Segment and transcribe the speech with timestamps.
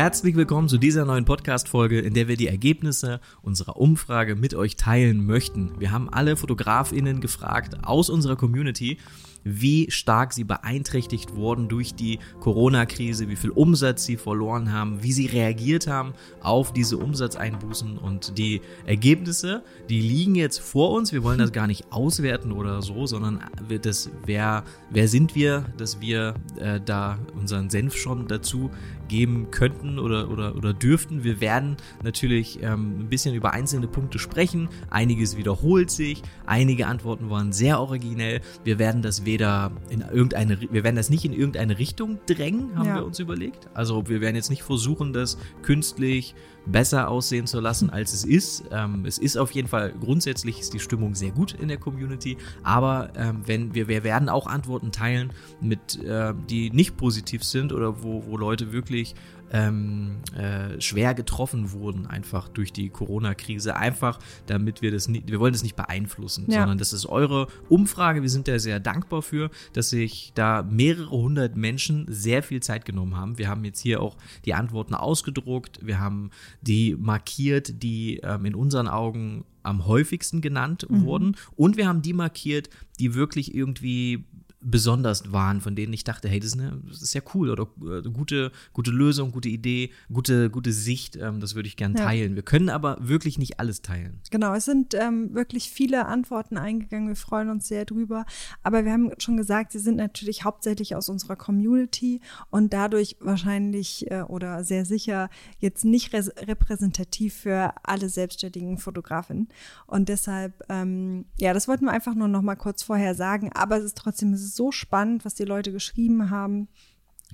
[0.00, 4.76] Herzlich willkommen zu dieser neuen Podcast-Folge, in der wir die Ergebnisse unserer Umfrage mit euch
[4.76, 5.78] teilen möchten.
[5.78, 8.96] Wir haben alle FotografInnen gefragt aus unserer Community,
[9.44, 15.12] wie stark sie beeinträchtigt wurden durch die Corona-Krise, wie viel Umsatz sie verloren haben, wie
[15.12, 21.12] sie reagiert haben auf diese Umsatzeinbußen und die Ergebnisse, die liegen jetzt vor uns.
[21.12, 23.40] Wir wollen das gar nicht auswerten oder so, sondern
[23.82, 28.70] das, wer, wer sind wir, dass wir äh, da unseren Senf schon dazu
[29.10, 31.24] geben könnten oder, oder, oder dürften.
[31.24, 34.68] Wir werden natürlich ähm, ein bisschen über einzelne Punkte sprechen.
[34.88, 38.40] Einiges wiederholt sich, einige Antworten waren sehr originell.
[38.64, 42.88] Wir werden das weder in irgendeine, wir werden das nicht in irgendeine Richtung drängen, haben
[42.88, 42.96] ja.
[42.96, 43.68] wir uns überlegt.
[43.74, 46.34] Also wir werden jetzt nicht versuchen, das künstlich
[46.66, 48.64] besser aussehen zu lassen, als es ist.
[48.72, 52.36] Ähm, es ist auf jeden Fall grundsätzlich ist die Stimmung sehr gut in der Community,
[52.64, 57.72] aber ähm, wenn wir, wir werden auch Antworten teilen, mit äh, die nicht positiv sind
[57.72, 59.14] oder wo, wo Leute wirklich
[59.52, 63.76] ähm, äh, schwer getroffen wurden, einfach durch die Corona-Krise.
[63.76, 66.60] Einfach, damit wir das nicht, wir wollen das nicht beeinflussen, ja.
[66.60, 68.22] sondern das ist eure Umfrage.
[68.22, 72.84] Wir sind da sehr dankbar für, dass sich da mehrere hundert Menschen sehr viel Zeit
[72.84, 73.38] genommen haben.
[73.38, 78.54] Wir haben jetzt hier auch die Antworten ausgedruckt, wir haben die markiert, die ähm, in
[78.54, 81.04] unseren Augen am häufigsten genannt mhm.
[81.04, 84.24] wurden und wir haben die markiert, die wirklich irgendwie
[84.60, 87.66] besonders waren, von denen ich dachte, hey, das ist, eine, das ist ja cool oder
[87.82, 92.32] äh, gute, gute Lösung, gute Idee, gute, gute Sicht, ähm, das würde ich gern teilen.
[92.32, 92.36] Ja.
[92.36, 94.20] Wir können aber wirklich nicht alles teilen.
[94.30, 98.26] Genau, es sind ähm, wirklich viele Antworten eingegangen, wir freuen uns sehr drüber,
[98.62, 104.10] aber wir haben schon gesagt, sie sind natürlich hauptsächlich aus unserer Community und dadurch wahrscheinlich
[104.10, 109.48] äh, oder sehr sicher jetzt nicht repräsentativ für alle selbstständigen Fotografen
[109.86, 113.78] und deshalb, ähm, ja, das wollten wir einfach nur noch mal kurz vorher sagen, aber
[113.78, 116.68] es ist trotzdem, es ist so spannend, was die Leute geschrieben haben.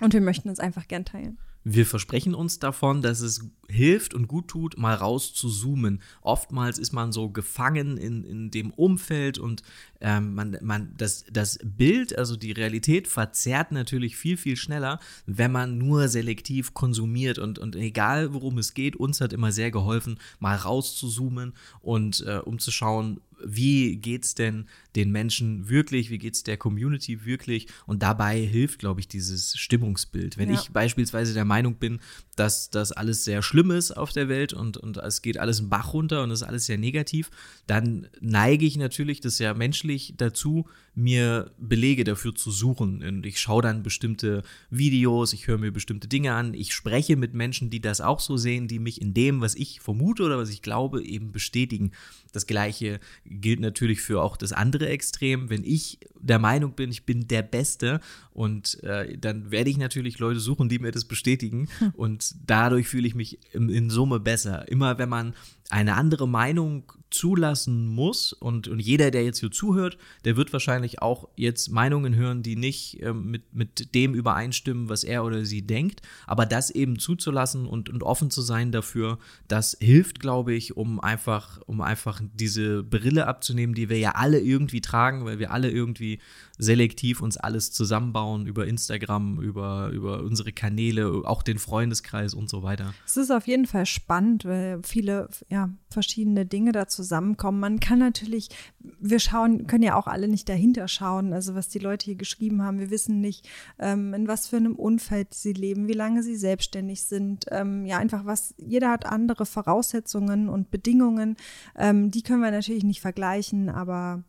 [0.01, 1.39] Und wir möchten es einfach gern teilen.
[1.69, 6.01] Wir versprechen uns davon, dass es hilft und gut tut, mal raus zu zoomen.
[6.23, 9.65] Oftmals ist man so gefangen in, in dem Umfeld und
[10.01, 15.51] ähm, man, man, das, das Bild, also die Realität, verzerrt natürlich viel, viel schneller, wenn
[15.51, 17.41] man nur selektiv konsumiert.
[17.41, 21.53] Und, und egal, worum es geht, uns hat immer sehr geholfen, mal raus zu zoomen
[21.81, 26.43] und äh, um zu schauen, wie geht es denn den Menschen wirklich, wie geht es
[26.43, 30.39] der Community wirklich und dabei hilft, glaube ich, dieses Stimmungsbild.
[30.39, 30.55] Wenn ja.
[30.55, 32.01] ich beispielsweise der Meinung bin,
[32.35, 35.69] dass das alles sehr schlimm ist auf der Welt und, und es geht alles einen
[35.69, 37.31] Bach runter und es ist alles sehr negativ,
[37.67, 40.67] dann neige ich natürlich, das ist ja menschlich, dazu,
[40.97, 43.03] mir Belege dafür zu suchen.
[43.03, 47.35] Und ich schaue dann bestimmte Videos, ich höre mir bestimmte Dinge an, ich spreche mit
[47.35, 50.49] Menschen, die das auch so sehen, die mich in dem, was ich vermute oder was
[50.49, 51.93] ich glaube, eben bestätigen.
[52.33, 52.99] Das gleiche
[53.41, 55.51] gilt natürlich für auch das andere Extrem.
[55.51, 58.01] Wenn ich der Meinung bin, ich bin der Beste
[58.33, 61.93] und äh, dann werde ich natürlich Leute suchen, die mir das bestätigen hm.
[61.95, 64.69] und dadurch fühle ich mich in, in Summe besser.
[64.69, 65.35] Immer wenn man
[65.71, 71.03] eine andere Meinung zulassen muss und, und jeder, der jetzt hier zuhört, der wird wahrscheinlich
[71.03, 75.63] auch jetzt Meinungen hören, die nicht äh, mit, mit dem übereinstimmen, was er oder sie
[75.63, 79.19] denkt, aber das eben zuzulassen und, und offen zu sein dafür,
[79.49, 84.41] das hilft, glaube ich, um einfach, um einfach diese Brille abzunehmen, die wir ja alle
[84.41, 86.19] irgendwie tragen, weil wir alle irgendwie
[86.59, 92.63] selektiv uns alles zusammenbauen über Instagram, über, über unsere Kanäle, auch den Freundeskreis und so
[92.63, 92.95] weiter.
[93.07, 97.61] Es ist auf jeden Fall spannend, weil viele ja, verschiedene Dinge da zusammenkommen.
[97.61, 101.79] Man kann natürlich, wir schauen, können ja auch alle nicht dahinter schauen, also was die
[101.79, 102.79] Leute hier geschrieben haben.
[102.79, 107.03] Wir wissen nicht, ähm, in was für einem Umfeld sie leben, wie lange sie selbstständig
[107.03, 107.47] sind.
[107.51, 111.37] Ähm, ja, einfach was, jeder hat andere Voraussetzungen und Bedingungen.
[111.77, 114.25] Ähm, die können wir natürlich nicht vergleichen, aber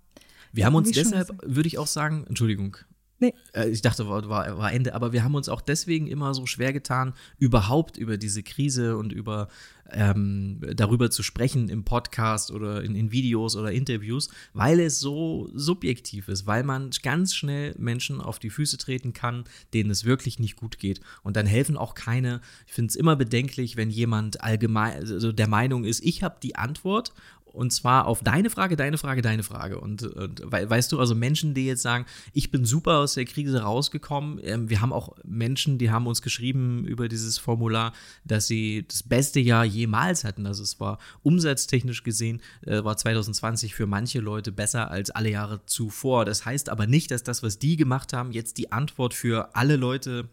[0.54, 2.78] wir haben uns deshalb, würde ich auch sagen, Entschuldigung.
[3.20, 3.34] Nee.
[3.54, 6.46] Äh, ich dachte, war, war, war Ende, aber wir haben uns auch deswegen immer so
[6.46, 9.48] schwer getan, überhaupt über diese Krise und über
[9.92, 15.50] ähm, darüber zu sprechen im Podcast oder in, in, Videos oder Interviews, weil es so
[15.54, 20.40] subjektiv ist, weil man ganz schnell Menschen auf die Füße treten kann, denen es wirklich
[20.40, 21.00] nicht gut geht.
[21.24, 25.48] Und dann helfen auch keine, ich finde es immer bedenklich, wenn jemand allgemein, also der
[25.48, 27.14] Meinung ist, ich habe die Antwort
[27.54, 29.80] und zwar auf deine Frage, deine Frage, deine Frage.
[29.80, 33.62] Und, und weißt du, also Menschen, die jetzt sagen, ich bin super aus der Krise
[33.62, 34.40] rausgekommen.
[34.44, 37.94] Ähm, wir haben auch Menschen, die haben uns geschrieben über dieses Formular,
[38.26, 40.46] dass sie das beste Jahr jemals hatten.
[40.46, 45.66] Also es war umsatztechnisch gesehen, äh, war 2020 für manche Leute besser als alle Jahre
[45.66, 46.26] zuvor.
[46.26, 49.78] Das heißt aber nicht, dass das, was die gemacht haben, jetzt die Antwort für alle
[49.78, 50.30] Leute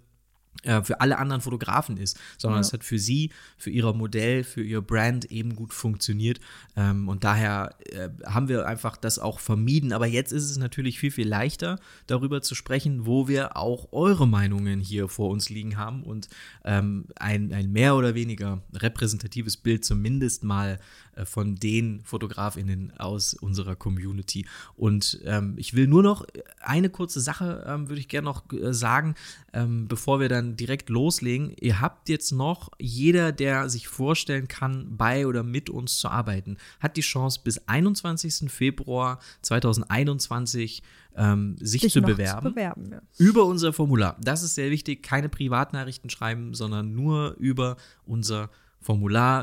[0.82, 2.66] für alle anderen Fotografen ist, sondern Ja.
[2.66, 6.40] es hat für sie, für ihr Modell, für ihr Brand eben gut funktioniert.
[6.76, 9.92] Ähm, und daher äh, haben wir einfach das auch vermieden.
[9.92, 14.26] Aber jetzt ist es natürlich viel, viel leichter, darüber zu sprechen, wo wir auch eure
[14.26, 16.28] Meinungen hier vor uns liegen haben und
[16.64, 20.78] ähm, ein, ein mehr oder weniger repräsentatives Bild zumindest mal
[21.13, 24.46] äh, von den FotografInnen aus unserer Community.
[24.76, 26.26] Und ähm, ich will nur noch
[26.60, 29.14] eine kurze Sache, ähm, würde ich gerne noch äh, sagen,
[29.52, 31.54] ähm, bevor wir dann direkt loslegen.
[31.60, 36.56] Ihr habt jetzt noch, jeder, der sich vorstellen kann, bei oder mit uns zu arbeiten,
[36.80, 38.50] hat die Chance bis 21.
[38.50, 40.82] Februar 2021
[41.16, 43.00] ähm, sich, Sich zu bewerben Zu bewerben ja.
[43.18, 44.16] über unser Formular.
[44.20, 45.02] Das ist sehr wichtig.
[45.02, 48.63] Keine Privatnachrichten schreiben, sondern nur über unser Formular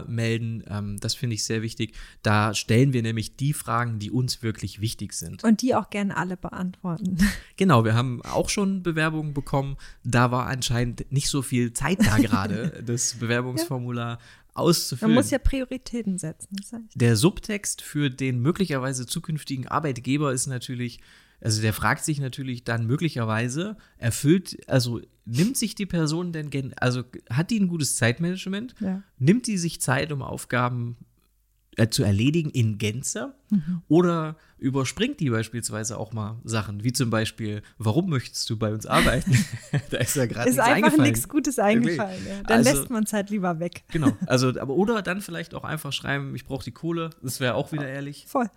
[0.07, 0.63] melden.
[0.67, 1.93] Ähm, das finde ich sehr wichtig.
[2.21, 5.43] Da stellen wir nämlich die Fragen, die uns wirklich wichtig sind.
[5.43, 7.17] Und die auch gerne alle beantworten.
[7.57, 9.77] Genau, wir haben auch schon Bewerbungen bekommen.
[10.03, 14.19] Da war anscheinend nicht so viel Zeit da gerade, das Bewerbungsformular Man
[14.53, 15.13] auszufüllen.
[15.13, 16.55] muss ja Prioritäten setzen.
[16.57, 16.85] Das heißt.
[16.95, 21.01] Der Subtext für den möglicherweise zukünftigen Arbeitgeber ist natürlich,
[21.39, 25.01] also der fragt sich natürlich dann möglicherweise, erfüllt, also
[25.37, 28.75] nimmt sich die Person denn, gen- also hat die ein gutes Zeitmanagement?
[28.79, 29.01] Ja.
[29.17, 30.97] Nimmt die sich Zeit, um Aufgaben
[31.77, 33.33] äh, zu erledigen in Gänze?
[33.49, 33.81] Mhm.
[33.87, 38.85] Oder überspringt die beispielsweise auch mal Sachen, wie zum Beispiel, warum möchtest du bei uns
[38.85, 39.31] arbeiten?
[39.89, 41.01] da ist ja gerade Ist nichts einfach eingefallen.
[41.11, 42.27] nichts Gutes eingefallen.
[42.27, 42.43] Ja.
[42.43, 43.83] Dann Also- lässt man es halt lieber weg.
[43.91, 47.55] Genau, also, aber oder dann vielleicht auch einfach schreiben, ich brauche die Kohle, das wäre
[47.55, 48.25] auch wieder ehrlich.
[48.27, 48.49] Voll.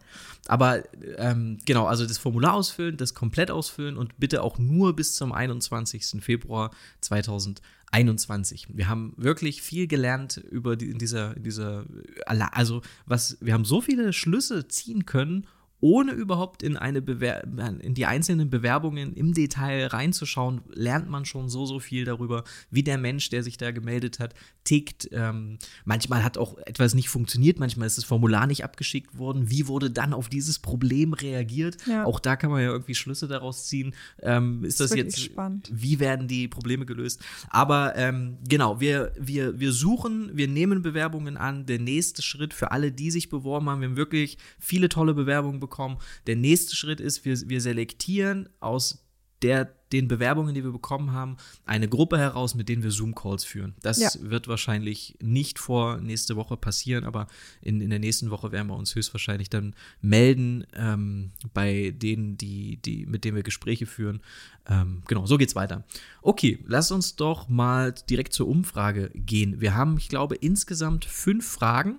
[0.47, 0.83] Aber
[1.17, 5.33] ähm, genau, also das Formular ausfüllen, das komplett ausfüllen und bitte auch nur bis zum
[5.33, 6.23] 21.
[6.23, 6.71] Februar
[7.01, 7.65] 2021.
[8.77, 11.85] Wir haben wirklich viel gelernt über die, in dieser, dieser,
[12.27, 15.47] also was, wir haben so viele Schlüsse ziehen können,
[15.85, 17.45] ohne überhaupt in eine Bewer
[17.81, 22.83] in die einzelnen Bewerbungen im Detail reinzuschauen, lernt man schon so, so viel darüber, wie
[22.83, 24.33] der Mensch, der sich da gemeldet hat,
[24.65, 25.11] tickt.
[25.13, 29.51] Ähm, manchmal hat auch etwas nicht funktioniert, manchmal ist das Formular nicht abgeschickt worden.
[29.51, 31.77] Wie wurde dann auf dieses Problem reagiert?
[31.87, 32.07] Ja.
[32.07, 33.95] Auch da kann man ja irgendwie Schlüsse daraus ziehen.
[34.23, 35.71] Ähm, ist das wirklich jetzt spannend.
[35.71, 37.21] wie werden die Probleme gelöst?
[37.51, 41.67] Aber ähm, genau, wir, wir, wir suchen, wir nehmen Bewerbungen an.
[41.67, 45.61] Der nächste Schritt für alle, die sich beworben haben, wir haben wirklich viele tolle Bewerbungen
[45.61, 45.74] bekommen.
[46.27, 49.05] Der nächste Schritt ist, wir, wir selektieren aus
[49.43, 53.75] der, den Bewerbungen, die wir bekommen haben, eine Gruppe heraus, mit denen wir Zoom-Calls führen.
[53.81, 54.11] Das Ja.
[54.21, 57.27] wird wahrscheinlich nicht vor nächste Woche passieren, aber
[57.63, 62.77] in, in der nächsten Woche werden wir uns höchstwahrscheinlich dann melden ähm, bei denen, die,
[62.79, 64.21] die, mit denen wir Gespräche führen.
[64.67, 65.85] Ähm, genau, so geht's weiter.
[66.23, 69.61] Okay, lass uns doch mal direkt zur Umfrage gehen.
[69.61, 71.99] Wir haben, ich glaube, insgesamt fünf Fragen.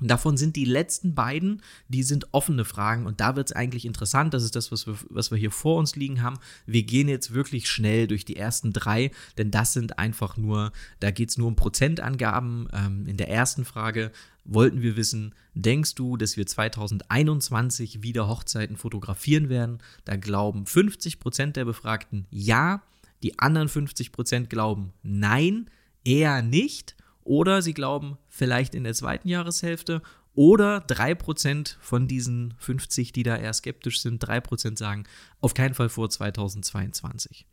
[0.00, 4.34] Davon sind die letzten beiden, die sind offene Fragen und da wird es eigentlich interessant.
[4.34, 6.38] Das ist das, was wir, was wir hier vor uns liegen haben.
[6.64, 11.10] Wir gehen jetzt wirklich schnell durch die ersten drei, denn das sind einfach nur, da
[11.10, 12.68] geht es nur um Prozentangaben.
[12.72, 14.12] Ähm, in der ersten Frage
[14.44, 19.78] wollten wir wissen, denkst du, dass wir 2021 wieder Hochzeiten fotografieren werden?
[20.04, 22.82] Da glauben 50 Prozent der Befragten ja,
[23.22, 25.70] die anderen 50 Prozent glauben nein,
[26.04, 26.96] eher nicht.
[27.24, 30.00] Oder sie glauben vielleicht in der zweiten Jahreshälfte.
[30.36, 35.04] Oder 3% von diesen 50, die da eher skeptisch sind, 3% sagen,
[35.40, 37.46] auf keinen Fall vor 2022.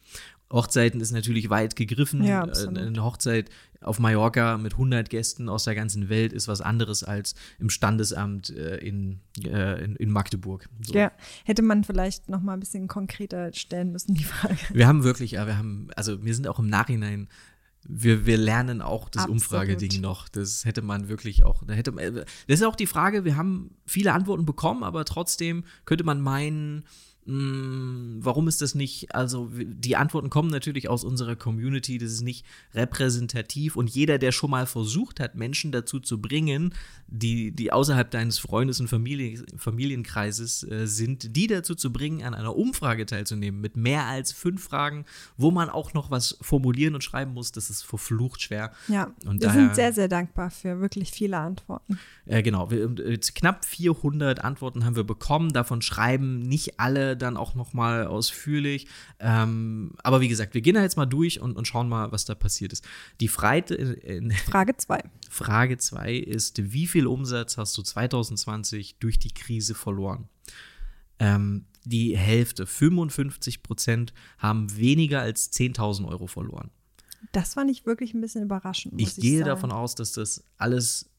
[0.52, 2.24] Hochzeiten ist natürlich weit gegriffen.
[2.24, 2.68] Ja, Äh.
[2.68, 3.50] Eine Hochzeit
[3.82, 8.50] auf Mallorca mit 100 Gästen aus der ganzen Welt ist was anderes als im Standesamt
[8.50, 10.70] äh, in, äh, in, in Magdeburg.
[10.82, 10.94] So.
[10.94, 11.12] Ja,
[11.46, 14.58] hätte man vielleicht noch mal ein bisschen konkreter stellen müssen, die Frage.
[14.74, 17.30] Wir haben wirklich, ja, wir haben, also wir sind auch im Nachhinein,
[17.88, 19.42] wir, wir lernen auch das Absolut.
[19.42, 20.30] Umfrageding noch.
[20.30, 23.72] Das hätte man wirklich auch, da hätte man, das ist auch die Frage, wir haben
[23.86, 26.86] viele Antworten bekommen, aber trotzdem könnte man meinen,
[27.26, 32.46] warum ist das nicht, also die Antworten kommen natürlich aus unserer Community, das ist nicht
[32.74, 36.74] repräsentativ und jeder, der schon mal versucht hat, Menschen dazu zu bringen,
[37.08, 42.34] die, die außerhalb deines Freundes- und Familie, Familienkreises äh, sind, die dazu zu bringen, an
[42.34, 45.06] einer Umfrage teilzunehmen mit mehr als fünf Fragen,
[45.38, 48.72] wo man auch noch was formulieren und schreiben muss, das ist verflucht schwer.
[48.88, 52.00] Ja, Und wir daher- sind sehr, sehr dankbar für wirklich viele Antworten.
[52.26, 55.54] Äh, genau, wir, äh, knapp 400 Antworten haben wir bekommen.
[55.54, 58.88] Davon schreiben nicht alle dann auch noch mal ausführlich.
[59.20, 62.26] Ähm, aber wie gesagt, wir gehen da jetzt mal durch und, und schauen mal, was
[62.26, 62.86] da passiert ist.
[63.20, 65.02] Die Freite, äh, Frage zwei.
[65.30, 70.30] Frage 2 ist, wie viel Umsatz hast du 2020 durch die Krise verloren?
[71.20, 76.70] Ähm, die Hälfte, 55 Prozent, haben weniger als 10.000 Euro verloren.
[77.32, 79.00] Das fand ich wirklich ein bisschen überraschend.
[79.00, 79.50] Ich ich, gehe sagen.
[79.50, 81.10] davon aus, dass das alles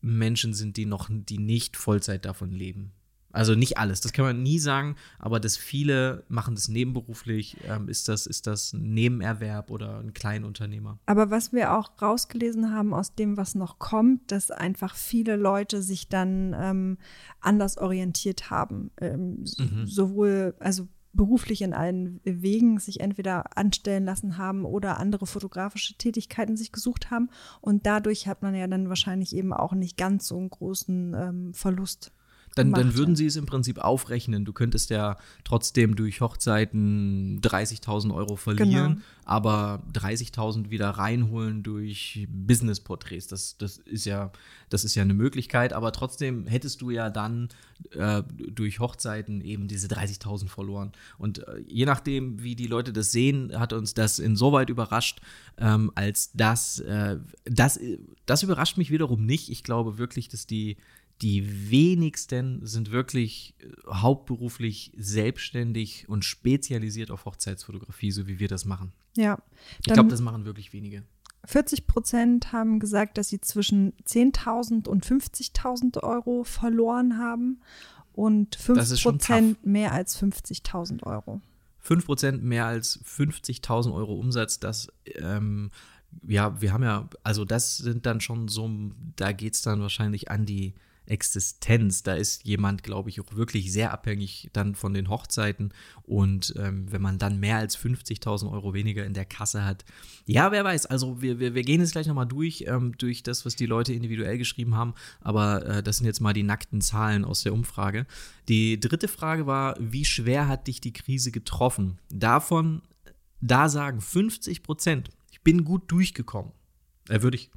[0.00, 2.92] Menschen sind, die noch, die nicht Vollzeit davon leben.
[3.34, 7.88] Also nicht alles, das kann man nie sagen, aber dass viele machen das nebenberuflich, ähm,
[7.88, 11.00] ist, das, ist das ein Nebenerwerb oder ein Kleinunternehmer.
[11.06, 15.82] Aber was wir auch rausgelesen haben aus dem, was noch kommt, dass einfach viele Leute
[15.82, 16.98] sich dann ähm,
[17.40, 18.92] anders orientiert haben.
[19.00, 19.86] Ähm, mhm.
[19.86, 26.56] Sowohl, also beruflich in allen Wegen sich entweder anstellen lassen haben oder andere fotografische Tätigkeiten
[26.56, 27.30] sich gesucht haben.
[27.60, 31.54] Und dadurch hat man ja dann wahrscheinlich eben auch nicht ganz so einen großen ähm,
[31.54, 32.12] Verlust
[32.54, 34.44] dann, dann würden sie es im Prinzip aufrechnen.
[34.44, 39.00] Du könntest ja trotzdem durch Hochzeiten 30.000 Euro verlieren, genau.
[39.24, 43.28] Aber 30.000 wieder reinholen durch Business-Porträts.
[43.28, 44.32] Das, das, ist ja,
[44.68, 47.48] das ist ja eine Möglichkeit, aber trotzdem hättest du ja dann
[47.92, 50.92] äh, durch Hochzeiten eben diese 30.000 verloren.
[51.18, 55.20] Und äh, je nachdem, wie die Leute das sehen, hat uns das insoweit überrascht,
[55.58, 57.80] ähm, als dass äh, das,
[58.26, 59.50] das überrascht mich wiederum nicht.
[59.50, 60.76] Ich glaube wirklich, dass die
[61.22, 68.64] die wenigsten sind wirklich äh, hauptberuflich selbstständig und spezialisiert auf Hochzeitsfotografie, so wie wir das
[68.64, 68.92] machen.
[69.16, 69.38] Ja.
[69.78, 71.04] Ich glaube, das machen wirklich wenige.
[71.44, 77.60] 40 Prozent haben gesagt, dass sie zwischen 10.000 und 50.000 Euro verloren haben
[78.12, 81.40] und 5 Prozent mehr als 50.000 Euro.
[81.80, 85.70] 5 Prozent mehr als 50.000 Euro Umsatz, das ähm,
[86.26, 88.70] ja, wir haben ja, also das sind dann schon so,
[89.16, 90.74] da geht es dann wahrscheinlich an die
[91.06, 92.02] Existenz.
[92.02, 95.72] Da ist jemand, glaube ich, auch wirklich sehr abhängig dann von den Hochzeiten.
[96.02, 99.84] Und ähm, wenn man dann mehr als 50.000 Euro weniger in der Kasse hat,
[100.26, 100.86] ja, wer weiß.
[100.86, 103.92] Also wir, wir, wir gehen jetzt gleich nochmal durch, ähm, durch das, was die Leute
[103.92, 104.94] individuell geschrieben haben.
[105.20, 108.06] Aber äh, das sind jetzt mal die nackten Zahlen aus der Umfrage.
[108.48, 111.98] Die dritte Frage war, wie schwer hat dich die Krise getroffen?
[112.10, 112.82] Davon,
[113.40, 116.52] da sagen 50 Prozent, ich bin gut durchgekommen.
[117.08, 117.50] Äh, würde ich,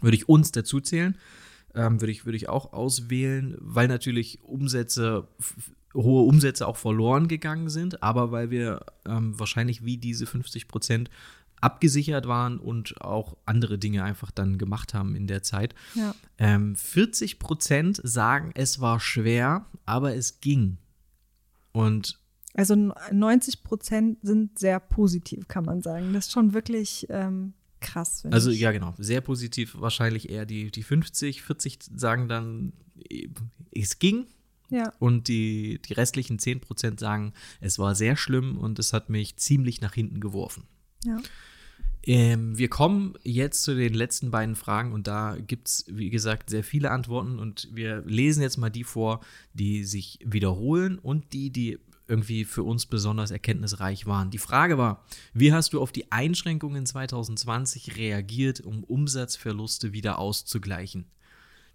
[0.00, 1.18] würde ich uns dazu zählen
[1.74, 5.28] ähm, würde ich, würd ich auch auswählen, weil natürlich Umsätze,
[5.94, 11.10] hohe Umsätze auch verloren gegangen sind, aber weil wir ähm, wahrscheinlich wie diese 50 Prozent
[11.60, 15.74] abgesichert waren und auch andere Dinge einfach dann gemacht haben in der Zeit.
[15.94, 16.14] Ja.
[16.36, 20.76] Ähm, 40 Prozent sagen, es war schwer, aber es ging.
[21.72, 22.20] Und
[22.54, 22.76] also
[23.10, 26.12] 90 Prozent sind sehr positiv, kann man sagen.
[26.12, 27.54] Das ist schon wirklich ähm,
[27.84, 28.24] krass.
[28.30, 28.60] Also ich.
[28.60, 28.94] ja, genau.
[28.98, 32.72] Sehr positiv wahrscheinlich eher die, die 50, 40 sagen dann,
[33.70, 34.26] es ging.
[34.70, 34.92] Ja.
[34.98, 39.36] Und die, die restlichen 10 Prozent sagen, es war sehr schlimm und es hat mich
[39.36, 40.64] ziemlich nach hinten geworfen.
[41.04, 41.20] Ja.
[42.06, 46.50] Ähm, wir kommen jetzt zu den letzten beiden Fragen und da gibt es, wie gesagt,
[46.50, 49.20] sehr viele Antworten und wir lesen jetzt mal die vor,
[49.54, 54.30] die sich wiederholen und die, die irgendwie für uns besonders erkenntnisreich waren.
[54.30, 61.06] Die Frage war, wie hast du auf die Einschränkungen 2020 reagiert, um Umsatzverluste wieder auszugleichen?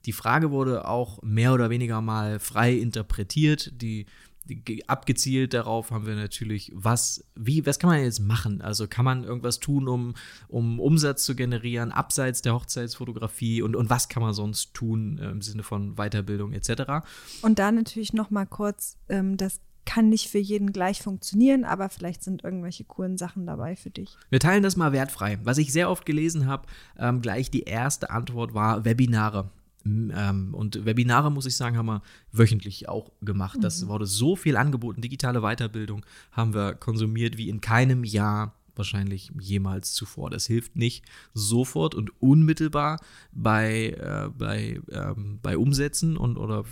[0.06, 3.82] Die Frage wurde auch mehr oder weniger mal frei interpretiert.
[3.82, 4.06] Die,
[4.46, 8.62] die, abgezielt darauf haben wir natürlich, was, wie, was kann man jetzt machen?
[8.62, 10.14] Also kann man irgendwas tun, um,
[10.48, 15.30] um Umsatz zu generieren, abseits der Hochzeitsfotografie und, und was kann man sonst tun äh,
[15.30, 17.06] im Sinne von Weiterbildung etc.
[17.42, 19.60] Und da natürlich noch mal kurz ähm, das
[19.90, 24.16] kann nicht für jeden gleich funktionieren, aber vielleicht sind irgendwelche coolen Sachen dabei für dich.
[24.30, 25.40] Wir teilen das mal wertfrei.
[25.44, 26.68] Was ich sehr oft gelesen habe,
[27.00, 29.50] ähm, gleich die erste Antwort war Webinare.
[29.86, 33.58] Ähm, und Webinare, muss ich sagen, haben wir wöchentlich auch gemacht.
[33.58, 33.62] Mhm.
[33.62, 35.02] Das wurde so viel angeboten.
[35.02, 40.32] Digitale Weiterbildung haben wir konsumiert wie in keinem Jahr wahrscheinlich jemals zuvor.
[40.32, 41.06] Das hilft nicht
[41.36, 43.00] sofort und unmittelbar
[43.32, 46.66] bei, äh, bei, ähm, bei Umsätzen und oder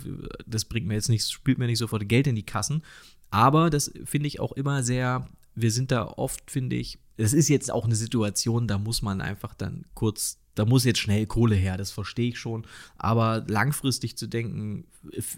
[0.46, 2.82] das bringt mir jetzt nicht, spielt mir nicht sofort Geld in die Kassen.
[3.30, 7.48] Aber das finde ich auch immer sehr, wir sind da oft, finde ich, es ist
[7.48, 11.54] jetzt auch eine Situation, da muss man einfach dann kurz da muss jetzt schnell Kohle
[11.54, 12.66] her, das verstehe ich schon.
[12.96, 14.86] Aber langfristig zu denken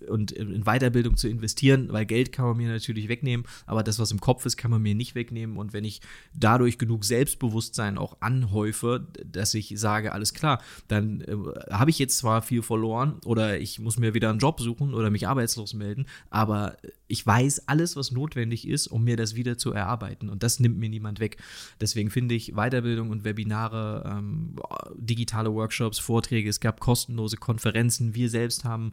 [0.08, 4.10] und in Weiterbildung zu investieren, weil Geld kann man mir natürlich wegnehmen, aber das, was
[4.10, 5.56] im Kopf ist, kann man mir nicht wegnehmen.
[5.56, 6.00] Und wenn ich
[6.34, 11.36] dadurch genug Selbstbewusstsein auch anhäufe, dass ich sage, alles klar, dann äh,
[11.72, 15.10] habe ich jetzt zwar viel verloren oder ich muss mir wieder einen Job suchen oder
[15.10, 16.76] mich arbeitslos melden, aber
[17.10, 20.28] ich weiß alles, was notwendig ist, um mir das wieder zu erarbeiten.
[20.28, 21.38] Und das nimmt mir niemand weg.
[21.80, 24.54] Deswegen finde ich Weiterbildung und Webinare, ähm,
[24.96, 28.14] digitale Workshops, Vorträge, es gab kostenlose Konferenzen.
[28.14, 28.92] Wir selbst haben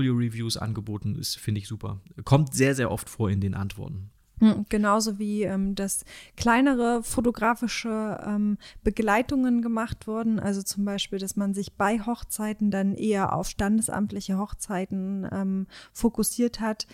[0.00, 1.14] Portfolio-Reviews angeboten.
[1.16, 2.00] Das finde ich super.
[2.24, 4.10] Kommt sehr, sehr oft vor in den Antworten.
[4.38, 6.04] Hm, genauso wie ähm, dass
[6.36, 10.40] kleinere fotografische ähm, Begleitungen gemacht wurden.
[10.40, 16.60] Also zum Beispiel, dass man sich bei Hochzeiten dann eher auf standesamtliche Hochzeiten ähm, fokussiert
[16.60, 16.86] hat,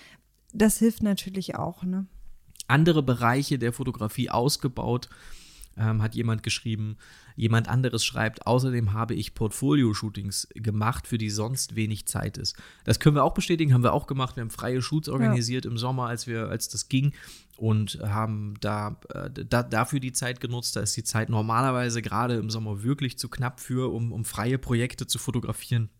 [0.52, 2.06] das hilft natürlich auch, ne?
[2.68, 5.08] Andere Bereiche der Fotografie ausgebaut.
[5.76, 6.96] Ähm, hat jemand geschrieben.
[7.34, 12.56] Jemand anderes schreibt, außerdem habe ich Portfolio-Shootings gemacht, für die sonst wenig Zeit ist.
[12.84, 14.36] Das können wir auch bestätigen, haben wir auch gemacht.
[14.36, 15.70] Wir haben freie Shoots organisiert ja.
[15.70, 17.12] im Sommer, als wir, als das ging
[17.56, 20.76] und haben da, äh, da, dafür die Zeit genutzt.
[20.76, 24.58] Da ist die Zeit normalerweise gerade im Sommer wirklich zu knapp für, um, um freie
[24.58, 25.90] Projekte zu fotografieren.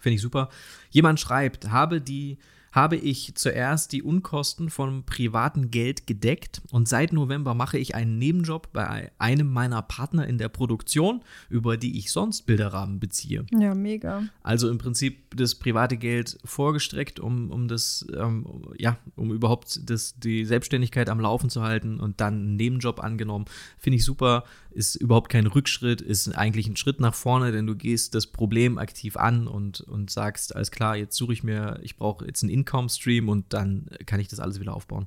[0.00, 0.50] Finde ich super.
[0.90, 2.38] Jemand schreibt, habe die
[2.76, 8.18] habe ich zuerst die Unkosten von privatem Geld gedeckt und seit November mache ich einen
[8.18, 13.46] Nebenjob bei einem meiner Partner in der Produktion, über die ich sonst Bilderrahmen beziehe.
[13.50, 14.24] Ja, mega.
[14.42, 18.44] Also im Prinzip das private Geld vorgestreckt, um, um das, ähm,
[18.76, 23.46] ja, um überhaupt das, die Selbstständigkeit am Laufen zu halten und dann einen Nebenjob angenommen.
[23.78, 24.44] Finde ich super
[24.76, 28.76] ist überhaupt kein Rückschritt, ist eigentlich ein Schritt nach vorne, denn du gehst das Problem
[28.76, 32.50] aktiv an und, und sagst, alles klar, jetzt suche ich mir, ich brauche jetzt einen
[32.50, 35.06] Income-Stream und dann kann ich das alles wieder aufbauen.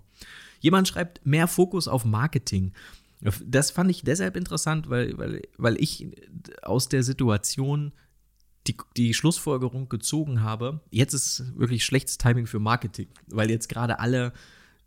[0.60, 2.74] Jemand schreibt mehr Fokus auf Marketing.
[3.46, 6.08] Das fand ich deshalb interessant, weil, weil, weil ich
[6.64, 7.92] aus der Situation
[8.68, 14.00] die, die Schlussfolgerung gezogen habe, jetzt ist wirklich schlechtes Timing für Marketing, weil jetzt gerade
[14.00, 14.34] alle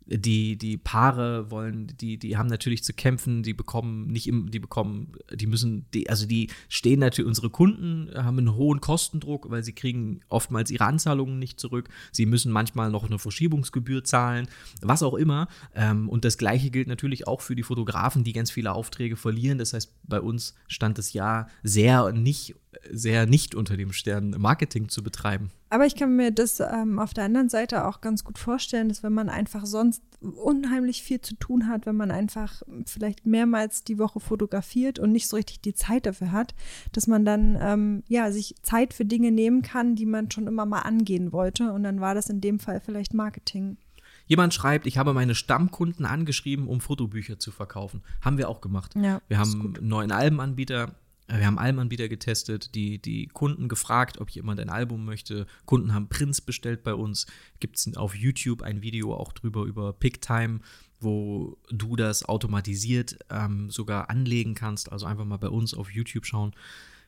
[0.05, 4.59] die, die Paare wollen, die, die haben natürlich zu kämpfen, die bekommen nicht im, die
[4.59, 9.63] bekommen, die müssen, die, also die stehen natürlich, unsere Kunden haben einen hohen Kostendruck, weil
[9.63, 11.89] sie kriegen oftmals ihre Anzahlungen nicht zurück.
[12.11, 14.47] Sie müssen manchmal noch eine Verschiebungsgebühr zahlen,
[14.81, 15.47] was auch immer.
[15.75, 19.57] Ähm, und das Gleiche gilt natürlich auch für die Fotografen, die ganz viele Aufträge verlieren.
[19.57, 22.55] Das heißt, bei uns stand das Jahr sehr nicht,
[22.91, 25.51] sehr nicht unter dem Stern, Marketing zu betreiben.
[25.69, 29.01] Aber ich kann mir das ähm, auf der anderen Seite auch ganz gut vorstellen, dass
[29.01, 33.97] wenn man einfach sonst unheimlich viel zu tun hat, wenn man einfach vielleicht mehrmals die
[33.97, 36.53] Woche fotografiert und nicht so richtig die Zeit dafür hat,
[36.91, 40.65] dass man dann ähm, ja sich Zeit für Dinge nehmen kann, die man schon immer
[40.65, 41.71] mal angehen wollte.
[41.73, 43.77] Und dann war das in dem Fall vielleicht Marketing.
[44.25, 48.03] Jemand schreibt, ich habe meine Stammkunden angeschrieben, um Fotobücher zu verkaufen.
[48.21, 48.93] Haben wir auch gemacht.
[48.95, 50.95] Ja, wir haben einen neuen Albenanbieter
[51.27, 55.47] wir haben Albenanbieter getestet, die, die Kunden gefragt, ob jemand ein Album möchte.
[55.65, 57.27] Kunden haben Prints bestellt bei uns.
[57.59, 60.59] Gibt es auf YouTube ein Video auch drüber über Picktime,
[60.99, 64.91] wo du das automatisiert ähm, sogar anlegen kannst.
[64.91, 66.53] Also einfach mal bei uns auf YouTube schauen.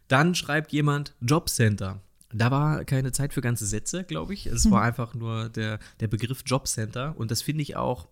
[0.08, 2.02] Dann schreibt jemand Jobcenter.
[2.32, 4.46] Da war keine Zeit für ganze Sätze, glaube ich.
[4.48, 4.72] Es hm.
[4.72, 7.18] war einfach nur der, der Begriff Jobcenter.
[7.18, 8.08] Und das finde ich auch,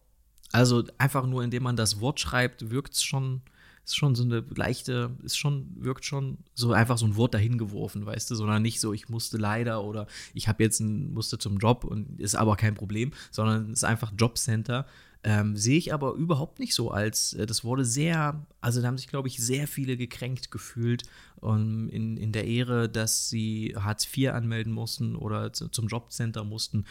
[0.52, 3.42] also einfach nur, indem man das Wort schreibt, wirkt es schon
[3.86, 7.58] ist schon so eine leichte, ist schon, wirkt schon so einfach so ein Wort dahin
[7.58, 11.38] geworfen, weißt du, sondern nicht so, ich musste leider oder ich habe jetzt ein, musste
[11.38, 14.86] zum Job und ist aber kein Problem, sondern ist einfach Jobcenter.
[15.26, 18.98] Ähm, sehe ich aber überhaupt nicht so als, äh, das wurde sehr, also da haben
[18.98, 21.04] sich, glaube ich, sehr viele gekränkt gefühlt
[21.44, 26.44] um, in, in der Ehre, dass sie Hartz IV anmelden mussten oder zu, zum Jobcenter
[26.44, 26.86] mussten.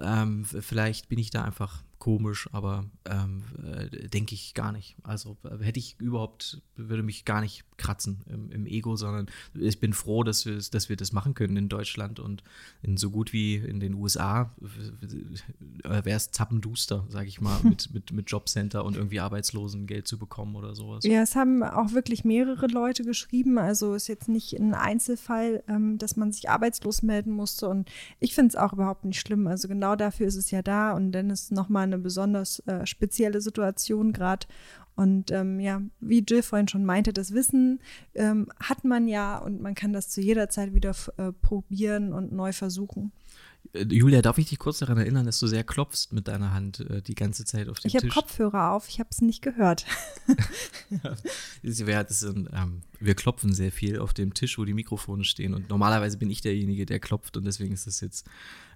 [0.00, 4.94] Ähm, vielleicht bin ich da einfach komisch, aber ähm, äh, denke ich gar nicht.
[5.04, 9.80] Also äh, hätte ich überhaupt, würde mich gar nicht kratzen im, im Ego, sondern ich
[9.80, 12.42] bin froh, dass wir, dass wir das machen können in Deutschland und
[12.82, 14.54] in so gut wie in den USA
[15.82, 20.56] wäre es zappenduster, sage ich mal, mit, mit, mit Jobcenter und irgendwie Arbeitslosengeld zu bekommen
[20.56, 21.04] oder sowas.
[21.04, 23.56] Ja, es haben auch wirklich mehrere Leute geschrieben.
[23.56, 27.68] Also ist jetzt nicht ein Einzelfall, ähm, dass man sich arbeitslos melden musste.
[27.68, 29.46] Und ich finde es auch überhaupt nicht schlimm.
[29.46, 30.92] Also genau dafür ist es ja da.
[30.92, 34.46] Und dann ist nochmal eine besonders äh, spezielle Situation gerade.
[34.96, 37.80] Und ähm, ja, wie Jill vorhin schon meinte, das Wissen
[38.14, 42.32] ähm, hat man ja und man kann das zu jeder Zeit wieder äh, probieren und
[42.32, 43.12] neu versuchen.
[43.74, 46.80] Äh, Julia, darf ich dich kurz daran erinnern, dass du sehr klopfst mit deiner Hand
[46.80, 48.04] äh, die ganze Zeit auf dem ich Tisch?
[48.04, 49.84] Ich habe Kopfhörer auf, ich habe es nicht gehört.
[50.90, 51.16] ja,
[52.08, 55.54] sind, ähm, wir klopfen sehr viel auf dem Tisch, wo die Mikrofone stehen.
[55.54, 58.26] Und normalerweise bin ich derjenige, der klopft und deswegen ist das jetzt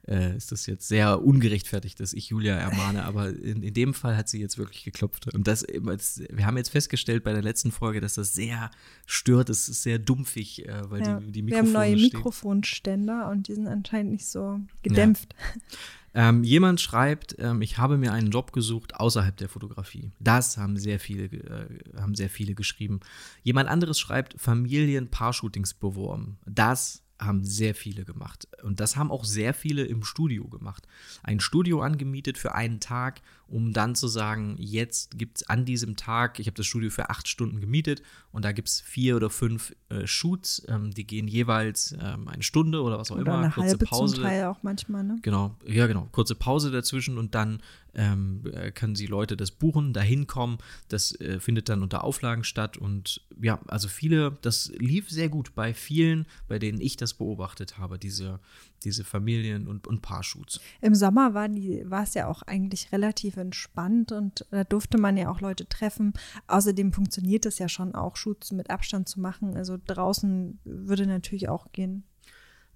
[0.08, 4.16] äh, ist das jetzt sehr ungerechtfertigt, dass ich Julia ermahne, aber in, in dem Fall
[4.16, 5.32] hat sie jetzt wirklich geklopft.
[5.34, 8.70] Und das, wir haben jetzt festgestellt bei der letzten Folge, dass das sehr
[9.06, 12.18] stört, es ist sehr dumpfig, äh, weil ja, die, die Mikrofone Wir haben neue stehen.
[12.18, 15.34] Mikrofonständer und die sind anscheinend nicht so gedämpft.
[15.38, 15.60] Ja.
[16.14, 20.10] Ähm, jemand schreibt, ähm, ich habe mir einen Job gesucht außerhalb der Fotografie.
[20.18, 23.00] Das haben sehr viele, äh, haben sehr viele geschrieben.
[23.42, 26.38] Jemand anderes schreibt, Familien-Paar-Shootings beworben.
[26.46, 28.48] Das haben sehr viele gemacht.
[28.62, 30.86] Und das haben auch sehr viele im Studio gemacht.
[31.22, 35.96] Ein Studio angemietet für einen Tag, um dann zu sagen, jetzt gibt es an diesem
[35.96, 39.30] Tag, ich habe das Studio für acht Stunden gemietet und da gibt es vier oder
[39.30, 43.38] fünf äh, Shoots, ähm, die gehen jeweils ähm, eine Stunde oder was auch Oder immer.
[43.38, 44.14] eine kurze halbe Pause.
[44.16, 45.18] zum Teil auch manchmal, ne?
[45.22, 46.08] Genau, ja, genau.
[46.12, 47.62] Kurze Pause dazwischen und dann
[47.94, 50.58] ähm, äh, können sie Leute das buchen, dahin kommen.
[50.88, 55.54] Das äh, findet dann unter Auflagen statt und ja, also viele, das lief sehr gut
[55.54, 58.40] bei vielen, bei denen ich das beobachtet habe, diese,
[58.84, 60.60] diese Familien- und, und Paarshoots.
[60.80, 65.16] Im Sommer war, die, war es ja auch eigentlich relativ entspannt und da durfte man
[65.16, 66.12] ja auch Leute treffen.
[66.46, 69.56] Außerdem funktioniert es ja schon auch, Shoots mit Abstand zu machen.
[69.56, 72.04] Also draußen würde natürlich auch gehen.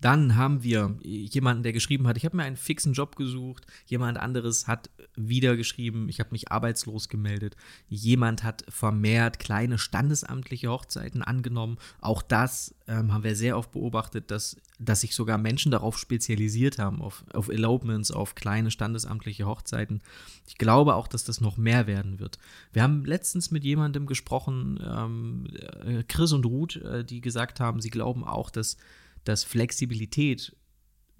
[0.02, 3.66] Dann haben wir jemanden, der geschrieben hat, ich habe mir einen fixen Job gesucht.
[3.86, 7.56] Jemand anderes hat wieder geschrieben, ich habe mich arbeitslos gemeldet.
[7.88, 11.78] Jemand hat vermehrt kleine standesamtliche Hochzeiten angenommen.
[12.00, 16.78] Auch das ähm, haben wir sehr oft beobachtet, dass, dass sich sogar Menschen darauf spezialisiert
[16.78, 20.02] haben, auf, auf Elopements, auf kleine standesamtliche Hochzeiten.
[20.48, 22.38] Ich glaube auch, dass das noch mehr werden wird.
[22.72, 25.46] Wir haben letztens mit jemandem gesprochen, ähm,
[25.86, 28.76] äh, Chris und Ruth, äh, die gesagt haben, sie glauben auch, dass
[29.24, 30.56] dass Flexibilität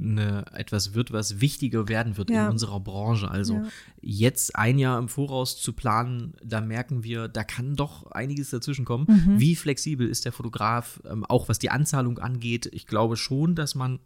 [0.01, 2.47] eine, etwas wird, was wichtiger werden wird Ja.
[2.47, 3.31] in unserer Branche.
[3.31, 3.69] Also Ja.
[4.01, 8.85] jetzt ein Jahr im Voraus zu planen, da merken wir, da kann doch einiges dazwischen
[8.85, 9.07] kommen.
[9.09, 9.38] Mhm.
[9.38, 12.69] Wie flexibel ist der Fotograf, ähm, auch was die Anzahlung angeht?
[12.73, 14.01] Ich glaube schon, dass man,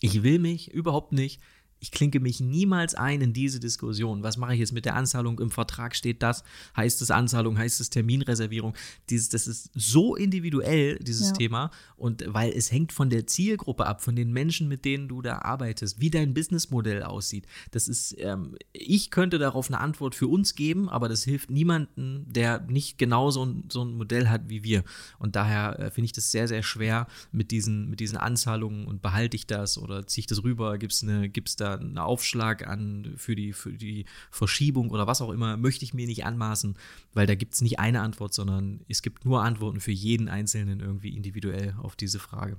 [0.00, 1.40] ich will mich überhaupt nicht,
[1.86, 4.24] ich klinke mich niemals ein in diese Diskussion.
[4.24, 5.38] Was mache ich jetzt mit der Anzahlung?
[5.38, 6.42] Im Vertrag steht das,
[6.76, 8.74] heißt es Anzahlung, heißt es Terminreservierung.
[9.08, 11.34] Dieses, das ist so individuell, dieses Ja.
[11.34, 11.70] Thema.
[11.96, 15.38] Und weil es hängt von der Zielgruppe ab, von den Menschen, mit denen du da
[15.42, 17.46] arbeitest, wie dein Businessmodell aussieht.
[17.70, 22.24] Das ist, ähm, ich könnte darauf eine Antwort für uns geben, aber das hilft niemandem,
[22.26, 24.82] der nicht genau so ein, so ein Modell hat wie wir.
[25.20, 29.02] Und daher äh, finde ich das sehr, sehr schwer mit diesen, mit diesen Anzahlungen und
[29.02, 32.66] behalte ich das oder ziehe ich das rüber, gibt es eine, gibt's da einen Aufschlag
[32.66, 36.76] an für die, für die Verschiebung oder was auch immer, möchte ich mir nicht anmaßen,
[37.14, 40.80] weil da gibt es nicht eine Antwort, sondern es gibt nur Antworten für jeden Einzelnen
[40.80, 42.56] irgendwie individuell auf diese Frage.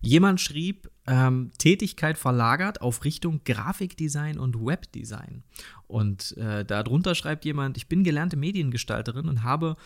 [0.00, 5.42] Jemand schrieb, ähm, Tätigkeit verlagert auf Richtung Grafikdesign und Webdesign.
[5.86, 9.76] Und äh, darunter schreibt jemand, ich bin gelernte Mediengestalterin und habe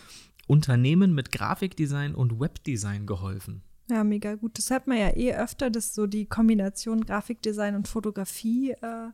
[0.47, 3.63] Unternehmen mit Grafikdesign und Webdesign geholfen.
[3.91, 4.59] Ja, mega gut.
[4.59, 9.09] Das hat man ja eh öfter, dass so die Kombination Grafikdesign und Fotografie, äh,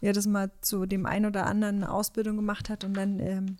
[0.00, 3.56] ja, dass man zu dem einen oder anderen eine Ausbildung gemacht hat und dann ähm,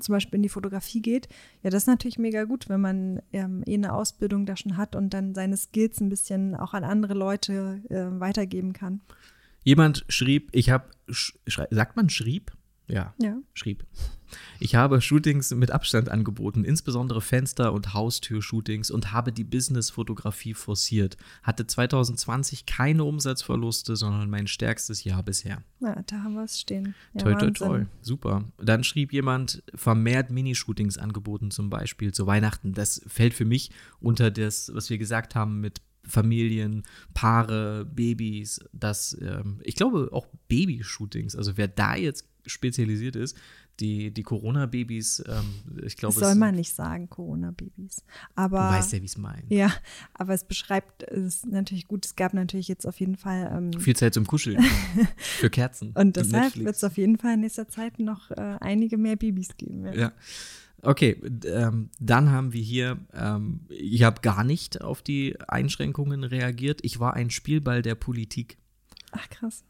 [0.00, 1.28] zum Beispiel in die Fotografie geht.
[1.62, 4.96] Ja, das ist natürlich mega gut, wenn man ähm, eh eine Ausbildung da schon hat
[4.96, 9.00] und dann seine Skills ein bisschen auch an andere Leute äh, weitergeben kann.
[9.64, 10.86] Jemand schrieb, ich habe,
[11.70, 12.52] sagt man schrieb?
[12.86, 13.36] Ja, Ja.
[13.54, 13.84] schrieb.
[14.60, 21.16] Ich habe Shootings mit Abstand angeboten, insbesondere Fenster- und Haustür-Shootings und habe die Business-Fotografie forciert.
[21.42, 25.62] Hatte 2020 keine Umsatzverluste, sondern mein stärkstes Jahr bisher.
[25.80, 26.94] Na, da haben wir es stehen.
[27.14, 27.84] Ja, toi, toi, toi.
[28.00, 28.44] Super.
[28.58, 32.72] Dann schrieb jemand, vermehrt Minishootings angeboten zum Beispiel zu Weihnachten.
[32.72, 39.16] Das fällt für mich unter das, was wir gesagt haben mit Familien, Paare, Babys, das,
[39.20, 43.36] ähm, ich glaube auch Babyshootings, also wer da jetzt spezialisiert ist,
[43.80, 47.96] die, die Corona-Babys, ähm, ich glaube, Das soll man nicht sagen, Corona-Babys.
[47.96, 48.02] du
[48.34, 49.44] Aber weißt ja, wie es meint.
[49.50, 49.72] ja,
[50.14, 52.04] aber es beschreibt es natürlich gut.
[52.06, 54.62] Es gab natürlich jetzt auf jeden Fall ähm, Viel Zeit zum Kuscheln.
[55.18, 55.92] Für Kerzen.
[55.94, 59.56] und deshalb wird es auf jeden Fall in nächster Zeit noch äh, einige mehr Babys
[59.56, 59.84] geben.
[59.86, 59.94] Ja.
[59.94, 60.12] Ja.
[60.82, 66.80] Okay, ähm, dann haben wir hier, ähm, ich habe gar nicht auf die Einschränkungen reagiert.
[66.84, 68.58] Ich war ein Spielball der Politik.
[69.10, 69.64] Ach krass.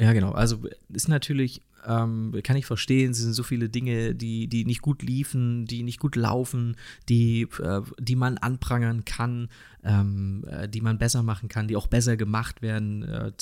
[0.00, 0.32] Ja, genau.
[0.32, 4.82] Also ist natürlich, ähm, kann ich verstehen, es sind so viele Dinge, die, die nicht
[4.82, 6.76] gut liefen, die nicht gut laufen,
[7.08, 9.48] die, äh, die man anprangern kann,
[9.84, 13.02] ähm, äh, die man besser machen kann, die auch besser gemacht werden.
[13.02, 13.32] Äh,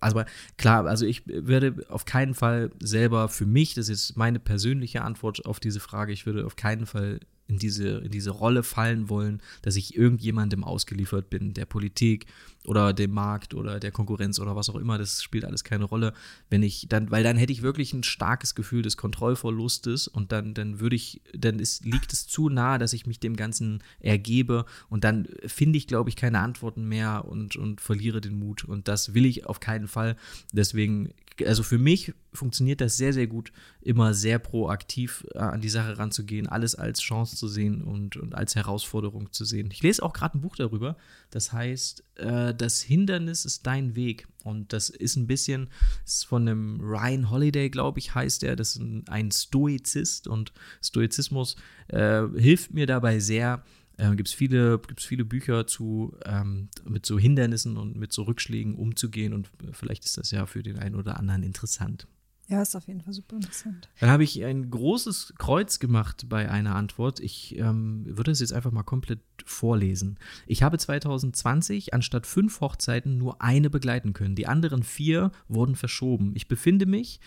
[0.00, 0.22] also
[0.56, 5.44] klar, also ich würde auf keinen Fall selber für mich, das ist meine persönliche Antwort
[5.46, 9.40] auf diese Frage, ich würde auf keinen Fall in diese, in diese Rolle fallen wollen,
[9.62, 12.26] dass ich irgendjemandem ausgeliefert bin, der Politik
[12.64, 16.12] oder dem Markt oder der Konkurrenz oder was auch immer, das spielt alles keine Rolle.
[16.50, 20.54] Wenn ich dann, weil dann hätte ich wirklich ein starkes Gefühl des Kontrollverlustes und dann,
[20.54, 24.64] dann würde ich, dann ist, liegt es zu nahe, dass ich mich dem Ganzen ergebe
[24.88, 28.64] und dann finde ich, glaube ich, keine Antworten mehr und, und verliere den Mut.
[28.64, 30.16] Und das will ich auf keinen Fall.
[30.52, 31.10] Deswegen,
[31.44, 35.98] also für mich funktioniert das sehr, sehr gut, immer sehr proaktiv äh, an die Sache
[35.98, 39.68] ranzugehen, alles als Chance zu sehen und, und als Herausforderung zu sehen.
[39.72, 40.96] Ich lese auch gerade ein Buch darüber,
[41.30, 44.28] das heißt, äh, das Hindernis ist dein Weg.
[44.44, 45.68] Und das ist ein bisschen,
[46.04, 48.54] ist von einem Ryan Holiday, glaube ich, heißt er.
[48.54, 51.56] Das ist ein, Stoizist und Stoizismus
[51.88, 53.64] äh, hilft mir dabei sehr.
[53.96, 58.22] Äh, Gibt es viele, gibt's viele Bücher zu, ähm, mit so Hindernissen und mit so
[58.22, 62.06] Rückschlägen umzugehen und vielleicht ist das ja für den einen oder anderen interessant.
[62.48, 63.88] Ja, ist auf jeden Fall super interessant.
[63.98, 67.18] Dann habe ich ein großes Kreuz gemacht bei einer Antwort.
[67.18, 70.16] Ich ähm, würde es jetzt einfach mal komplett vorlesen.
[70.46, 74.36] Ich habe 2020 anstatt fünf Hochzeiten nur eine begleiten können.
[74.36, 76.32] Die anderen vier wurden verschoben.
[76.36, 77.18] Ich befinde mich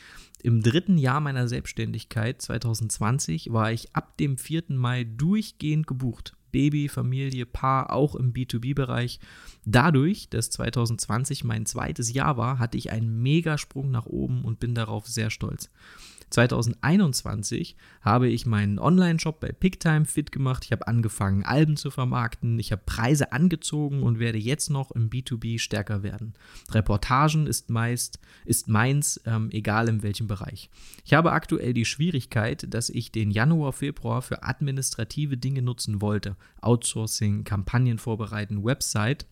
[0.42, 2.42] im dritten Jahr meiner Selbstständigkeit.
[2.42, 4.64] 2020 war ich ab dem 4.
[4.70, 6.38] Mai durchgehend gebucht.
[6.52, 9.20] Baby, Familie, Paar, auch im B2B-Bereich.
[9.66, 14.76] Dadurch, dass 2020 mein zweites Jahr war, hatte ich einen Megasprung nach oben und bin
[14.76, 15.70] darauf sehr stolz.
[16.30, 20.66] 2021 habe ich meinen Online-Shop bei Picktime fit gemacht.
[20.66, 22.60] Ich habe angefangen, Alben zu vermarkten.
[22.60, 26.34] Ich habe Preise angezogen und werde jetzt noch im B2B stärker werden.
[26.72, 30.70] Reportagen ist meist, ist meins, ähm, egal in welchem Bereich.
[31.06, 36.36] Ich habe aktuell die Schwierigkeit, dass ich den Januar, Februar für administrative Dinge nutzen wollte.
[36.62, 39.26] Outsourcing, Kampagnen vorbereiten, Website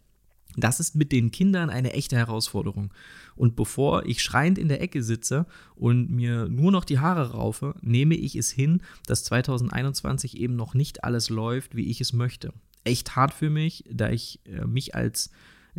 [0.55, 2.93] das ist mit den Kindern eine echte Herausforderung.
[3.35, 7.75] Und bevor ich schreiend in der Ecke sitze und mir nur noch die Haare raufe,
[7.81, 12.53] nehme ich es hin, dass 2021 eben noch nicht alles läuft, wie ich es möchte.
[12.83, 15.29] Echt hart für mich, da ich äh, mich als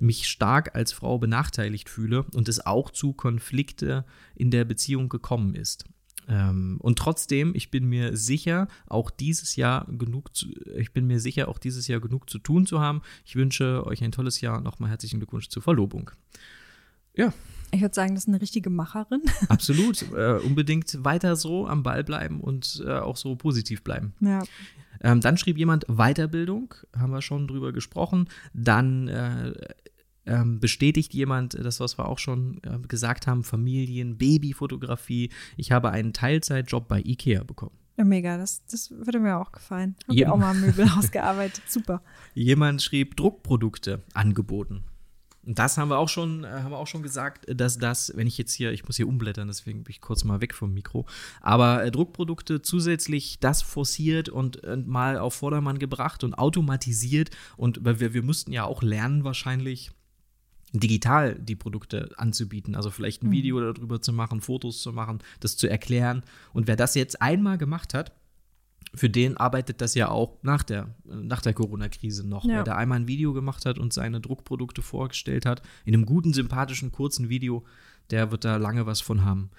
[0.00, 4.04] mich stark als Frau benachteiligt fühle und es auch zu Konflikte
[4.36, 5.86] in der Beziehung gekommen ist.
[6.28, 11.20] Ähm, und trotzdem, ich bin mir sicher, auch dieses Jahr genug zu, ich bin mir
[11.20, 13.02] sicher, auch dieses Jahr genug zu tun zu haben.
[13.24, 14.60] Ich wünsche euch ein tolles Jahr.
[14.60, 16.10] Nochmal herzlichen Glückwunsch zur Verlobung.
[17.14, 17.32] Ja.
[17.70, 19.22] Ich würde sagen, das ist eine richtige Macherin.
[19.48, 20.02] Absolut.
[20.12, 24.14] Äh, unbedingt weiter so am Ball bleiben und äh, auch so positiv bleiben.
[24.20, 24.42] Ja.
[25.00, 28.28] Ähm, dann schrieb jemand Weiterbildung, haben wir schon drüber gesprochen.
[28.54, 29.52] Dann äh,
[30.28, 35.30] ähm, bestätigt jemand das, was wir auch schon äh, gesagt haben, Familien, Babyfotografie.
[35.56, 37.76] Ich habe einen Teilzeitjob bei IKEA bekommen.
[37.96, 39.96] Ja, mega, das, das würde mir auch gefallen.
[40.06, 40.30] Habe ja.
[40.30, 42.00] auch mal Möbel ausgearbeitet, super.
[42.34, 44.84] Jemand schrieb Druckprodukte angeboten.
[45.48, 48.26] Und das haben wir auch schon, äh, haben wir auch schon gesagt, dass das, wenn
[48.26, 51.06] ich jetzt hier, ich muss hier umblättern, deswegen bin ich kurz mal weg vom Mikro,
[51.40, 57.82] aber äh, Druckprodukte zusätzlich das forciert und, und, mal auf Vordermann gebracht und automatisiert und
[57.82, 59.90] weil wir, wir mussten ja auch lernen wahrscheinlich,
[60.72, 62.74] digital die Produkte anzubieten.
[62.74, 63.32] Also vielleicht ein mhm.
[63.32, 66.22] Video darüber zu machen, Fotos zu machen, das zu erklären.
[66.52, 68.12] Und wer das jetzt einmal gemacht hat,
[68.94, 72.44] für den arbeitet das ja auch nach der, nach der Corona-Krise noch.
[72.44, 72.56] Ja.
[72.56, 76.32] Wer da einmal ein Video gemacht hat und seine Druckprodukte vorgestellt hat, in einem guten,
[76.32, 77.64] sympathischen, kurzen Video,
[78.10, 79.50] der wird da lange was von haben.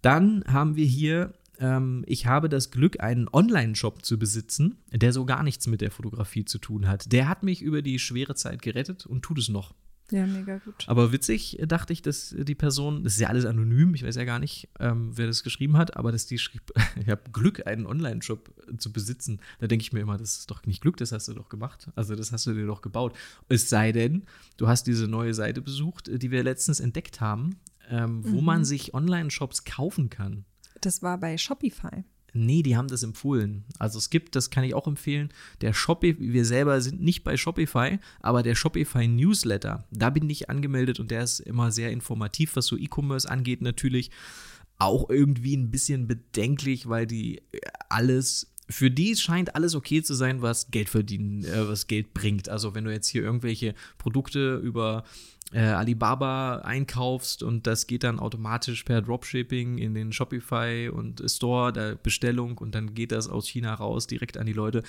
[0.00, 5.24] Dann haben wir hier ähm, ich habe das Glück, einen Online-Shop zu besitzen, der so
[5.24, 7.12] gar nichts mit der Fotografie zu tun hat.
[7.12, 9.74] Der hat mich über die schwere Zeit gerettet und tut es noch.
[10.12, 10.84] Ja, mega gut.
[10.86, 14.24] Aber witzig dachte ich, dass die Person, das ist ja alles anonym, ich weiß ja
[14.24, 16.70] gar nicht, ähm, wer das geschrieben hat, aber dass die schrieb,
[17.00, 19.40] ich habe Glück, einen Online-Shop zu besitzen.
[19.58, 21.90] Da denke ich mir immer, das ist doch nicht Glück, das hast du doch gemacht.
[21.94, 23.16] Also das hast du dir doch gebaut.
[23.48, 24.24] Es sei denn,
[24.58, 27.56] du hast diese neue Seite besucht, die wir letztens entdeckt haben,
[27.88, 28.44] ähm, wo mhm.
[28.44, 30.44] man sich Online-Shops kaufen kann.
[30.80, 32.04] Das war bei Shopify.
[32.34, 33.64] Nee, die haben das empfohlen.
[33.78, 37.36] Also es gibt, das kann ich auch empfehlen, der Shopify, wir selber sind nicht bei
[37.36, 42.56] Shopify, aber der Shopify Newsletter, da bin ich angemeldet und der ist immer sehr informativ,
[42.56, 44.10] was so E-Commerce angeht natürlich.
[44.78, 47.42] Auch irgendwie ein bisschen bedenklich, weil die
[47.88, 52.48] alles für die scheint alles okay zu sein, was Geld verdienen, äh, was Geld bringt.
[52.48, 55.04] Also wenn du jetzt hier irgendwelche Produkte über
[55.52, 61.72] äh, Alibaba einkaufst und das geht dann automatisch per Dropshipping in den Shopify und Store
[61.72, 64.82] der Bestellung und dann geht das aus China raus direkt an die Leute.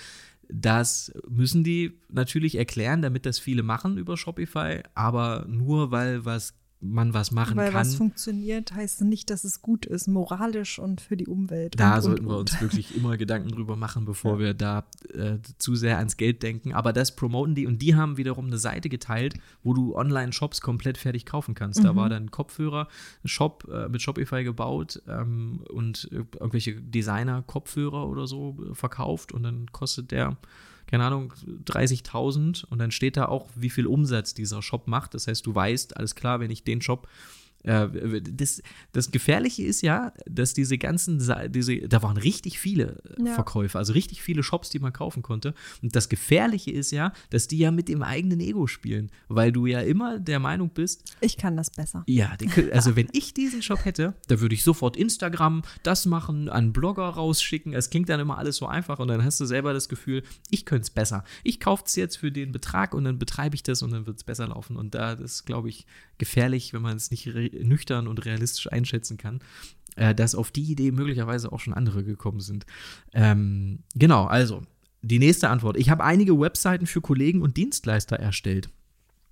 [0.49, 6.53] Das müssen die natürlich erklären, damit das viele machen über Shopify, aber nur weil was
[6.83, 7.73] man was machen Weil kann.
[7.75, 11.79] Weil was funktioniert, heißt nicht, dass es gut ist, moralisch und für die Umwelt.
[11.79, 14.39] Da und, sollten und, wir uns wirklich immer Gedanken drüber machen, bevor ja.
[14.39, 16.73] wir da äh, zu sehr ans Geld denken.
[16.73, 20.97] Aber das promoten die und die haben wiederum eine Seite geteilt, wo du Online-Shops komplett
[20.97, 21.79] fertig kaufen kannst.
[21.79, 21.83] Mhm.
[21.83, 22.87] Da war dann ein Kopfhörer,
[23.23, 29.71] ein Shop äh, mit Shopify gebaut ähm, und irgendwelche Designer-Kopfhörer oder so verkauft und dann
[29.71, 30.37] kostet der
[30.93, 31.33] keine Ahnung,
[31.65, 35.15] 30.000 und dann steht da auch, wie viel Umsatz dieser Shop macht.
[35.15, 37.07] Das heißt, du weißt, alles klar, wenn ich den Shop
[37.63, 43.33] das, das Gefährliche ist ja, dass diese ganzen, diese, da waren richtig viele ja.
[43.33, 45.53] Verkäufer, also richtig viele Shops, die man kaufen konnte.
[45.81, 49.65] Und das Gefährliche ist ja, dass die ja mit dem eigenen Ego spielen, weil du
[49.65, 52.03] ja immer der Meinung bist, ich kann das besser.
[52.07, 52.35] Ja,
[52.71, 57.07] also wenn ich diesen Shop hätte, da würde ich sofort Instagram das machen, an Blogger
[57.07, 57.73] rausschicken.
[57.73, 60.65] Es klingt dann immer alles so einfach und dann hast du selber das Gefühl, ich
[60.65, 61.23] könnte es besser.
[61.43, 64.17] Ich kaufe es jetzt für den Betrag und dann betreibe ich das und dann wird
[64.17, 64.75] es besser laufen.
[64.75, 65.85] Und da ist, glaube ich,
[66.23, 69.41] gefährlich, wenn man es nicht nüchtern und realistisch einschätzen kann,
[69.95, 72.65] äh, dass auf die Idee möglicherweise auch schon andere gekommen sind.
[73.13, 74.61] Ähm, genau, also
[75.01, 75.75] die nächste Antwort.
[75.77, 78.69] Ich habe einige Webseiten für Kollegen und Dienstleister erstellt.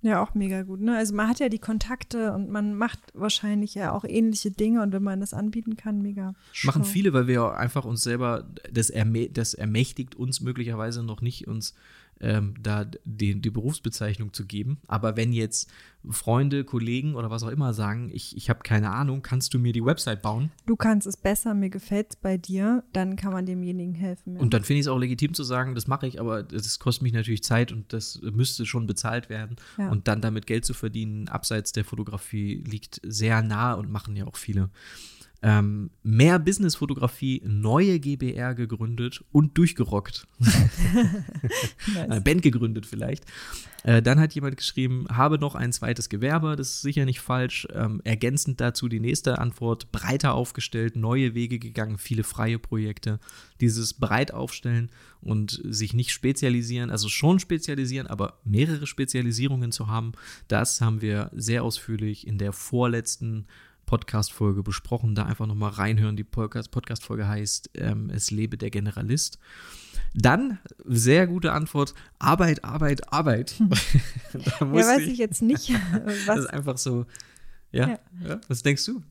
[0.02, 0.80] Ja, auch mega gut.
[0.80, 0.96] Ne?
[0.96, 4.92] Also man hat ja die Kontakte und man macht wahrscheinlich ja auch ähnliche Dinge und
[4.92, 6.34] wenn man das anbieten kann, mega.
[6.64, 11.46] Machen viele, weil wir einfach uns selber, das, ermä das ermächtigt uns möglicherweise noch nicht,
[11.46, 11.74] uns
[12.22, 14.78] ähm, da die, die Berufsbezeichnung zu geben.
[14.86, 15.70] Aber wenn jetzt
[16.08, 19.72] Freunde, Kollegen oder was auch immer sagen, ich, ich habe keine Ahnung, kannst du mir
[19.72, 20.50] die Website bauen?
[20.66, 24.36] Du kannst es besser, mir gefällt es bei dir, dann kann man demjenigen helfen.
[24.36, 24.40] Ja.
[24.40, 27.02] Und dann finde ich es auch legitim zu sagen, das mache ich, aber das kostet
[27.02, 29.56] mich natürlich Zeit und das müsste schon bezahlt werden.
[29.78, 29.90] Ja.
[29.90, 34.26] Und dann damit Geld zu verdienen, abseits der Fotografie, liegt sehr nah und machen ja
[34.26, 34.70] auch viele
[35.42, 40.28] ähm, mehr Business-Fotografie, neue GBR gegründet und durchgerockt.
[41.94, 42.22] nice.
[42.22, 43.24] Band gegründet vielleicht.
[43.82, 47.66] Äh, dann hat jemand geschrieben, habe noch ein zweites Gewerbe, das ist sicher nicht falsch.
[47.74, 53.18] Ähm, ergänzend dazu die nächste Antwort, breiter aufgestellt, neue Wege gegangen, viele freie Projekte.
[53.60, 60.12] Dieses breit aufstellen und sich nicht spezialisieren, also schon spezialisieren, aber mehrere Spezialisierungen zu haben,
[60.46, 63.46] das haben wir sehr ausführlich in der vorletzten
[63.86, 65.14] Podcast-Folge besprochen.
[65.14, 66.16] Da einfach nochmal reinhören.
[66.16, 69.38] Die Podcast-Folge heißt ähm, Es lebe der Generalist.
[70.14, 73.54] Dann, sehr gute Antwort, Arbeit, Arbeit, Arbeit.
[74.60, 75.70] ja, weiß ich, ich, jetzt nicht.
[76.04, 76.26] Was?
[76.26, 77.06] Das ist einfach so,
[77.70, 77.98] ja, ja.
[78.28, 79.02] ja, was denkst du?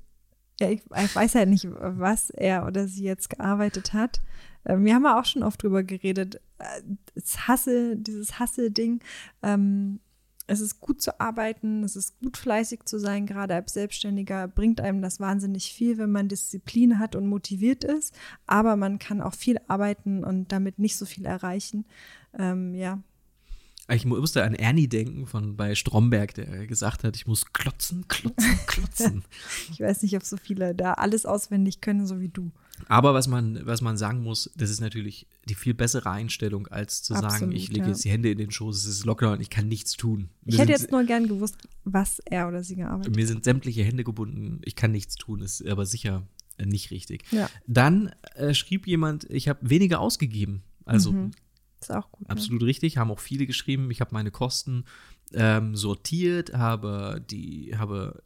[0.60, 4.22] Ja, ich, ich weiß halt nicht, was er oder sie jetzt gearbeitet hat.
[4.64, 6.36] Ähm, wir haben ja auch schon oft drüber geredet.
[6.60, 6.82] Äh,
[7.16, 9.02] das Hasse, dieses Hasse-Ding.
[9.42, 10.00] Ähm,
[10.48, 14.82] es ist gut zu arbeiten, es ist gut fleißig zu sein, gerade als Selbstständiger bringt
[14.82, 18.14] einem das wahnsinnig viel, wenn man Disziplin hat und motiviert ist,
[18.48, 21.86] aber man kann auch viel arbeiten und damit nicht so viel erreichen.
[22.38, 23.00] Ähm, ja.
[23.94, 28.60] Ich musste an Ernie denken von bei Stromberg, der gesagt hat, ich muss klotzen, klotzen,
[28.68, 29.24] klotzen.
[29.72, 32.52] ich weiß nicht, ob so viele da alles auswendig können, so wie du.
[32.88, 37.04] Aber was man, was man sagen muss, das ist natürlich die viel bessere Einstellung, als
[37.04, 37.88] zu Absolut, sagen, ich lege ja.
[37.90, 40.30] jetzt die Hände in den Schoß, es ist locker und ich kann nichts tun.
[40.44, 43.16] Mir ich hätte jetzt nur gern gewusst, was er oder sie gearbeitet hat.
[43.16, 46.24] Mir sind sämtliche Hände gebunden, ich kann nichts tun, ist aber sicher
[46.64, 47.24] nicht richtig.
[47.32, 47.50] Ja.
[47.68, 50.64] Dann äh, schrieb jemand, ich habe weniger ausgegeben.
[50.86, 51.32] Also mhm.
[51.82, 52.30] Ist auch gut.
[52.30, 52.66] Absolut ja.
[52.66, 53.92] richtig, haben auch viele geschrieben.
[53.92, 54.86] Ich habe meine Kosten
[55.34, 58.24] ähm, sortiert, habe die, habe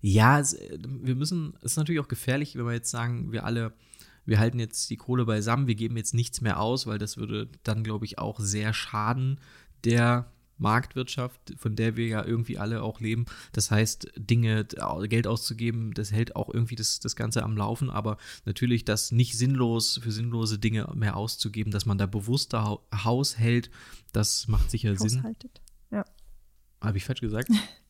[0.00, 3.72] ja, wir müssen, es ist natürlich auch gefährlich, wenn wir jetzt sagen, wir alle
[4.24, 7.48] wir halten jetzt die Kohle beisammen, wir geben jetzt nichts mehr aus, weil das würde
[7.64, 9.40] dann, glaube ich, auch sehr schaden
[9.84, 10.30] der
[10.62, 13.26] Marktwirtschaft, von der wir ja irgendwie alle auch leben.
[13.52, 14.66] Das heißt, Dinge,
[15.08, 19.36] Geld auszugeben, das hält auch irgendwie das, das Ganze am Laufen, aber natürlich das nicht
[19.36, 23.70] sinnlos für sinnlose Dinge mehr auszugeben, dass man da bewusster Haus hält,
[24.12, 25.60] das macht sicher Haushaltet.
[25.90, 25.98] Sinn.
[25.98, 26.04] Ja.
[26.80, 27.50] Habe ich falsch gesagt?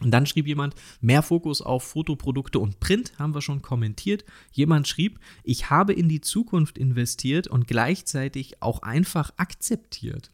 [0.00, 4.24] Und dann schrieb jemand, mehr Fokus auf Fotoprodukte und Print haben wir schon kommentiert.
[4.52, 10.30] Jemand schrieb, ich habe in die Zukunft investiert und gleichzeitig auch einfach akzeptiert.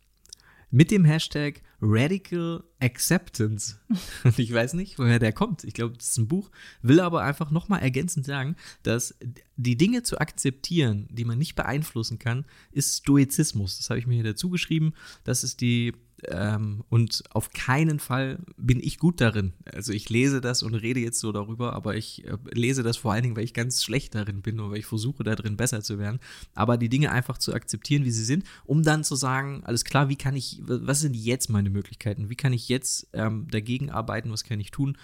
[0.75, 3.77] Mit dem Hashtag Radical Acceptance.
[4.25, 5.63] Und ich weiß nicht, woher der kommt.
[5.63, 6.51] Ich glaube, das ist ein Buch.
[6.83, 9.15] Will aber einfach nochmal ergänzend sagen, dass
[9.55, 13.77] die Dinge zu akzeptieren, die man nicht beeinflussen kann, ist Stoizismus.
[13.77, 14.95] Das habe ich mir hier dazu geschrieben.
[15.23, 15.93] Das ist die
[16.29, 19.53] ähm, und auf keinen Fall bin ich gut darin.
[19.73, 23.13] Also ich lese das und rede jetzt so darüber, aber ich äh, lese das vor
[23.13, 25.99] allen Dingen, weil ich ganz schlecht darin bin und weil ich versuche darin besser zu
[25.99, 26.21] werden.
[26.55, 30.09] Aber die Dinge einfach zu akzeptieren, wie sie sind, um dann zu sagen, alles klar,
[30.09, 32.31] wie kann ich, was sind jetzt meine Möglichkeiten?
[32.31, 34.31] Wie kann ich jetzt ähm, dagegen arbeiten?
[34.31, 34.97] Was kann ich tun?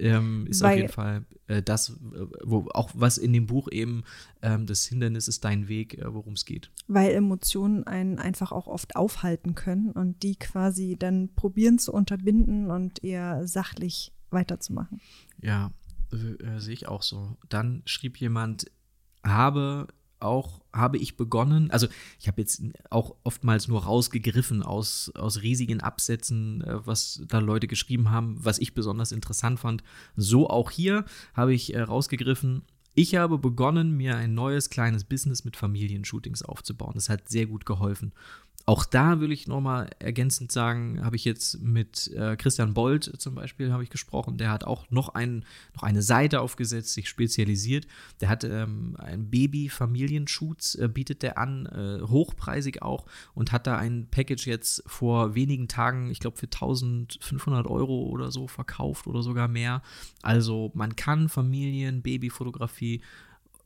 [0.00, 1.98] Ähm, ist Weil, auf jeden Fall äh, das,
[2.42, 4.04] wo auch was in dem Buch eben
[4.42, 6.70] ähm, das Hindernis ist dein Weg, äh, worum es geht.
[6.88, 12.70] Weil Emotionen einen einfach auch oft aufhalten können und die quasi dann probieren zu unterbinden
[12.70, 15.00] und eher sachlich weiterzumachen.
[15.42, 15.72] Ja,
[16.12, 17.36] äh, sehe ich auch so.
[17.48, 18.70] Dann schrieb jemand,
[19.22, 19.88] habe
[20.22, 25.80] auch habe ich begonnen, also ich habe jetzt auch oftmals nur rausgegriffen aus, aus riesigen
[25.80, 29.82] Absätzen, äh, was da Leute geschrieben haben, was ich besonders interessant fand.
[30.16, 31.04] So auch hier
[31.34, 32.62] habe ich äh, rausgegriffen,
[32.94, 36.92] ich habe begonnen, mir ein neues kleines Business mit Familienshootings aufzubauen.
[36.94, 38.12] Das hat sehr gut geholfen.
[38.70, 43.34] Auch da will ich nochmal ergänzend sagen, habe ich jetzt mit äh, Christian Bold zum
[43.34, 44.38] Beispiel habe ich gesprochen.
[44.38, 47.88] Der hat auch noch, ein, noch eine Seite aufgesetzt, sich spezialisiert.
[48.20, 53.76] Der hat ähm, ein Baby-Familienschutz, äh, bietet der an, äh, hochpreisig auch und hat da
[53.76, 59.24] ein Package jetzt vor wenigen Tagen, ich glaube für 1500 Euro oder so verkauft oder
[59.24, 59.82] sogar mehr.
[60.22, 63.02] Also man kann Familien, Babyfotografie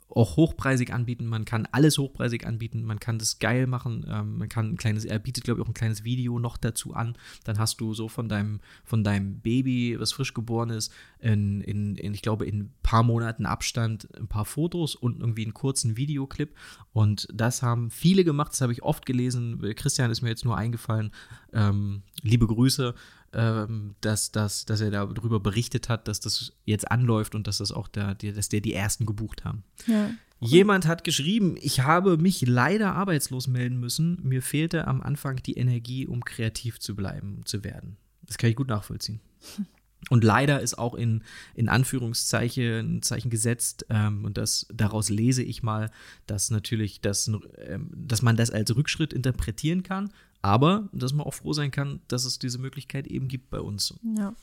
[0.08, 1.26] auch hochpreisig anbieten.
[1.26, 2.84] Man kann alles hochpreisig anbieten.
[2.84, 4.06] Man kann das geil machen.
[4.08, 6.94] Ähm, man kann ein kleines, er bietet, glaube ich, auch ein kleines Video noch dazu
[6.94, 7.16] an.
[7.44, 11.96] Dann hast du so von deinem, von deinem Baby, was frisch geboren ist, in, in,
[11.96, 15.96] in, ich glaube, in ein paar Monaten Abstand ein paar Fotos und irgendwie einen kurzen
[15.96, 16.54] Videoclip.
[16.92, 18.52] Und das haben viele gemacht.
[18.52, 19.60] Das habe ich oft gelesen.
[19.74, 21.12] Christian ist mir jetzt nur eingefallen.
[21.52, 22.94] Ähm, liebe Grüße
[23.34, 27.72] ähm, dass, dass, dass er darüber berichtet hat, dass das jetzt anläuft und dass das
[27.72, 29.64] auch der, der dass der die ersten gebucht haben.
[29.86, 30.10] Ja.
[30.40, 34.20] Jemand hat geschrieben, ich habe mich leider arbeitslos melden müssen.
[34.22, 37.96] Mir fehlte am Anfang die Energie, um kreativ zu bleiben, zu werden.
[38.26, 39.20] Das kann ich gut nachvollziehen.
[40.10, 41.22] Und leider ist auch in,
[41.54, 45.90] in Anführungszeichen Zeichen gesetzt, ähm, und das, daraus lese ich mal,
[46.26, 50.10] dass natürlich das, ähm, dass man das als Rückschritt interpretieren kann,
[50.44, 53.94] aber dass man auch froh sein kann, dass es diese Möglichkeit eben gibt bei uns.
[54.16, 54.34] Ja.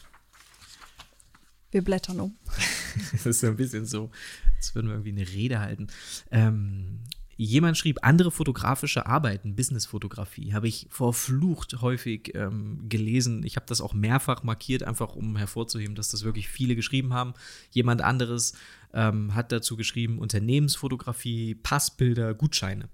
[1.69, 2.35] Wir blättern um.
[3.11, 4.09] das ist so ein bisschen so,
[4.57, 5.87] als würden wir irgendwie eine Rede halten.
[6.31, 7.01] Ähm,
[7.37, 13.43] jemand schrieb, andere fotografische Arbeiten, Businessfotografie, habe ich verflucht häufig ähm, gelesen.
[13.43, 17.35] Ich habe das auch mehrfach markiert, einfach um hervorzuheben, dass das wirklich viele geschrieben haben.
[17.69, 18.53] Jemand anderes
[18.91, 22.89] ähm, hat dazu geschrieben, Unternehmensfotografie, Passbilder, Gutscheine.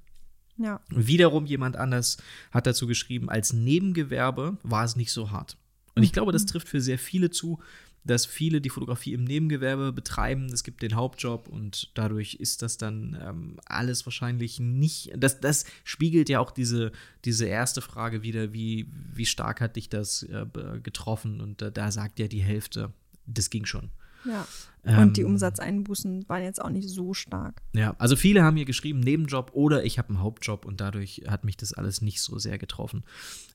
[0.58, 0.82] Ja.
[0.90, 2.18] Wiederum jemand anders
[2.52, 5.58] hat dazu geschrieben, als Nebengewerbe war es nicht so hart.
[5.96, 7.60] Und ich glaube, das trifft für sehr viele zu,
[8.08, 10.46] dass viele die Fotografie im Nebengewerbe betreiben.
[10.46, 15.12] Es gibt den Hauptjob und dadurch ist das dann ähm, alles wahrscheinlich nicht.
[15.18, 16.92] Das, das spiegelt ja auch diese,
[17.26, 20.46] diese erste Frage wieder, wie, wie stark hat dich das äh,
[20.82, 21.42] getroffen?
[21.42, 22.94] Und äh, da sagt ja die Hälfte,
[23.26, 23.90] das ging schon.
[24.26, 24.48] Ja.
[24.88, 27.62] Und die ähm, Umsatzeinbußen waren jetzt auch nicht so stark.
[27.74, 31.44] Ja, also viele haben hier geschrieben, Nebenjob oder ich habe einen Hauptjob und dadurch hat
[31.44, 33.04] mich das alles nicht so sehr getroffen.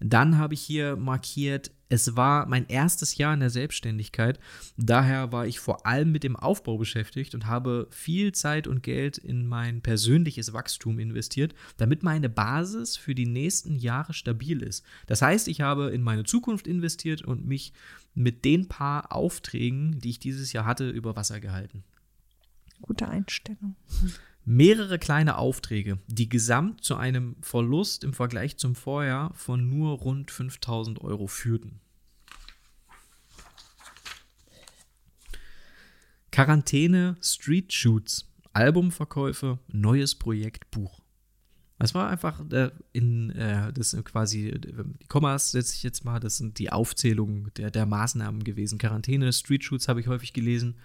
[0.00, 4.38] Dann habe ich hier markiert, es war mein erstes Jahr in der Selbstständigkeit.
[4.78, 9.18] Daher war ich vor allem mit dem Aufbau beschäftigt und habe viel Zeit und Geld
[9.18, 14.84] in mein persönliches Wachstum investiert, damit meine Basis für die nächsten Jahre stabil ist.
[15.06, 17.74] Das heißt, ich habe in meine Zukunft investiert und mich
[18.14, 21.84] mit den paar Aufträgen, die ich dieses Jahr hatte, über Wasser gehalten.
[22.82, 23.76] Gute Einstellung.
[24.44, 30.32] Mehrere kleine Aufträge, die gesamt zu einem Verlust im Vergleich zum Vorjahr von nur rund
[30.32, 31.80] 5000 Euro führten.
[36.32, 41.01] Quarantäne, Street Shoots, Albumverkäufe, neues Projekt, Buch.
[41.82, 46.04] Das war einfach äh, in, äh, das sind quasi, äh, die Kommas setze ich jetzt
[46.04, 48.78] mal, das sind die Aufzählungen der, der Maßnahmen gewesen.
[48.78, 50.76] Quarantäne, Street Shoots habe ich häufig gelesen,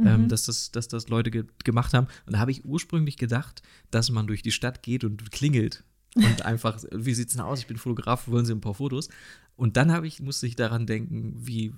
[0.00, 0.10] ähm, mhm.
[0.10, 2.08] ähm, dass, das, dass das Leute ge gemacht haben.
[2.26, 3.62] Und da habe ich ursprünglich gedacht,
[3.92, 5.84] dass man durch die Stadt geht und klingelt
[6.16, 7.60] und einfach, wie sieht es denn aus?
[7.60, 9.10] Ich bin Fotograf, wollen Sie ein paar Fotos?
[9.54, 11.72] Und dann habe ich, musste ich daran denken, wie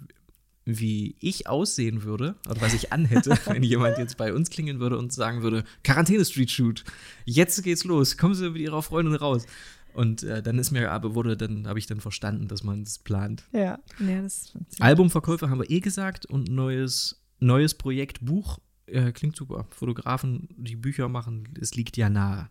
[0.65, 4.99] wie ich aussehen würde, oder was ich anhätte, wenn jemand jetzt bei uns klingen würde
[4.99, 6.85] und sagen würde, Quarantäne-Street-Shoot,
[7.25, 9.47] jetzt geht's los, kommen Sie mit Ihrer Freundin raus.
[9.93, 12.99] Und äh, dann ist mir aber wurde, dann habe ich dann verstanden, dass man es
[12.99, 13.45] plant.
[13.53, 19.37] Ja, ja das Albumverkäufe haben wir eh gesagt und neues, neues Projekt, Buch, äh, klingt
[19.37, 19.67] super.
[19.71, 22.51] Fotografen, die Bücher machen, es liegt ja nahe.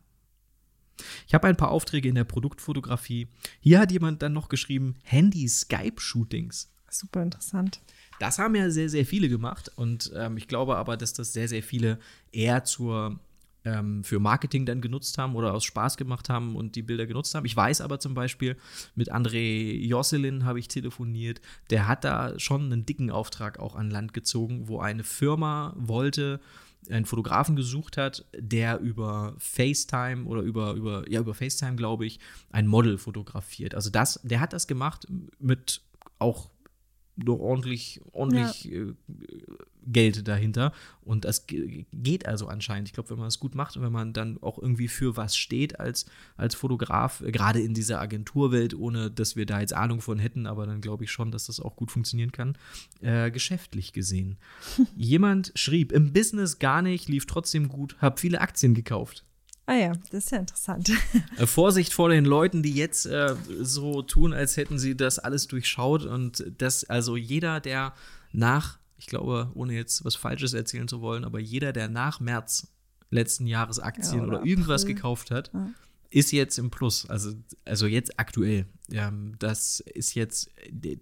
[1.28, 3.28] Ich habe ein paar Aufträge in der Produktfotografie.
[3.60, 6.72] Hier hat jemand dann noch geschrieben, Handy-Skype-Shootings.
[6.90, 7.82] Super interessant.
[8.24, 11.50] Das haben ja sehr, sehr viele gemacht und ähm, ich glaube aber, dass das sehr,
[11.50, 12.00] sehr viele
[12.32, 13.20] eher zur
[13.66, 17.36] ähm, für Marketing dann genutzt haben oder aus Spaß gemacht haben und die Bilder genutzt
[17.36, 17.46] haben.
[17.46, 18.56] Ich weiß aber zum Beispiel,
[18.96, 23.92] mit André Josselin habe ich telefoniert, der hat da schon einen dicken Auftrag auch an
[23.92, 26.40] Land gezogen, wo eine Firma wollte,
[26.90, 32.22] einen Fotografen gesucht hat, der über FaceTime oder über, über, ja, über FaceTime, glaube ich,
[32.52, 33.76] ein Model fotografiert.
[33.76, 35.08] Also das, der hat das gemacht
[35.40, 35.82] mit
[36.20, 36.53] auch
[37.16, 38.82] noch ordentlich, ordentlich ja.
[38.82, 38.94] äh,
[39.86, 40.72] Geld dahinter.
[41.02, 42.88] Und das geht also anscheinend.
[42.88, 45.36] Ich glaube, wenn man es gut macht und wenn man dann auch irgendwie für was
[45.36, 46.06] steht als,
[46.38, 50.48] als Fotograf, äh, gerade in dieser Agenturwelt, ohne dass wir da jetzt Ahnung von hätten,
[50.48, 52.58] aber dann glaube ich schon, dass das auch gut funktionieren kann,
[53.02, 54.38] äh, geschäftlich gesehen.
[54.96, 59.26] Jemand schrieb, im Business gar nicht, lief trotzdem gut, habe viele Aktien gekauft.
[59.66, 60.92] Ah ja, das ist ja interessant.
[61.38, 65.48] Äh, Vorsicht vor den Leuten, die jetzt äh, so tun, als hätten sie das alles
[65.48, 67.94] durchschaut und das, also jeder, der
[68.32, 72.68] nach, ich glaube, ohne jetzt was Falsches erzählen zu wollen, aber jeder, der nach März
[73.10, 75.74] letzten Jahres Aktien ja, oder, oder irgendwas gekauft hat, ja
[76.14, 77.34] ist jetzt im Plus, also,
[77.66, 78.68] also jetzt aktuell.
[78.92, 80.52] Ähm, das ist jetzt,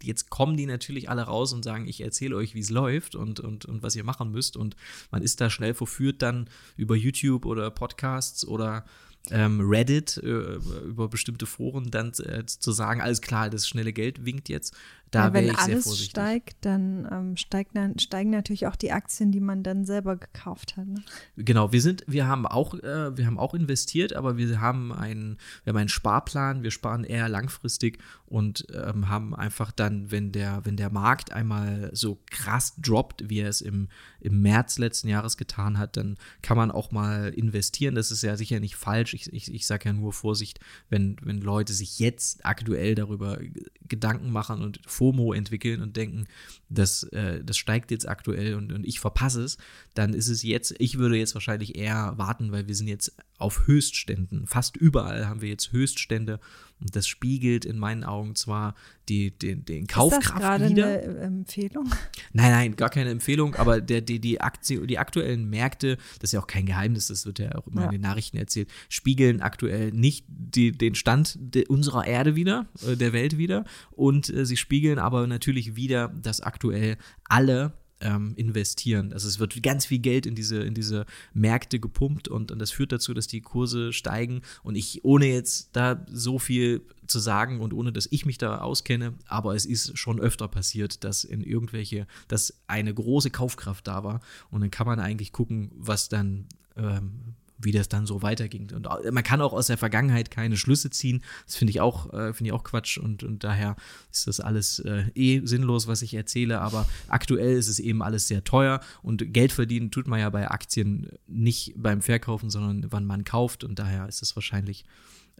[0.02, 3.42] jetzt kommen die natürlich alle raus und sagen, ich erzähle euch, wie es läuft und,
[3.42, 4.56] und, und was ihr machen müsst.
[4.56, 4.78] Und
[5.12, 8.86] man ist da schnell verführt, dann über YouTube oder Podcasts oder
[9.30, 10.56] ähm, Reddit, äh,
[10.86, 14.74] über bestimmte Foren dann äh, zu sagen, alles klar, das schnelle Geld winkt jetzt.
[15.12, 16.10] Da ja, wäre ich sehr vorsichtig.
[16.12, 20.88] steigt, dann, ähm, steigt, steigen natürlich auch die Aktien, die man dann selber gekauft hat.
[20.88, 21.04] Ne?
[21.36, 25.38] Genau, wir sind, wir haben auch, äh, wir haben auch investiert, aber wir haben einen,
[25.64, 30.62] wir haben einen Sparplan, wir sparen eher langfristig und ähm, haben einfach dann, wenn der,
[30.64, 33.90] wenn der Markt einmal so krass droppt, wie er es im,
[34.22, 37.96] im März letzten Jahres getan hat, dann kann man auch mal investieren.
[37.96, 39.14] Das ist ja sicher nicht falsch falsch.
[39.14, 40.60] Ich, ich, ich sage ja nur Vorsicht,
[40.90, 43.40] wenn, wenn Leute sich jetzt aktuell darüber
[43.88, 46.28] Gedanken machen und FOMO entwickeln und denken,
[46.70, 49.58] das, äh, das steigt jetzt aktuell und, und ich verpasse es,
[49.96, 53.66] dann ist es jetzt, ich würde jetzt wahrscheinlich eher warten, weil wir sind jetzt auf
[53.66, 54.46] Höchstständen.
[54.46, 56.40] Fast überall haben wir jetzt Höchststände
[56.82, 58.76] und das spiegelt in meinen Augen zwar
[59.08, 60.88] die, den, den Kaufkraft ist das wieder.
[60.88, 61.90] eine Empfehlung?
[62.34, 66.34] Nein, nein, gar keine Empfehlung, aber der, die, die, Aktie, die aktuellen Märkte, das ist
[66.34, 67.86] ja auch kein Geheimnis, das wird ja auch immer Ja.
[67.88, 72.96] in den Nachrichten erzählt, spiegeln aktuell nicht die, den Stand de, unserer Erde wieder, äh,
[72.96, 79.14] der Welt wieder und äh, sie spiegeln aber natürlich wieder, dass aktuell alle ähm, investieren.
[79.14, 82.72] Also es wird ganz viel Geld in diese, in diese Märkte gepumpt und, und das
[82.72, 84.42] führt dazu, dass die Kurse steigen.
[84.64, 88.60] Und ich, ohne jetzt da so viel zu sagen und ohne dass ich mich da
[88.60, 94.04] auskenne, aber es ist schon öfter passiert, dass in irgendwelche, dass eine große Kaufkraft da
[94.04, 94.22] war.
[94.50, 98.72] Und dann kann man eigentlich gucken, was dann ähm, wie das dann so weiterging.
[98.74, 101.24] Und man kann auch aus der Vergangenheit keine Schlüsse ziehen.
[101.46, 103.76] Das finde ich auch, äh, finde ich auch Quatsch und, und daher
[104.12, 106.62] ist das alles äh, eh sinnlos, was ich erzähle.
[106.62, 110.50] Aber aktuell ist es eben alles sehr teuer und Geld verdienen tut man ja bei
[110.50, 114.86] Aktien nicht beim Verkaufen, sondern wann man kauft und daher ist es wahrscheinlich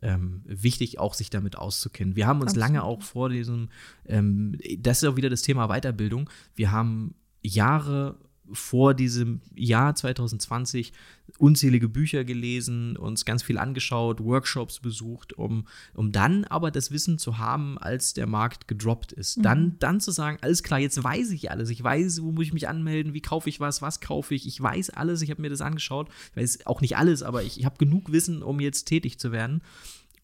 [0.02, 2.16] ähm, wichtig, auch sich damit auszukennen.
[2.16, 2.68] Wir haben uns Absolut.
[2.68, 3.70] lange auch vor diesem,
[4.08, 6.30] ähm, das ist auch wieder das Thema Weiterbildung.
[6.56, 8.18] Wir haben Jahre
[8.54, 10.94] vor diesem Jahr 2020
[11.38, 17.18] unzählige Bücher gelesen, uns ganz viel angeschaut, Workshops besucht, um, um dann aber das Wissen
[17.18, 19.44] zu haben, als der Markt gedroppt ist.
[19.44, 21.70] Dann, dann zu sagen, alles klar, jetzt weiß ich alles.
[21.70, 24.48] Ich weiß, wo muss ich mich anmelden, wie kaufe ich was, was kaufe ich.
[24.48, 26.10] Ich weiß alles, ich habe mir das angeschaut.
[26.32, 29.32] Ich weiß auch nicht alles, aber ich, ich habe genug Wissen, um jetzt tätig zu
[29.32, 29.62] werden.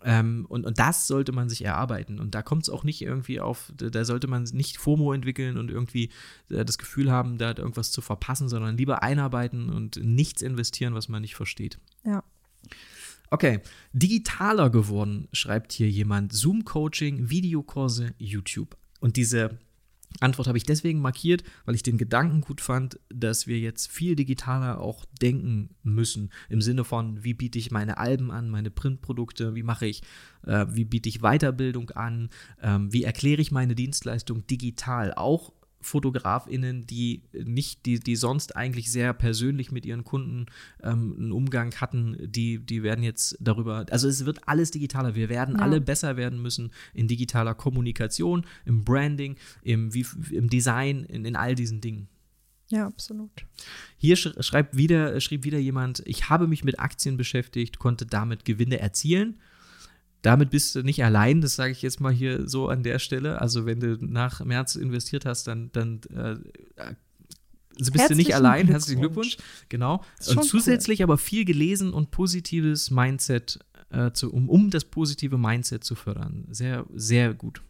[0.03, 2.19] Ähm, und, und das sollte man sich erarbeiten.
[2.19, 5.71] Und da kommt es auch nicht irgendwie auf, da sollte man nicht FOMO entwickeln und
[5.71, 6.09] irgendwie
[6.49, 11.09] äh, das Gefühl haben, da irgendwas zu verpassen, sondern lieber einarbeiten und nichts investieren, was
[11.09, 11.79] man nicht versteht.
[12.03, 12.23] Ja.
[13.29, 13.59] Okay,
[13.91, 16.31] digitaler geworden, schreibt hier jemand.
[16.31, 18.77] Zoom-Coaching, Videokurse, YouTube.
[18.99, 19.59] Und diese
[20.19, 24.15] Antwort habe ich deswegen markiert, weil ich den Gedanken gut fand, dass wir jetzt viel
[24.15, 26.31] digitaler auch denken müssen.
[26.49, 30.01] Im Sinne von, wie biete ich meine Alben an, meine Printprodukte, wie mache ich,
[30.45, 32.29] äh, wie biete ich Weiterbildung an,
[32.61, 35.13] ähm, wie erkläre ich meine Dienstleistung digital.
[35.13, 35.53] Auch
[35.87, 40.45] FotografInnen, die nicht, die, die sonst eigentlich sehr persönlich mit ihren Kunden
[40.83, 45.15] ähm, einen Umgang hatten, die, die werden jetzt darüber, also es wird alles digitaler.
[45.15, 45.61] Wir werden Ja.
[45.61, 51.35] alle besser werden müssen in digitaler Kommunikation, im Branding, im, wie, im Design, in, in
[51.35, 52.07] all diesen Dingen.
[52.69, 53.31] Ja, absolut.
[53.97, 58.43] Hier sch schreibt wieder, schrieb wieder jemand, ich habe mich mit Aktien beschäftigt, konnte damit
[58.43, 59.39] Gewinne erzielen.
[60.21, 63.39] Damit bist du nicht allein, das sage ich jetzt mal hier so an der Stelle.
[63.41, 66.31] Also wenn du nach März investiert hast, dann, dann äh,
[66.81, 66.95] äh,
[67.77, 68.67] bist du nicht allein.
[68.67, 69.37] Herzlichen Glückwunsch.
[69.37, 69.67] Glückwunsch.
[69.69, 70.03] Genau.
[70.27, 73.59] Und zusätzlich aber viel gelesen und positives Mindset,
[73.89, 76.45] äh, zu, um, um das positive Mindset zu fördern.
[76.49, 77.61] Sehr, sehr gut.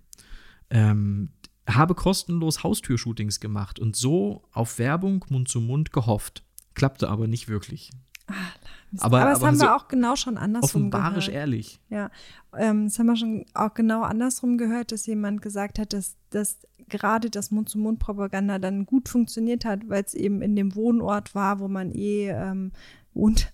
[0.70, 1.30] Ähm,
[1.68, 6.44] habe kostenlos Haustürshootings gemacht und so auf Werbung Mund zu Mund gehofft.
[6.76, 7.92] Klappte aber nicht wirklich.
[8.30, 8.77] Mist.
[9.00, 11.42] Aber- Aber, das aber haben so wir auch genau schon andersrum Offenbarisch gehört.
[11.42, 11.80] ehrlich.
[11.90, 12.10] Ja,
[12.58, 16.60] ähm, das haben wir schon auch genau andersrum gehört, dass jemand gesagt hat, dass, dass
[16.90, 21.68] gerade das Mund-zu-Mund-Propaganda dann gut funktioniert hat, weil es eben in dem Wohnort war, wo
[21.68, 22.72] man eh ähm,
[23.14, 23.52] wohnt.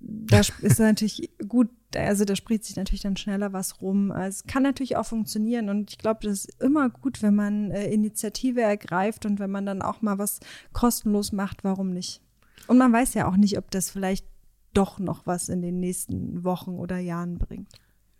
[0.00, 4.10] Da ist natürlich gut, also da spricht sich natürlich dann schneller was rum.
[4.10, 7.70] Also Es kann natürlich auch funktionieren und ich glaube, das ist immer gut, wenn man
[7.70, 10.40] äh, Initiative ergreift und wenn man dann auch mal was
[10.72, 12.20] kostenlos macht, warum nicht?
[12.66, 14.26] Und man weiß ja auch nicht, ob das vielleicht
[14.72, 17.68] doch noch was in den nächsten Wochen oder Jahren bringt.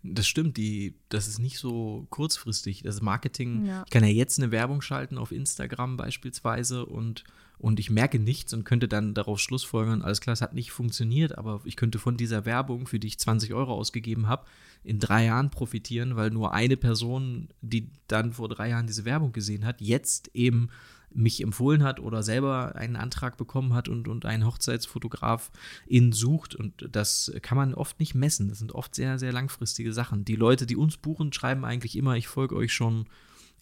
[0.03, 2.81] Das stimmt, die, das ist nicht so kurzfristig.
[2.81, 3.83] Das Marketing, Ja.
[3.85, 7.23] ich kann ja jetzt eine Werbung schalten auf Instagram beispielsweise und,
[7.59, 11.37] und ich merke nichts und könnte dann darauf schlussfolgern, alles klar, es hat nicht funktioniert,
[11.37, 14.45] aber ich könnte von dieser Werbung, für die ich 20 Euro ausgegeben habe,
[14.83, 19.33] in drei Jahren profitieren, weil nur eine Person, die dann vor drei Jahren diese Werbung
[19.33, 20.69] gesehen hat, jetzt eben
[21.13, 25.51] mich empfohlen hat oder selber einen Antrag bekommen hat und, und einen Hochzeitsfotograf
[25.87, 26.55] in sucht.
[26.55, 28.49] Und das kann man oft nicht messen.
[28.49, 30.25] Das sind oft sehr, sehr langfristige Sachen.
[30.25, 33.05] Die Leute, die uns buchen, schreiben eigentlich immer, ich folge euch schon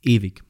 [0.02, 0.43] ewig.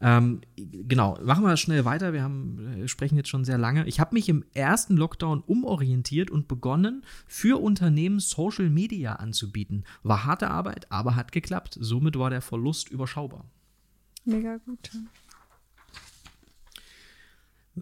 [0.00, 2.12] Ähm, genau, machen wir schnell weiter.
[2.12, 3.86] Wir haben, äh, sprechen jetzt schon sehr lange.
[3.86, 9.84] Ich habe mich im ersten Lockdown umorientiert und begonnen, für Unternehmen Social Media anzubieten.
[10.02, 11.76] War harte Arbeit, aber hat geklappt.
[11.80, 13.44] Somit war der Verlust überschaubar.
[14.24, 14.90] Mega gut.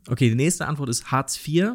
[0.09, 1.73] Okay, die nächste Antwort ist Hartz IV.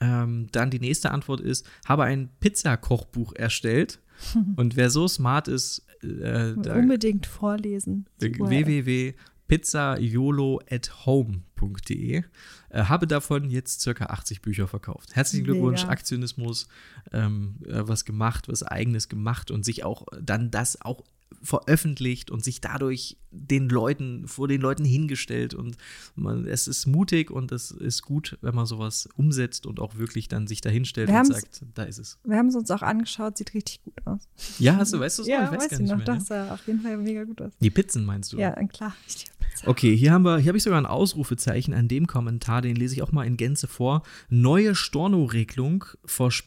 [0.00, 4.00] Ähm, dann die nächste Antwort ist, habe ein Pizzakochbuch erstellt.
[4.56, 8.06] Und wer so smart ist, äh, da, Unbedingt vorlesen.
[8.20, 9.14] Die URL.
[9.46, 12.22] pizzaiolo@home.de.
[12.70, 15.14] Äh, habe davon jetzt circa 80 Bücher verkauft.
[15.14, 15.92] Herzlichen Glückwunsch, Mega.
[15.92, 16.68] Aktionismus,
[17.12, 21.04] ähm, äh, was gemacht, was eigenes gemacht und sich auch dann das auch
[21.42, 25.76] veröffentlicht und sich dadurch den Leuten, vor den Leuten hingestellt und
[26.14, 30.28] man, es ist mutig und es ist gut, wenn man sowas umsetzt und auch wirklich
[30.28, 32.18] dann sich dahinstellt Wir und sagt, da ist es.
[32.24, 34.20] Wir haben es uns auch angeschaut, sieht richtig gut aus.
[34.58, 35.34] Ja, hast du, weißt du es noch?
[35.34, 36.14] ja, Ich weiß gar ich nicht noch, mehr, ne?
[36.14, 37.52] das sah auf jeden Fall mega gut aus.
[37.60, 38.38] Die Pizzen meinst du?
[38.38, 38.94] Ja, klar.
[39.06, 39.68] Ich liebe Pizza.
[39.68, 42.94] Okay, hier haben wir, hier habe ich sogar ein Ausrufezeichen an dem Kommentar, den lese
[42.94, 44.02] ich auch mal in Gänze vor.
[44.28, 45.84] Neue Storno-Regelung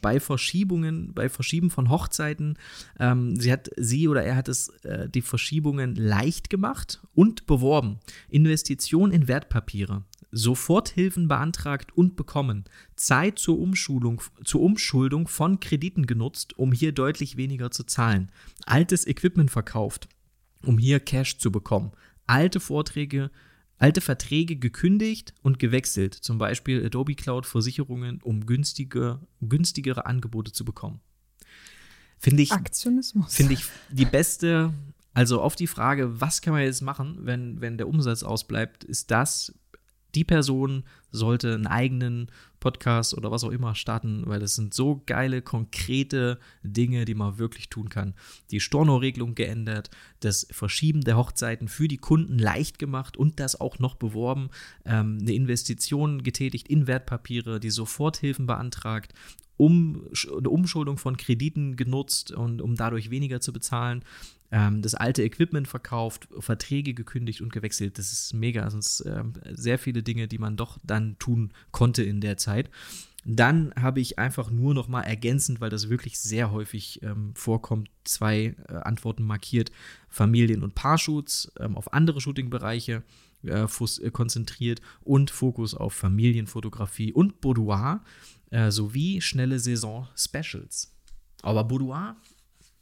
[0.00, 2.58] bei Verschiebungen, bei Verschieben von Hochzeiten.
[2.98, 6.77] Ähm, sie hat, sie oder er hat es äh, die Verschiebungen leicht gemacht
[7.14, 7.98] und beworben.
[8.28, 10.04] Investition in Wertpapiere.
[10.30, 12.64] Soforthilfen beantragt und bekommen.
[12.96, 18.30] Zeit zur Umschulung, zur Umschuldung von Krediten genutzt, um hier deutlich weniger zu zahlen.
[18.66, 20.08] Altes Equipment verkauft
[20.64, 21.92] um hier Cash zu bekommen.
[22.26, 23.30] Alte Vorträge,
[23.78, 30.64] alte Verträge gekündigt und gewechselt, zum Beispiel Adobe Cloud Versicherungen, um günstige, günstigere Angebote zu
[30.64, 31.00] bekommen.
[32.18, 33.34] Finde ich, Aktionismus.
[33.34, 34.72] finde ich die beste,
[35.18, 39.10] also auf die Frage, was kann man jetzt machen, wenn, wenn der Umsatz ausbleibt, ist
[39.10, 39.52] das,
[40.14, 45.02] die Person sollte einen eigenen Podcast oder was auch immer starten, weil das sind so
[45.06, 48.14] geile, konkrete Dinge, die man wirklich tun kann.
[48.52, 49.90] Die Storno-Regelung geändert,
[50.20, 54.50] das Verschieben der Hochzeiten für die Kunden leicht gemacht und das auch noch beworben,
[54.84, 59.14] ähm, eine Investition getätigt in Wertpapiere, die Soforthilfen beantragt,
[59.58, 60.06] um,
[60.36, 64.02] eine Umschuldung von Krediten genutzt und um dadurch weniger zu bezahlen
[64.50, 67.98] ähm, das alte Equipment verkauft, Verträge gekündigt und gewechselt.
[67.98, 68.68] Das ist mega.
[68.70, 72.70] Sind ähm, sehr viele Dinge, die man doch dann tun konnte in der Zeit.
[73.24, 77.90] Dann habe ich einfach nur noch mal ergänzend, weil das wirklich sehr häufig ähm, vorkommt,
[78.04, 79.70] zwei äh, Antworten markiert:
[80.08, 83.02] Familien- und Paarshoots ähm, auf andere Shootingbereiche
[83.44, 88.02] äh, äh, konzentriert und Fokus auf Familienfotografie und Boudoir
[88.50, 90.92] äh, sowie schnelle Saison-Specials.
[91.42, 92.16] Aber Boudoir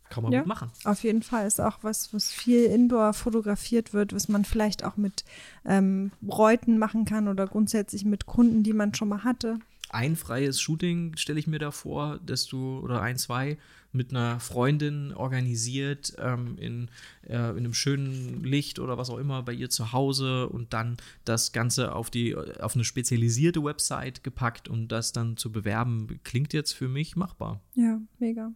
[0.09, 0.41] kann man Ja.
[0.41, 0.70] gut machen.
[0.84, 4.97] Auf jeden Fall ist auch was, was viel indoor fotografiert wird, was man vielleicht auch
[4.97, 5.24] mit
[5.64, 9.59] ähm, Bräuten machen kann oder grundsätzlich mit Kunden, die man schon mal hatte.
[9.89, 13.59] Ein freies Shooting stelle ich mir da vor, dass du oder ein, zwei
[13.97, 16.88] mit einer Freundin organisiert ähm, in,
[17.26, 20.97] äh, in einem schönen Licht oder was auch immer bei ihr zu Hause und dann
[21.24, 26.53] das Ganze auf die auf eine spezialisierte Website gepackt und das dann zu bewerben, klingt
[26.53, 27.61] jetzt für mich machbar.
[27.74, 28.53] Ja, mega.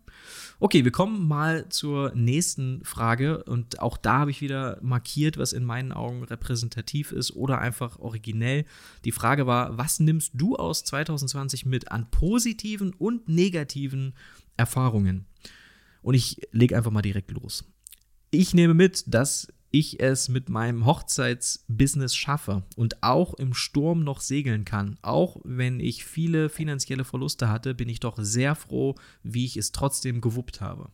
[0.59, 5.53] Okay, wir kommen mal zur nächsten Frage und auch da habe ich wieder markiert, was
[5.53, 8.65] in meinen Augen repräsentativ ist oder einfach originell.
[9.05, 14.15] Die Frage war, was nimmst du aus 2020 mit an positiven und negativen
[14.57, 15.27] Erfahrungen?
[16.03, 17.65] Und ich lege einfach mal direkt los.
[18.31, 24.21] Ich nehme mit, dass ich es mit meinem Hochzeitsbusiness schaffe und auch im Sturm noch
[24.21, 24.99] segeln kann.
[25.03, 29.73] Auch wenn ich viele finanzielle Verluste hatte, bin ich doch sehr froh, wie ich es
[29.73, 30.91] trotzdem gewuppt habe.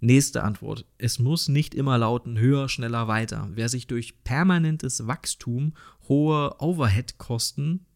[0.00, 0.84] Nächste Antwort.
[0.98, 3.48] Es muss nicht immer lauten höher, schneller, weiter.
[3.52, 5.74] Wer sich durch permanentes Wachstum
[6.08, 7.86] hohe Overhead-Kosten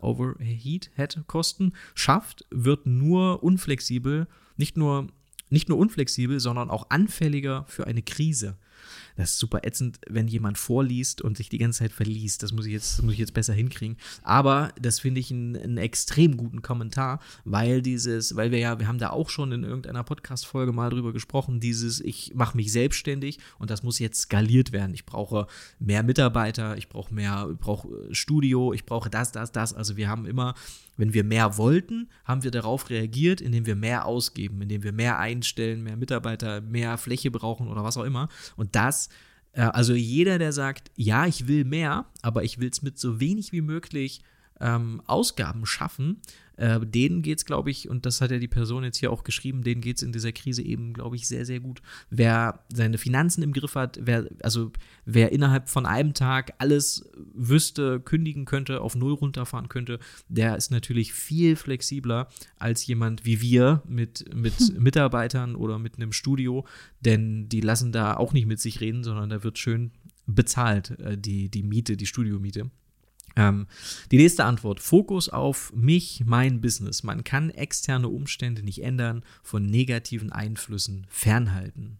[0.00, 4.26] Overheat-Head-Kosten schafft, wird nur unflexibel,
[4.56, 5.08] nicht nur,
[5.54, 8.58] nicht nur unflexibel, sondern auch anfälliger für eine Krise.
[9.16, 12.42] Das ist super ätzend, wenn jemand vorliest und sich die ganze Zeit verliest.
[12.42, 13.96] Das muss ich jetzt, muss ich jetzt besser hinkriegen.
[14.22, 18.98] Aber das finde ich einen, extrem guten Kommentar, weil dieses, weil wir ja, wir haben
[18.98, 23.70] da auch schon in irgendeiner Podcast-Folge mal drüber gesprochen, dieses, ich mache mich selbstständig und
[23.70, 24.94] das muss jetzt skaliert werden.
[24.94, 25.46] Ich brauche
[25.78, 29.74] mehr Mitarbeiter, ich brauche mehr, ich brauche Studio, ich brauche das, das, das.
[29.74, 30.54] Also wir haben immer
[30.96, 35.18] wenn wir mehr wollten, haben wir darauf reagiert, indem wir mehr ausgeben, indem wir mehr
[35.18, 38.28] einstellen, mehr Mitarbeiter, mehr Fläche brauchen oder was auch immer.
[38.56, 39.08] Und das,
[39.52, 43.20] äh, also jeder, der sagt, ja, ich will mehr, aber ich will es mit so
[43.20, 44.22] wenig wie möglich
[44.60, 46.20] ähm, Ausgaben schaffen,
[46.56, 49.24] äh, denen geht es, glaube ich, und das hat ja die Person jetzt hier auch
[49.24, 51.82] geschrieben, denen geht es in dieser Krise eben, glaube ich, sehr, sehr gut.
[52.10, 54.70] Wer seine Finanzen im Griff hat, wer, also
[55.04, 59.98] wer innerhalb von einem Tag alles wüsste, kündigen könnte, auf Null runterfahren könnte,
[60.28, 66.12] der ist natürlich viel flexibler als jemand wie wir mit, mit Mitarbeitern oder mit einem
[66.12, 66.64] Studio,
[67.00, 69.90] denn die lassen da auch nicht mit sich reden, sondern da wird schön
[70.26, 72.70] bezahlt, äh, die, die Miete, die Studiomiete.
[73.36, 73.66] Ähm,
[74.10, 74.80] die nächste Antwort.
[74.80, 77.02] Fokus auf mich, mein Business.
[77.02, 81.98] Man kann externe Umstände nicht ändern, von negativen Einflüssen fernhalten.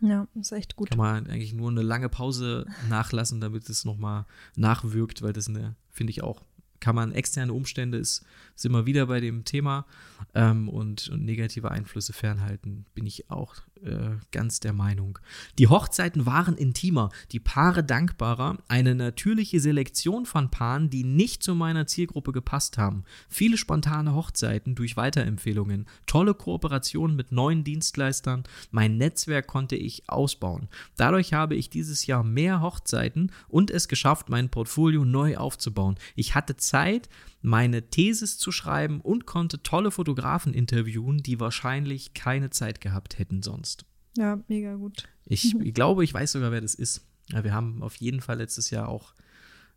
[0.00, 0.90] Ja, ist echt gut.
[0.90, 5.74] Kann man eigentlich nur eine lange Pause nachlassen, damit es nochmal nachwirkt, weil das eine,
[5.90, 6.42] finde ich auch,
[6.80, 9.86] kann man externe Umstände, ist, sind wir wieder bei dem Thema
[10.34, 15.18] ähm, und, und negative Einflüsse fernhalten, bin ich auch äh, ganz der Meinung.
[15.58, 21.54] Die Hochzeiten waren intimer, die Paare dankbarer, eine natürliche Selektion von Paaren, die nicht zu
[21.54, 23.04] meiner Zielgruppe gepasst haben.
[23.28, 30.68] Viele spontane Hochzeiten durch Weiterempfehlungen, tolle Kooperationen mit neuen Dienstleistern, mein Netzwerk konnte ich ausbauen.
[30.96, 35.96] Dadurch habe ich dieses Jahr mehr Hochzeiten und es geschafft, mein Portfolio neu aufzubauen.
[36.14, 37.08] Ich hatte Zeit,
[37.40, 43.42] meine Thesis zu schreiben und konnte tolle Fotografen interviewen, die wahrscheinlich keine Zeit gehabt hätten
[43.42, 43.84] sonst.
[44.16, 45.04] Ja, mega gut.
[45.24, 47.06] Ich, ich glaube, ich weiß sogar, wer das ist.
[47.30, 49.14] Wir haben auf jeden Fall letztes Jahr auch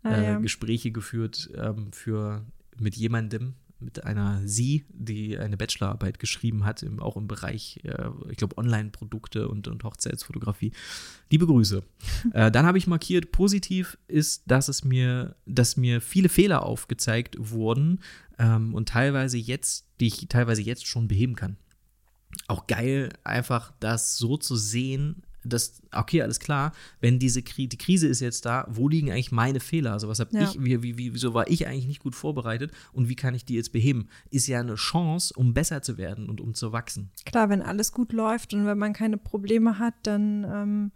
[0.04, 0.40] Ah, äh, ja.
[0.40, 2.46] Gespräche geführt ähm, für
[2.78, 8.10] mit jemandem, mit einer Sie, die eine Bachelorarbeit geschrieben hat, im, auch im Bereich, äh,
[8.30, 10.72] ich glaube, Online-Produkte und, und Hochzeitsfotografie.
[11.30, 11.84] Liebe Grüße.
[12.34, 17.36] äh, dann habe ich markiert, positiv ist, dass es mir, dass mir viele Fehler aufgezeigt
[17.40, 18.00] wurden
[18.38, 21.58] ähm, und teilweise jetzt, die ich teilweise jetzt schon beheben kann.
[22.48, 27.78] Auch geil, einfach das so zu sehen, dass, okay, alles klar, wenn diese Kri die
[27.78, 29.94] Krise ist jetzt da, wo liegen eigentlich meine Fehler?
[29.94, 30.44] Also was habe Ja.
[30.44, 33.46] ich, wie, wie, wie, wieso war ich eigentlich nicht gut vorbereitet und wie kann ich
[33.46, 34.08] die jetzt beheben?
[34.30, 37.10] Ist ja eine Chance, um besser zu werden und um zu wachsen.
[37.26, 40.92] Klar, wenn alles gut läuft und wenn man keine Probleme hat, dann ähm,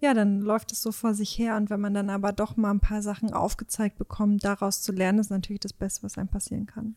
[0.00, 1.56] ja, dann läuft es so vor sich her.
[1.56, 5.18] Und wenn man dann aber doch mal ein paar Sachen aufgezeigt bekommt, daraus zu lernen,
[5.18, 6.94] ist natürlich das Beste, was einem passieren kann.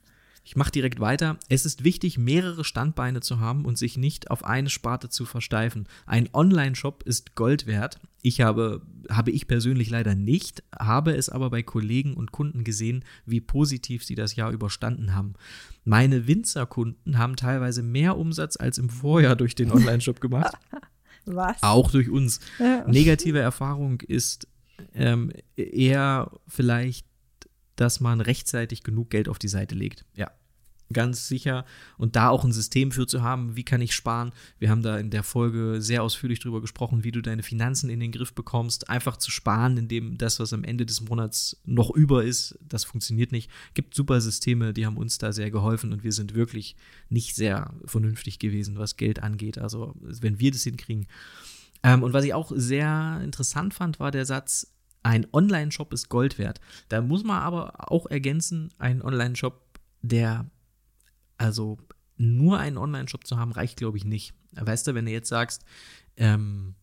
[0.48, 1.36] Ich mache direkt weiter.
[1.50, 5.90] Es ist wichtig, mehrere Standbeine zu haben und sich nicht auf eine Sparte zu versteifen.
[6.06, 8.00] Ein Online-Shop ist Gold wert.
[8.22, 13.04] Ich habe, habe ich persönlich leider nicht, habe es aber bei Kollegen und Kunden gesehen,
[13.26, 15.34] wie positiv sie das Jahr überstanden haben.
[15.84, 20.54] Meine Winzerkunden haben teilweise mehr Umsatz als im Vorjahr durch den Online-Shop gemacht.
[21.26, 21.62] Was?
[21.62, 22.40] Auch durch uns.
[22.88, 24.48] Negative Erfahrung ist
[24.94, 27.07] ähm, eher vielleicht,
[27.78, 30.04] dass man rechtzeitig genug Geld auf die Seite legt.
[30.14, 30.32] Ja,
[30.92, 31.66] ganz sicher.
[31.98, 34.32] Und da auch ein System für zu haben, wie kann ich sparen.
[34.60, 38.00] Wir haben da in der Folge sehr ausführlich drüber gesprochen, wie du deine Finanzen in
[38.00, 38.90] den Griff bekommst.
[38.90, 43.32] Einfach zu sparen, indem das, was am Ende des Monats noch über ist, das funktioniert
[43.32, 43.50] nicht.
[43.74, 46.76] Gibt super Systeme, die haben uns da sehr geholfen und wir sind wirklich
[47.10, 49.58] nicht sehr vernünftig gewesen, was Geld angeht.
[49.58, 51.08] Also, wenn wir das hinkriegen,
[51.84, 54.74] ähm, und was ich auch sehr interessant fand, war der Satz,
[55.04, 56.60] ein Online-Shop ist Gold wert.
[56.90, 59.62] Da muss man aber auch ergänzen, ein Online-Shop,
[60.02, 60.50] der,
[61.38, 61.78] also
[62.18, 64.34] nur einen Online-Shop zu haben, reicht, glaube ich, nicht.
[64.54, 65.64] Weißt du, wenn du jetzt sagst,
[66.18, 66.76] ähm,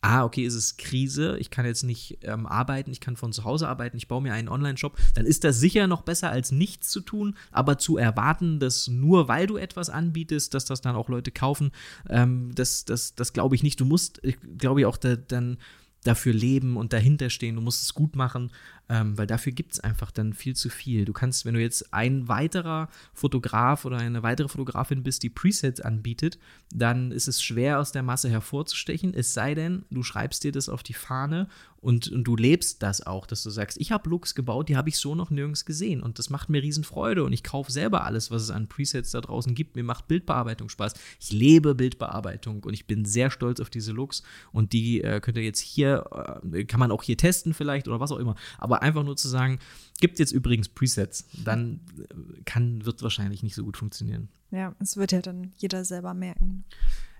[0.00, 3.44] ah, okay, es ist Krise, ich kann jetzt nicht ähm, arbeiten, ich kann von zu
[3.44, 6.90] Hause arbeiten, ich baue mir einen Online-Shop, dann ist das sicher noch besser als nichts
[6.90, 11.08] zu tun, aber zu erwarten, dass nur weil du etwas anbietest, dass das dann auch
[11.08, 11.72] Leute kaufen,
[12.08, 13.80] ähm, das, das, das glaube ich nicht.
[13.80, 14.20] Du musst,
[14.58, 15.58] glaube ich, auch da, dann
[16.04, 18.52] dafür leben und dahinter stehen, du musst es gut machen,
[18.88, 21.04] ähm, weil dafür gibt es einfach dann viel zu viel.
[21.04, 25.80] Du kannst, wenn du jetzt ein weiterer Fotograf oder eine weitere Fotografin bist, die Presets
[25.80, 26.38] anbietet,
[26.72, 30.68] dann ist es schwer aus der Masse hervorzustechen, es sei denn, du schreibst dir das
[30.68, 31.48] auf die Fahne
[31.86, 34.88] und, und du lebst das auch, dass du sagst, ich habe Looks gebaut, die habe
[34.88, 38.04] ich so noch nirgends gesehen und das macht mir riesen Freude und ich kaufe selber
[38.04, 39.76] alles, was es an Presets da draußen gibt.
[39.76, 40.94] Mir macht Bildbearbeitung Spaß.
[41.20, 44.22] Ich lebe Bildbearbeitung und ich bin sehr stolz auf diese Looks
[44.52, 46.04] und die äh, könnt ihr jetzt hier,
[46.52, 49.28] äh, kann man auch hier testen vielleicht oder was auch immer, aber einfach nur zu
[49.28, 49.58] sagen,
[50.00, 54.28] gibt jetzt übrigens Presets, dann äh, kann, wird wahrscheinlich nicht so gut funktionieren.
[54.50, 56.64] Ja, es wird ja dann jeder selber merken.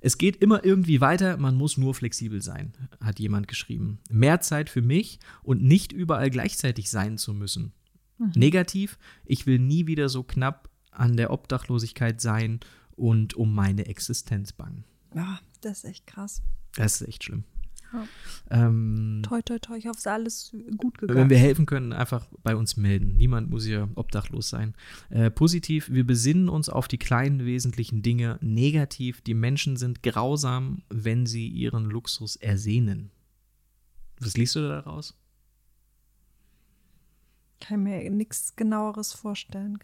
[0.00, 3.98] Es geht immer irgendwie weiter, man muss nur flexibel sein, hat jemand geschrieben.
[4.10, 7.72] Mehr Zeit für mich und nicht überall gleichzeitig sein zu müssen.
[8.34, 12.60] Negativ, ich will nie wieder so knapp an der Obdachlosigkeit sein
[12.94, 14.84] und um meine Existenz bangen.
[15.14, 16.42] Ja, das ist echt krass.
[16.74, 17.44] Das ist echt schlimm.
[17.96, 18.66] Ja.
[18.68, 21.30] Ähm, Toi, toi, toi, ich hoffe, es ist alles gut wenn gegangen.
[21.30, 23.16] wir helfen können, einfach bei uns melden.
[23.16, 24.74] Niemand muss hier obdachlos sein.
[25.10, 28.38] Äh, positiv, wir besinnen uns auf die kleinen wesentlichen Dinge.
[28.40, 33.10] Negativ, die Menschen sind grausam, wenn sie ihren Luxus ersehnen.
[34.20, 35.14] Was liest du da daraus?
[37.60, 39.78] Kann mir nichts genaueres vorstellen.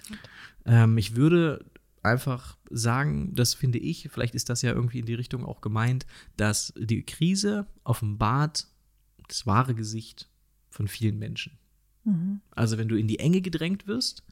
[0.67, 1.65] Ähm, ich würde
[2.03, 6.07] einfach sagen, das finde ich, vielleicht ist das ja irgendwie in die Richtung auch gemeint,
[6.37, 8.67] dass die Krise offenbart
[9.29, 10.29] das wahre Gesicht
[10.71, 11.59] von vielen Menschen.
[12.05, 12.41] Mhm.
[12.51, 14.25] Also wenn du in die Enge gedrängt wirst,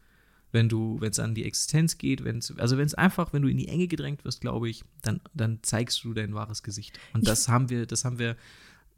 [0.52, 3.42] wenn du, wenn es an die Existenz geht, wenn es, also wenn es einfach, wenn
[3.42, 6.98] du in die Enge gedrängt wirst, glaube ich, dann, dann zeigst du dein wahres Gesicht.
[7.12, 8.36] Und das haben wir, das haben wir,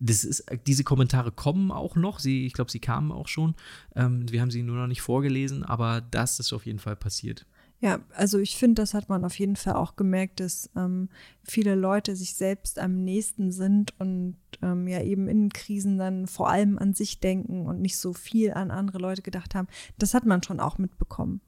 [0.01, 2.19] das ist, diese Kommentare kommen auch noch.
[2.19, 3.55] Sie, ich glaube, sie kamen auch schon.
[3.95, 7.47] Ähm, wir haben sie nur noch nicht vorgelesen, aber das ist auf jeden Fall passiert.
[7.83, 11.09] Ja, also ich finde, das hat man auf jeden Fall auch gemerkt, dass ähm,
[11.43, 16.49] viele Leute sich selbst am nächsten sind und ähm, ja eben in Krisen dann vor
[16.49, 19.67] allem an sich denken und nicht so viel an andere Leute gedacht haben.
[19.99, 21.41] Das hat man schon auch mitbekommen.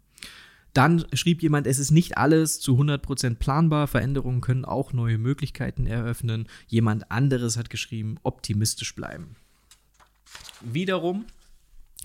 [0.72, 5.86] Dann schrieb jemand, es ist nicht alles zu 100% planbar, Veränderungen können auch neue Möglichkeiten
[5.86, 6.48] eröffnen.
[6.66, 9.36] Jemand anderes hat geschrieben, optimistisch bleiben.
[10.62, 11.26] Wiederum,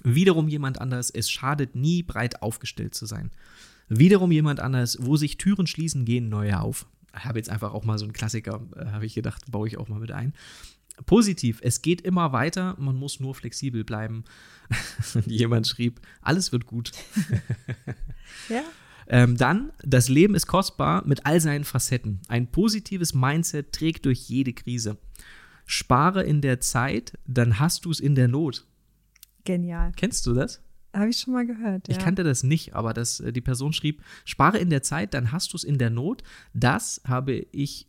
[0.03, 3.31] wiederum jemand anders, es schadet nie, breit aufgestellt zu sein.
[3.89, 6.85] Wiederum jemand anders, wo sich Türen schließen, gehen neue auf.
[7.17, 9.77] Ich habe jetzt einfach auch mal so einen Klassiker, äh, habe ich gedacht, baue ich
[9.77, 10.33] auch mal mit ein.
[11.05, 14.25] Positiv, es geht immer weiter, man muss nur flexibel bleiben.
[15.25, 16.91] Jemand schrieb, alles wird gut.
[18.49, 18.63] ja.
[19.07, 22.21] Ähm, dann, das Leben ist kostbar mit all seinen Facetten.
[22.27, 24.97] Ein positives Mindset trägt durch jede Krise.
[25.65, 28.67] Spare in der Zeit, dann hast du es in der Not.
[29.45, 29.93] Genial.
[29.95, 30.61] Kennst du das?
[30.99, 31.87] Habe ich schon mal gehört.
[31.87, 31.95] Ja.
[31.95, 35.31] Ich kannte das nicht, aber das, äh, die Person schrieb: Spare in der Zeit, dann
[35.31, 36.23] hast du es in der Not.
[36.53, 37.87] Das habe ich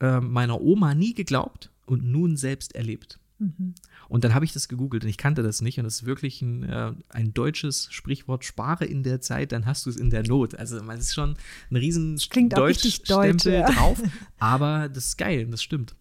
[0.00, 3.18] äh, meiner Oma nie geglaubt und nun selbst erlebt.
[3.38, 3.74] Mhm.
[4.08, 5.78] Und dann habe ich das gegoogelt und ich kannte das nicht.
[5.78, 9.86] Und das ist wirklich ein, äh, ein deutsches Sprichwort: Spare in der Zeit, dann hast
[9.86, 10.54] du es in der Not.
[10.56, 11.36] Also, man ist schon
[11.70, 13.70] ein riesen Deutsch-Stempel ja.
[13.70, 14.02] drauf.
[14.38, 15.94] Aber das ist geil, das stimmt.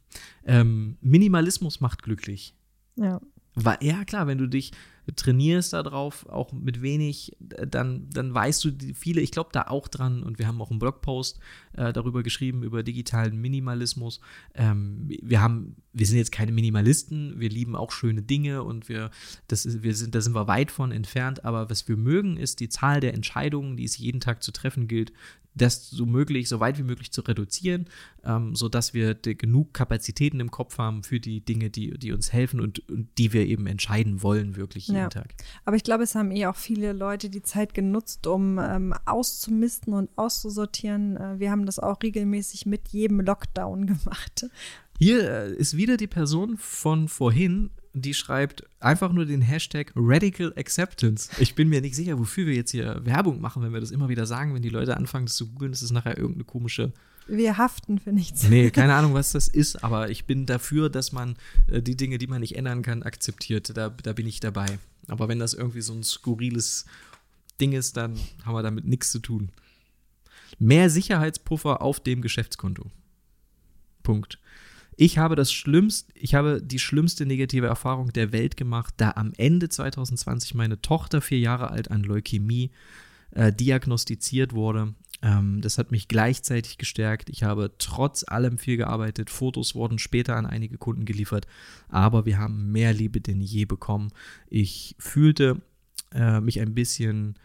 [0.45, 2.55] Ähm, Minimalismus macht glücklich.
[2.95, 3.21] Ja.
[3.53, 4.71] War, ja, klar, wenn du dich
[5.15, 10.23] trainierst darauf, auch mit wenig, dann, dann weißt du viele, ich glaube da auch dran
[10.23, 11.39] und wir haben auch einen Blogpost
[11.73, 14.19] äh, darüber geschrieben, über digitalen Minimalismus.
[14.53, 19.11] Ähm, wir haben, wir sind jetzt keine Minimalisten, wir lieben auch schöne Dinge und wir,
[19.47, 22.59] das ist, wir sind, da sind wir weit von entfernt, aber was wir mögen, ist
[22.59, 25.11] die Zahl der Entscheidungen, die es jeden Tag zu treffen gilt,
[25.57, 27.85] das so möglich, so weit wie möglich zu reduzieren,
[28.23, 32.59] ähm, sodass wir genug Kapazitäten im Kopf haben für die Dinge, die, die uns helfen
[32.59, 35.09] und, und die wir eben entscheiden wollen, wirklich jeden ja.
[35.09, 35.33] Tag.
[35.65, 39.93] Aber ich glaube, es haben eh auch viele Leute die Zeit genutzt, um ähm, auszumisten
[39.93, 41.17] und auszusortieren.
[41.17, 44.45] Äh, wir haben das auch regelmäßig mit jedem Lockdown gemacht.
[44.97, 50.53] Hier äh, ist wieder die Person von vorhin, die schreibt einfach nur den Hashtag Radical
[50.57, 51.29] Acceptance.
[51.39, 54.09] Ich bin mir nicht sicher, wofür wir jetzt hier Werbung machen, wenn wir das immer
[54.09, 56.93] wieder sagen, wenn die Leute anfangen, das zu googeln, ist nachher irgendeine komische.
[57.27, 58.47] Wir haften für nichts.
[58.47, 61.35] Nee, keine Ahnung, was das ist, aber ich bin dafür, dass man
[61.67, 63.75] äh, die Dinge, die man nicht ändern kann, akzeptiert.
[63.75, 64.79] Da, da bin ich dabei.
[65.07, 66.85] Aber wenn das irgendwie so ein skurriles
[67.59, 69.49] Ding ist, dann haben wir damit nichts zu tun.
[70.59, 72.89] Mehr Sicherheitspuffer auf dem Geschäftskonto.
[74.03, 74.39] Punkt.
[74.99, 79.31] Ich habe das schlimmste, ich habe die schlimmste negative Erfahrung der Welt gemacht, da am
[79.37, 82.71] Ende 2020 meine Tochter vier Jahre alt an Leukämie
[83.31, 84.95] äh, diagnostiziert wurde.
[85.21, 87.29] Ähm, das hat mich gleichzeitig gestärkt.
[87.29, 89.29] Ich habe trotz allem viel gearbeitet.
[89.29, 91.45] Fotos wurden später an einige Kunden geliefert,
[91.89, 94.09] aber wir haben mehr Liebe denn je bekommen.
[94.49, 95.61] Ich fühlte
[96.11, 97.35] äh, mich ein bisschen,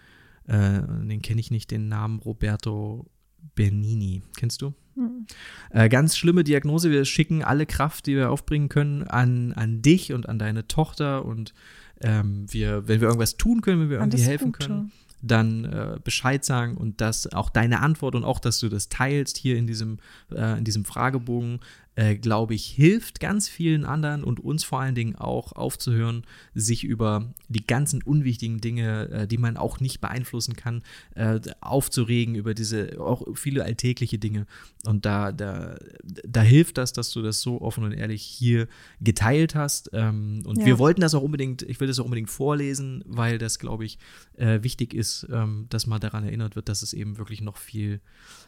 [0.46, 3.10] äh, den kenne ich nicht, den Namen Roberto
[3.54, 4.22] Bernini.
[4.36, 4.72] Kennst du?
[4.94, 5.26] Mhm.
[5.70, 6.90] Äh, ganz schlimme Diagnose.
[6.90, 11.24] Wir schicken alle Kraft, die wir aufbringen können, an, an dich und an deine Tochter.
[11.24, 11.54] Und
[12.00, 14.66] ähm, wir, wenn wir irgendwas tun können, wenn wir irgendwie helfen Gute.
[14.66, 18.88] können, dann äh, Bescheid sagen und dass auch deine Antwort und auch, dass du das
[18.88, 19.98] teilst hier in diesem,
[20.34, 21.60] äh, in diesem Fragebogen,
[21.94, 26.24] äh, glaube ich, hilft ganz vielen anderen und uns vor allen Dingen auch aufzuhören,
[26.54, 30.82] sich über die ganzen unwichtigen Dinge, äh, die man auch nicht beeinflussen kann,
[31.14, 34.46] äh, aufzuregen, über diese auch viele alltägliche Dinge.
[34.84, 38.68] Und da, da, da hilft das, dass du das so offen und ehrlich hier
[39.00, 39.90] geteilt hast.
[39.92, 40.66] Ähm, und ja.
[40.66, 43.98] wir wollten das auch unbedingt, ich will das auch unbedingt vorlesen, weil das, glaube ich,
[44.36, 48.00] äh, wichtig ist, ähm, dass man daran erinnert wird, dass es eben wirklich noch viel,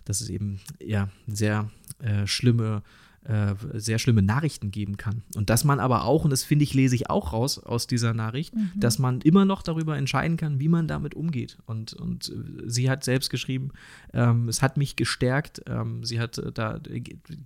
[0.07, 2.83] dass es eben ja sehr äh, schlimme
[3.25, 5.23] äh, sehr schlimme Nachrichten geben kann.
[5.35, 8.13] Und dass man aber auch, und das finde ich, lese ich auch raus aus dieser
[8.13, 8.73] Nachricht, mhm.
[8.77, 11.57] dass man immer noch darüber entscheiden kann, wie man damit umgeht.
[11.65, 12.33] Und, und
[12.67, 13.71] sie hat selbst geschrieben,
[14.13, 16.79] ähm, es hat mich gestärkt, ähm, sie hat äh, da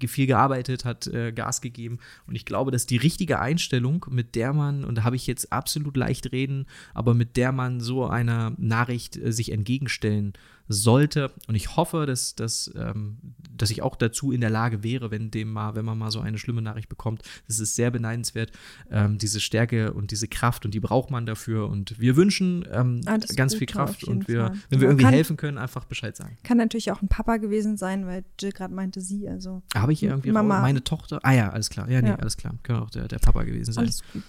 [0.07, 1.99] viel gearbeitet, hat äh, Gas gegeben.
[2.26, 5.53] Und ich glaube, dass die richtige Einstellung, mit der man, und da habe ich jetzt
[5.53, 10.33] absolut leicht reden, aber mit der man so einer Nachricht äh, sich entgegenstellen
[10.68, 11.32] sollte.
[11.46, 13.18] Und ich hoffe, dass, dass, ähm,
[13.56, 16.20] dass ich auch dazu in der Lage wäre, wenn dem mal, wenn man mal so
[16.20, 17.22] eine schlimme Nachricht bekommt.
[17.46, 18.52] Das ist sehr beneidenswert.
[18.90, 21.68] Ähm, diese Stärke und diese Kraft und die braucht man dafür.
[21.68, 24.56] Und wir wünschen ähm, ah, ganz viel Kraft und wir, Fall.
[24.68, 26.36] wenn wir irgendwie kann, helfen können, einfach Bescheid sagen.
[26.44, 29.28] Kann natürlich auch ein Papa gewesen sein, weil Jill gerade meinte sie.
[29.28, 30.60] Also habe ich irgendwie Mama.
[30.60, 31.18] meine Tochter?
[31.22, 31.90] Ah ja, alles klar.
[31.90, 32.16] Ja, nee, ja.
[32.16, 32.54] alles klar.
[32.62, 33.84] Könnte auch der, der Papa gewesen sein.
[33.84, 34.22] Alles gut.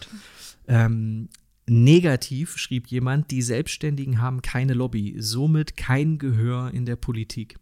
[0.68, 1.30] Ähm,
[1.70, 7.58] Negativ schrieb jemand, die Selbstständigen haben keine Lobby, somit kein Gehör in der Politik.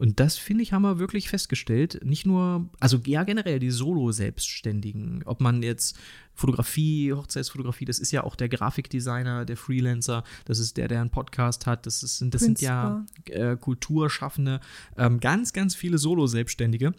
[0.00, 2.00] Und das, finde ich, haben wir wirklich festgestellt.
[2.02, 5.22] Nicht nur, also ja, generell die Solo-Selbstständigen.
[5.26, 5.98] Ob man jetzt
[6.32, 11.10] Fotografie, Hochzeitsfotografie, das ist ja auch der Grafikdesigner, der Freelancer, das ist der, der einen
[11.10, 14.60] Podcast hat, das, ist, das sind ja äh, Kulturschaffende,
[14.96, 16.94] ähm, ganz, ganz viele Solo-Selbstständige.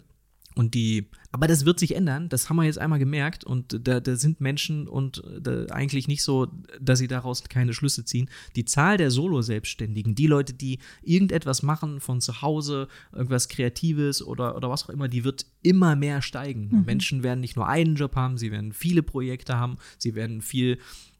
[0.54, 3.44] Und die, aber das wird sich ändern, das haben wir jetzt einmal gemerkt.
[3.44, 6.48] Und da, da sind Menschen und da eigentlich nicht so,
[6.80, 8.28] dass sie daraus keine Schlüsse ziehen.
[8.56, 14.56] Die Zahl der Solo-Selbstständigen, die Leute, die irgendetwas machen von zu Hause, irgendwas Kreatives oder,
[14.56, 16.68] oder was auch immer, die wird immer mehr steigen.
[16.70, 16.84] Mhm.
[16.84, 20.78] Menschen werden nicht nur einen Job haben, sie werden viele Projekte haben, sie werden viel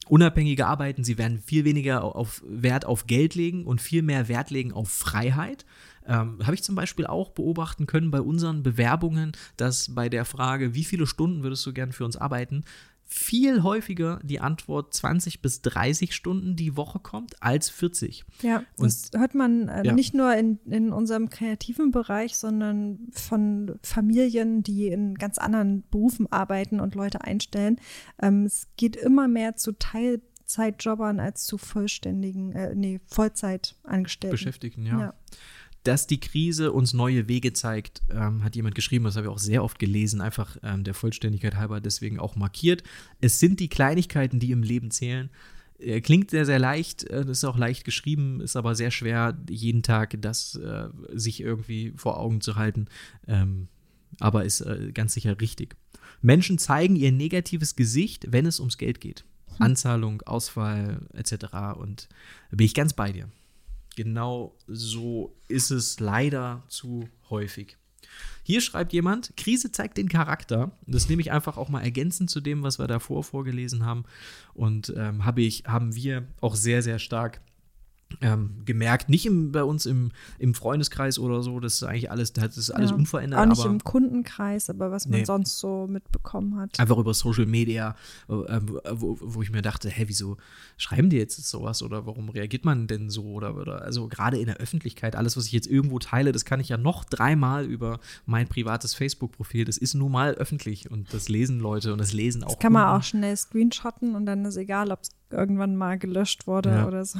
[0.08, 4.50] unabhängiger arbeiten, sie werden viel weniger auf Wert auf Geld legen und viel mehr Wert
[4.50, 5.64] legen auf Freiheit.
[6.06, 10.74] Ähm, Habe ich zum Beispiel auch beobachten können bei unseren Bewerbungen, dass bei der Frage,
[10.74, 12.64] wie viele Stunden würdest du gern für uns arbeiten,
[13.12, 18.24] viel häufiger die Antwort 20 bis 30 Stunden die Woche kommt als 40.
[18.40, 19.92] Ja, das Und, hört man äh, ja.
[19.92, 26.30] nicht nur in, in unserem kreativen Bereich, sondern von Familien, die in ganz anderen Berufen
[26.32, 27.76] arbeiten und Leute einstellen.
[28.20, 34.32] Ähm, es geht immer mehr zu Teilzeitjobbern als zu vollständigen, äh, nee, Vollzeitangestellten.
[34.32, 34.98] Beschäftigten, ja.
[34.98, 35.14] ja
[35.82, 39.38] dass die Krise uns neue Wege zeigt, ähm, hat jemand geschrieben, das habe ich auch
[39.38, 42.84] sehr oft gelesen, einfach ähm, der Vollständigkeit halber deswegen auch markiert.
[43.20, 45.30] Es sind die Kleinigkeiten, die im Leben zählen.
[45.78, 49.82] Äh, klingt sehr, sehr leicht, äh, ist auch leicht geschrieben, ist aber sehr schwer, jeden
[49.82, 52.86] Tag das äh, sich irgendwie vor Augen zu halten,
[53.26, 53.68] ähm,
[54.20, 55.76] aber ist äh, ganz sicher richtig.
[56.20, 59.24] Menschen zeigen ihr negatives Gesicht, wenn es ums Geld geht.
[59.56, 59.66] Hm.
[59.66, 61.32] Anzahlung, Ausfall etc.
[61.76, 62.08] Und
[62.50, 63.28] da bin ich ganz bei dir.
[63.96, 67.76] Genau so ist es leider zu häufig.
[68.42, 70.72] Hier schreibt jemand, Krise zeigt den Charakter.
[70.86, 74.04] Das nehme ich einfach auch mal ergänzend zu dem, was wir davor vorgelesen haben.
[74.54, 77.40] Und ähm, habe ich, haben wir auch sehr, sehr stark
[78.20, 82.32] ähm, gemerkt, nicht im, bei uns im, im Freundeskreis oder so, das ist eigentlich alles,
[82.32, 83.40] das ist alles ja, unverändert.
[83.40, 85.24] Auch nicht im Kundenkreis, aber was man nee.
[85.24, 86.78] sonst so mitbekommen hat.
[86.78, 87.96] Einfach über Social Media,
[88.28, 88.60] äh,
[88.90, 90.36] wo, wo, ich mir dachte, hä, wieso
[90.76, 94.46] schreiben die jetzt sowas oder warum reagiert man denn so oder, oder also gerade in
[94.46, 98.00] der Öffentlichkeit, alles, was ich jetzt irgendwo teile, das kann ich ja noch dreimal über
[98.26, 102.44] mein privates Facebook-Profil, das ist nun mal öffentlich und das lesen Leute und das lesen
[102.44, 102.50] auch.
[102.50, 102.98] Das kann man Kunden.
[102.98, 106.86] auch schnell screenshotten und dann ist egal, ob es irgendwann mal gelöscht wurde ja.
[106.86, 107.18] oder so.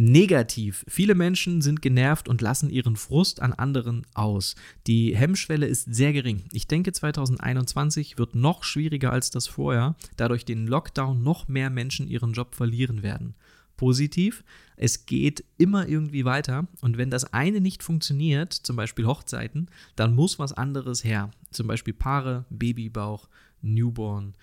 [0.00, 0.84] Negativ.
[0.86, 4.54] Viele Menschen sind genervt und lassen ihren Frust an anderen aus.
[4.86, 6.44] Die Hemmschwelle ist sehr gering.
[6.52, 11.68] Ich denke, 2021 wird noch schwieriger als das vorher, da durch den Lockdown noch mehr
[11.68, 13.34] Menschen ihren Job verlieren werden.
[13.76, 14.44] Positiv,
[14.76, 20.14] es geht immer irgendwie weiter und wenn das eine nicht funktioniert, zum Beispiel Hochzeiten, dann
[20.14, 21.32] muss was anderes her.
[21.50, 23.28] Zum Beispiel Paare, Babybauch,
[23.62, 24.34] Newborn,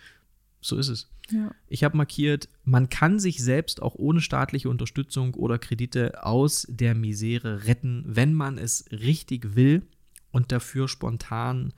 [0.66, 1.09] so ist es.
[1.30, 1.51] Ja.
[1.68, 6.95] Ich habe markiert, man kann sich selbst auch ohne staatliche Unterstützung oder Kredite aus der
[6.95, 9.84] Misere retten, wenn man es richtig will
[10.32, 11.74] und dafür spontan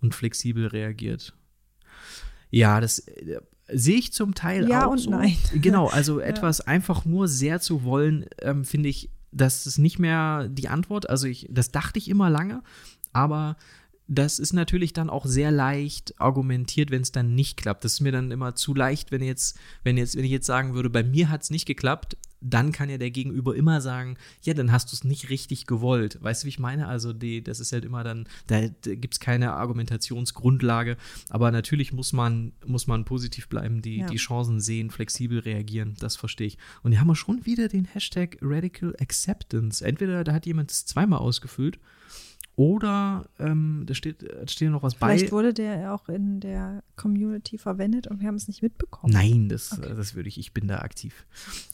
[0.00, 1.34] und flexibel reagiert.
[2.50, 5.10] Ja, das äh, sehe ich zum Teil ja auch und so.
[5.10, 5.36] nein.
[5.54, 6.26] Genau, also ja.
[6.26, 11.08] etwas einfach nur sehr zu wollen, ähm, finde ich, das ist nicht mehr die Antwort.
[11.08, 12.62] Also ich, das dachte ich immer lange,
[13.12, 13.56] aber
[14.14, 17.84] das ist natürlich dann auch sehr leicht argumentiert, wenn es dann nicht klappt.
[17.84, 20.74] Das ist mir dann immer zu leicht, wenn jetzt, wenn jetzt, wenn ich jetzt sagen
[20.74, 24.52] würde, bei mir hat es nicht geklappt, dann kann ja der Gegenüber immer sagen, ja,
[24.52, 26.18] dann hast du es nicht richtig gewollt.
[26.20, 26.88] Weißt du, wie ich meine?
[26.88, 30.98] Also die, das ist halt immer dann, da, gibt es keine Argumentationsgrundlage.
[31.30, 34.08] Aber natürlich muss man, muss man positiv bleiben, die, ja.
[34.08, 35.96] die Chancen sehen, flexibel reagieren.
[36.00, 36.58] Das verstehe ich.
[36.82, 39.82] Und hier haben wir schon wieder den Hashtag Radical Acceptance.
[39.82, 41.78] Entweder da hat jemand es zweimal ausgefüllt
[42.54, 45.16] oder ähm, da steht, da steht noch was Vielleicht bei.
[45.16, 49.12] Vielleicht wurde der auch in der Community verwendet und wir haben es nicht mitbekommen.
[49.12, 49.94] Nein, das, okay.
[49.96, 51.24] das würde ich, ich bin da aktiv.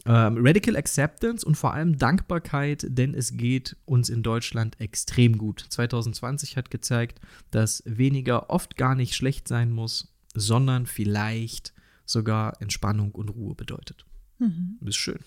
[0.06, 5.66] Ähm, Radical Acceptance und vor allem Dankbarkeit, denn es geht uns in Deutschland extrem gut.
[5.68, 7.20] 2020 hat gezeigt,
[7.50, 11.72] dass weniger oft gar nicht schlecht sein muss, sondern vielleicht
[12.04, 14.06] sogar Entspannung und Ruhe bedeutet.
[14.38, 14.78] Mhm.
[14.80, 15.18] Das ist schön.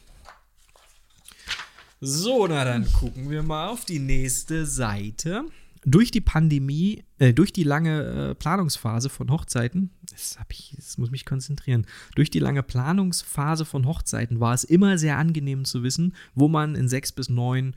[2.03, 5.45] So, na dann gucken wir mal auf die nächste Seite.
[5.85, 11.11] Durch die Pandemie, äh, durch die lange äh, Planungsphase von Hochzeiten, das, ich, das muss
[11.11, 11.85] mich konzentrieren,
[12.15, 16.73] durch die lange Planungsphase von Hochzeiten war es immer sehr angenehm zu wissen, wo man
[16.73, 17.75] in sechs bis neun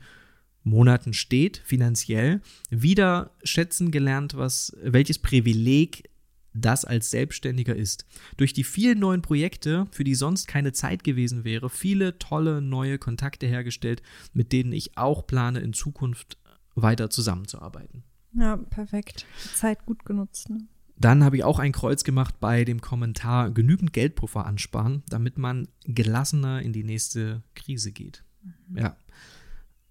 [0.63, 6.09] Monaten steht, finanziell, wieder schätzen gelernt, was, welches Privileg
[6.55, 8.05] das als Selbstständiger ist.
[8.37, 12.97] Durch die vielen neuen Projekte, für die sonst keine Zeit gewesen wäre, viele tolle neue
[12.97, 14.01] Kontakte hergestellt,
[14.33, 16.37] mit denen ich auch plane, in Zukunft
[16.75, 18.03] weiter zusammenzuarbeiten.
[18.33, 19.25] Ja, perfekt.
[19.43, 20.49] Die Zeit gut genutzt.
[20.49, 20.59] Ne?
[20.97, 25.67] Dann habe ich auch ein Kreuz gemacht bei dem Kommentar genügend Geldpuffer ansparen, damit man
[25.83, 28.23] gelassener in die nächste Krise geht.
[28.69, 28.77] Mhm.
[28.77, 28.97] Ja.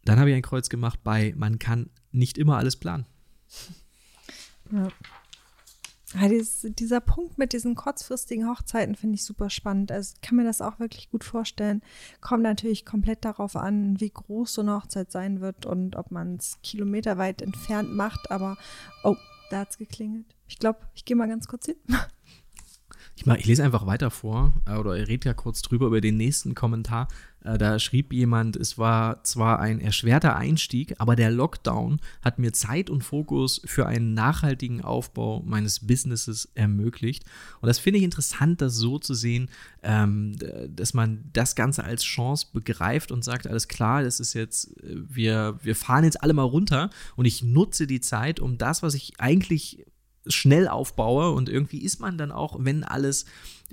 [0.05, 3.07] Dann habe ich ein Kreuz gemacht bei man kann nicht immer alles planen.
[4.73, 4.89] Ja.
[6.15, 9.91] Ja, dieses, dieser Punkt mit diesen kurzfristigen Hochzeiten finde ich super spannend.
[9.91, 11.83] Also ich kann mir das auch wirklich gut vorstellen.
[12.21, 16.37] Kommt natürlich komplett darauf an, wie groß so eine Hochzeit sein wird und ob man
[16.37, 18.31] es kilometerweit entfernt macht.
[18.31, 18.57] Aber,
[19.03, 19.17] oh,
[19.51, 20.27] Da hat's geklingelt.
[20.47, 21.77] Ich glaube, ich gehe mal ganz kurz hin.
[23.17, 26.01] Ich, mal, ich lese einfach weiter vor äh, oder ich rede ja kurz drüber über
[26.01, 27.09] den nächsten Kommentar.
[27.45, 32.53] Äh, da schrieb jemand, es war zwar ein erschwerter Einstieg, aber der Lockdown hat mir
[32.53, 37.25] Zeit und Fokus für einen nachhaltigen Aufbau meines Businesses ermöglicht.
[37.61, 39.49] Und das finde ich interessant, das so zu sehen,
[39.83, 40.37] ähm,
[40.69, 44.97] dass man das Ganze als Chance begreift und sagt, alles klar, das ist jetzt, äh,
[45.09, 48.95] wir, wir fahren jetzt alle mal runter und ich nutze die Zeit, um das, was
[48.95, 49.87] ich eigentlich
[50.27, 53.25] schnell aufbaue und irgendwie ist man dann auch, wenn alles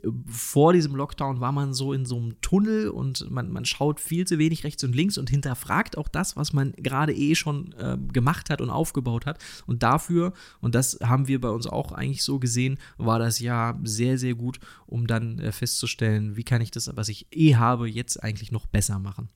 [0.04, 4.00] äh, vor diesem Lockdown war man so in so einem Tunnel und man, man schaut
[4.00, 7.74] viel zu wenig rechts und links und hinterfragt auch das, was man gerade eh schon
[7.74, 9.40] äh, gemacht hat und aufgebaut hat.
[9.66, 13.80] Und dafür, und das haben wir bei uns auch eigentlich so gesehen, war das Jahr
[13.84, 17.90] sehr, sehr gut, um dann äh, festzustellen, wie kann ich das, was ich eh habe,
[17.90, 19.30] jetzt eigentlich noch besser machen.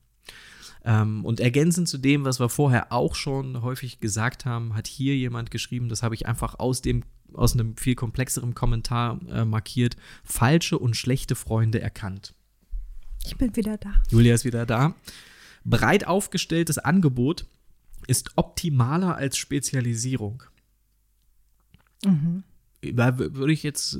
[0.86, 5.16] Ähm, und ergänzend zu dem, was wir vorher auch schon häufig gesagt haben, hat hier
[5.16, 9.96] jemand geschrieben, das habe ich einfach aus dem aus einem viel komplexeren Kommentar äh, markiert,
[10.22, 12.34] falsche und schlechte Freunde erkannt.
[13.26, 13.94] Ich bin wieder da.
[14.10, 14.94] Julia ist wieder da.
[15.64, 17.46] Breit aufgestelltes Angebot
[18.06, 20.44] ist optimaler als Spezialisierung.
[22.04, 22.44] Mhm.
[22.80, 23.98] Würde ich jetzt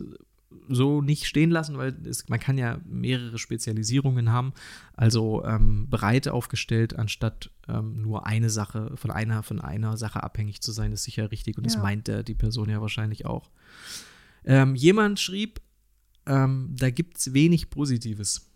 [0.69, 4.53] so nicht stehen lassen, weil es, man kann ja mehrere Spezialisierungen haben.
[4.95, 10.61] Also ähm, breit aufgestellt, anstatt ähm, nur eine Sache, von einer, von einer Sache abhängig
[10.63, 11.59] zu sein, ist sicher richtig.
[11.59, 11.73] Und ja.
[11.73, 13.51] das meint der, die Person ja wahrscheinlich auch.
[14.45, 15.61] Ähm, jemand schrieb,
[16.27, 18.51] ähm, da gibt es wenig Positives.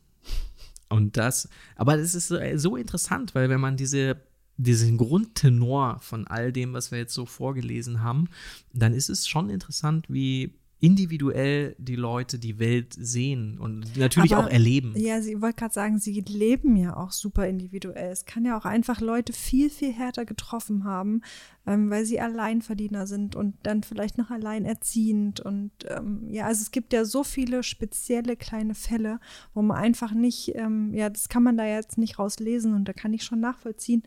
[0.88, 4.16] Und das, aber das ist so interessant, weil wenn man diese
[4.62, 8.28] diesen Grundtenor von all dem, was wir jetzt so vorgelesen haben,
[8.72, 14.46] dann ist es schon interessant, wie individuell die Leute die Welt sehen und natürlich Aber,
[14.46, 14.94] auch erleben.
[14.96, 18.10] Ja, sie wollte gerade sagen, sie leben ja auch super individuell.
[18.10, 21.20] Es kann ja auch einfach Leute viel, viel härter getroffen haben,
[21.66, 25.40] ähm, weil sie Alleinverdiener sind und dann vielleicht noch alleinerziehend.
[25.40, 29.20] Und ähm, ja, also es gibt ja so viele spezielle kleine Fälle,
[29.52, 32.94] wo man einfach nicht, ähm, ja, das kann man da jetzt nicht rauslesen und da
[32.94, 34.02] kann ich schon nachvollziehen,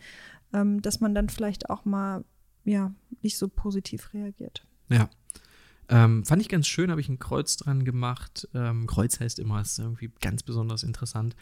[0.53, 2.25] ähm, dass man dann vielleicht auch mal,
[2.65, 4.65] ja, nicht so positiv reagiert.
[4.89, 5.09] Ja.
[5.93, 8.47] Ähm, fand ich ganz schön, habe ich ein Kreuz dran gemacht.
[8.55, 11.35] Ähm, Kreuz heißt immer, ist irgendwie ganz besonders interessant.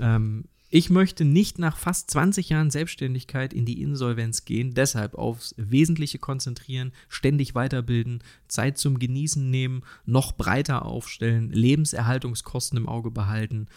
[0.00, 5.54] Ähm, ich möchte nicht nach fast 20 Jahren Selbstständigkeit in die Insolvenz gehen, deshalb aufs
[5.56, 13.68] Wesentliche konzentrieren, ständig weiterbilden, Zeit zum Genießen nehmen, noch breiter aufstellen, Lebenserhaltungskosten im Auge behalten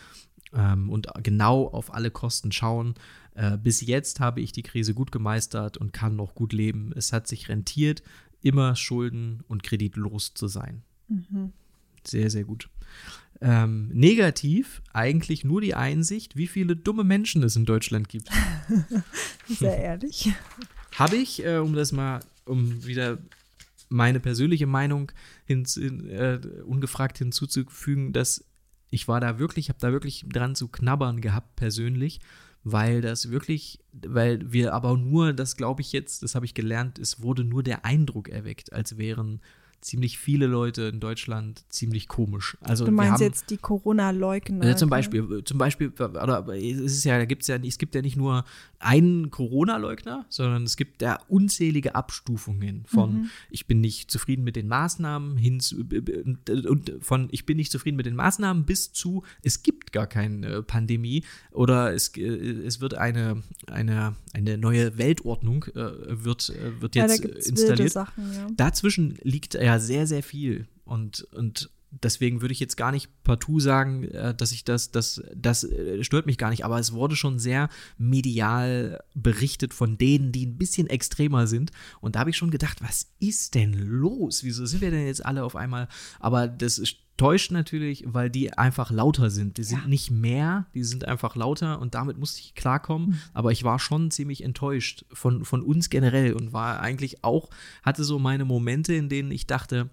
[0.54, 2.96] ähm, und genau auf alle Kosten schauen.
[3.36, 6.92] Äh, bis jetzt habe ich die Krise gut gemeistert und kann noch gut leben.
[6.96, 8.02] Es hat sich rentiert
[8.42, 10.84] immer schulden- und kreditlos zu sein.
[11.08, 11.52] Mhm.
[12.04, 12.70] Sehr, sehr gut.
[13.42, 18.30] Ähm, negativ eigentlich nur die Einsicht, wie viele dumme Menschen es in Deutschland gibt.
[19.48, 20.32] Sehr ehrlich.
[20.96, 23.18] Habe ich, äh, um das mal, um wieder
[23.90, 25.12] meine persönliche Meinung
[25.46, 25.66] hin,
[26.10, 28.46] äh, ungefragt hinzuzufügen, dass
[28.90, 32.22] ich war da wirklich, habe da wirklich dran zu knabbern gehabt persönlich,
[32.66, 36.98] weil das wirklich, weil wir aber nur, das glaube ich jetzt, das habe ich gelernt,
[36.98, 39.40] es wurde nur der Eindruck erweckt, als wären
[39.86, 42.58] ziemlich viele Leute in Deutschland ziemlich komisch.
[42.62, 44.66] Also du meinst haben, jetzt die Corona-Leugner?
[44.66, 48.02] Ja, zum Beispiel, zum Beispiel, oder es ist ja, da gibt's ja, es gibt ja
[48.02, 48.46] nicht nur
[48.80, 53.30] einen Corona-Leugner, sondern es gibt ja unzählige Abstufungen von mhm.
[53.52, 57.96] ich bin nicht zufrieden mit den Maßnahmen hin zu, und von ich bin nicht zufrieden
[57.96, 63.44] mit den Maßnahmen bis zu es gibt gar keine Pandemie oder es, es wird eine,
[63.68, 67.92] eine, eine neue Weltordnung äh, wird, äh, wird jetzt ja, installiert.
[67.92, 68.48] Sachen, ja.
[68.56, 70.68] Dazwischen liegt ja sehr, sehr viel.
[70.86, 71.70] Und, und
[72.04, 76.04] deswegen würde ich jetzt gar nicht partout sagen, äh, dass ich das, das, das äh,
[76.04, 80.58] stört mich gar nicht, aber es wurde schon sehr medial berichtet von denen, die ein
[80.58, 81.72] bisschen extremer sind.
[82.02, 84.44] Und da habe ich schon gedacht, was ist denn los?
[84.44, 85.88] Wieso sind wir denn jetzt alle auf einmal?
[86.20, 86.82] Aber das
[87.18, 89.58] täuscht natürlich, weil die einfach lauter sind.
[89.58, 89.88] Die sind ja.
[89.88, 93.10] nicht mehr, die sind einfach lauter und damit musste ich klarkommen.
[93.10, 93.20] Mhm.
[93.34, 97.50] Aber ich war schon ziemlich enttäuscht von, von uns generell und war eigentlich auch,
[97.84, 99.90] hatte so meine Momente, in denen ich dachte,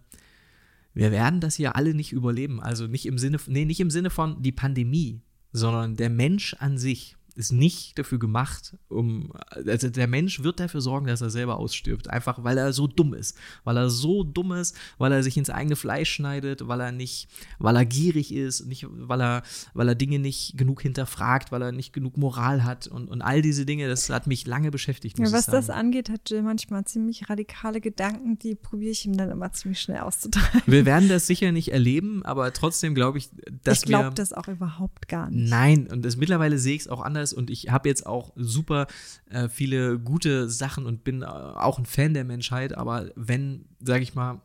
[0.94, 2.60] wir werden das hier alle nicht überleben.
[2.60, 5.20] Also nicht im Sinne, nee, nicht im Sinne von die Pandemie,
[5.52, 10.80] sondern der Mensch an sich ist nicht dafür gemacht, um, also der Mensch wird dafür
[10.80, 12.10] sorgen, dass er selber ausstirbt.
[12.10, 13.36] Einfach weil er so dumm ist.
[13.64, 17.28] Weil er so dumm ist, weil er sich ins eigene Fleisch schneidet, weil er nicht,
[17.58, 19.42] weil er gierig ist, nicht, weil er,
[19.74, 23.42] weil er Dinge nicht genug hinterfragt, weil er nicht genug Moral hat und, und all
[23.42, 25.18] diese Dinge, das hat mich lange beschäftigt.
[25.18, 29.30] Ja, was das angeht, hat Jill manchmal ziemlich radikale Gedanken, die probiere ich ihm dann
[29.30, 30.62] immer ziemlich schnell auszutreiben.
[30.66, 33.30] Wir werden das sicher nicht erleben, aber trotzdem glaube ich,
[33.64, 33.96] dass ich wir.
[33.96, 35.50] Ich glaube das auch überhaupt gar nicht.
[35.50, 38.32] Nein, und das, mittlerweile sehe ich es auch anders anders und ich habe jetzt auch
[38.36, 38.86] super
[39.30, 44.02] äh, viele gute Sachen und bin äh, auch ein Fan der Menschheit, aber wenn, sage
[44.02, 44.40] ich mal,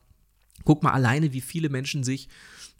[0.64, 2.30] guck mal alleine, wie viele Menschen sich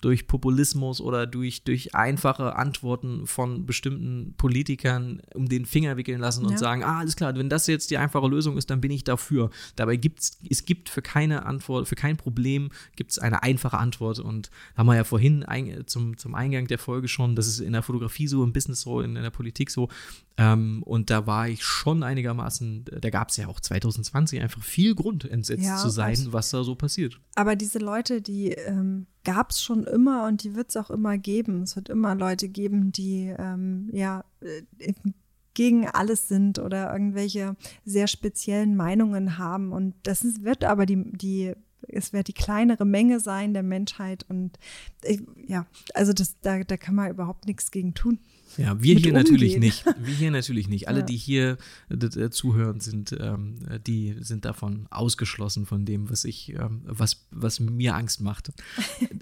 [0.02, 6.46] durch Populismus oder durch, durch einfache Antworten von bestimmten Politikern um den Finger wickeln lassen
[6.46, 9.04] und sagen, ah, alles klar, wenn das jetzt die einfache Lösung ist, dann bin ich
[9.04, 9.50] dafür.
[9.76, 13.78] Dabei gibt es, es gibt für keine Antwort, für kein Problem gibt es eine einfache
[13.78, 17.60] Antwort und haben wir ja vorhin ein, zum, zum Eingang der Folge schon, das ist
[17.60, 19.90] in der Fotografie so, im Business so, in, in der Politik so
[20.38, 24.94] ähm, und da war ich schon einigermaßen, da gab es ja auch 2020 einfach viel
[24.94, 27.20] Grund, entsetzt ja, zu sein, was da so passiert.
[27.34, 31.18] Aber diese Leute, die ähm, gab es schon immer und die wird es auch immer
[31.18, 31.64] geben.
[31.64, 34.94] Es wird immer Leute geben, die ähm, ja äh,
[35.54, 39.72] gegen alles sind oder irgendwelche sehr speziellen Meinungen haben.
[39.72, 41.56] Und das ist, wird aber die, die
[41.88, 44.58] es wird die kleinere Menge sein der Menschheit und
[45.04, 48.20] ich, ja, also das, da, da kann man überhaupt nichts gegen tun.
[48.56, 49.14] Ja, wir hier umgehen.
[49.14, 49.86] natürlich nicht.
[50.00, 50.88] Wir hier natürlich nicht.
[50.88, 51.06] Alle, ja.
[51.06, 51.58] die hier
[51.90, 53.56] äh, zuhören, sind, ähm,
[53.86, 58.52] die sind davon ausgeschlossen von dem, was ich, ähm, was, was mir Angst macht.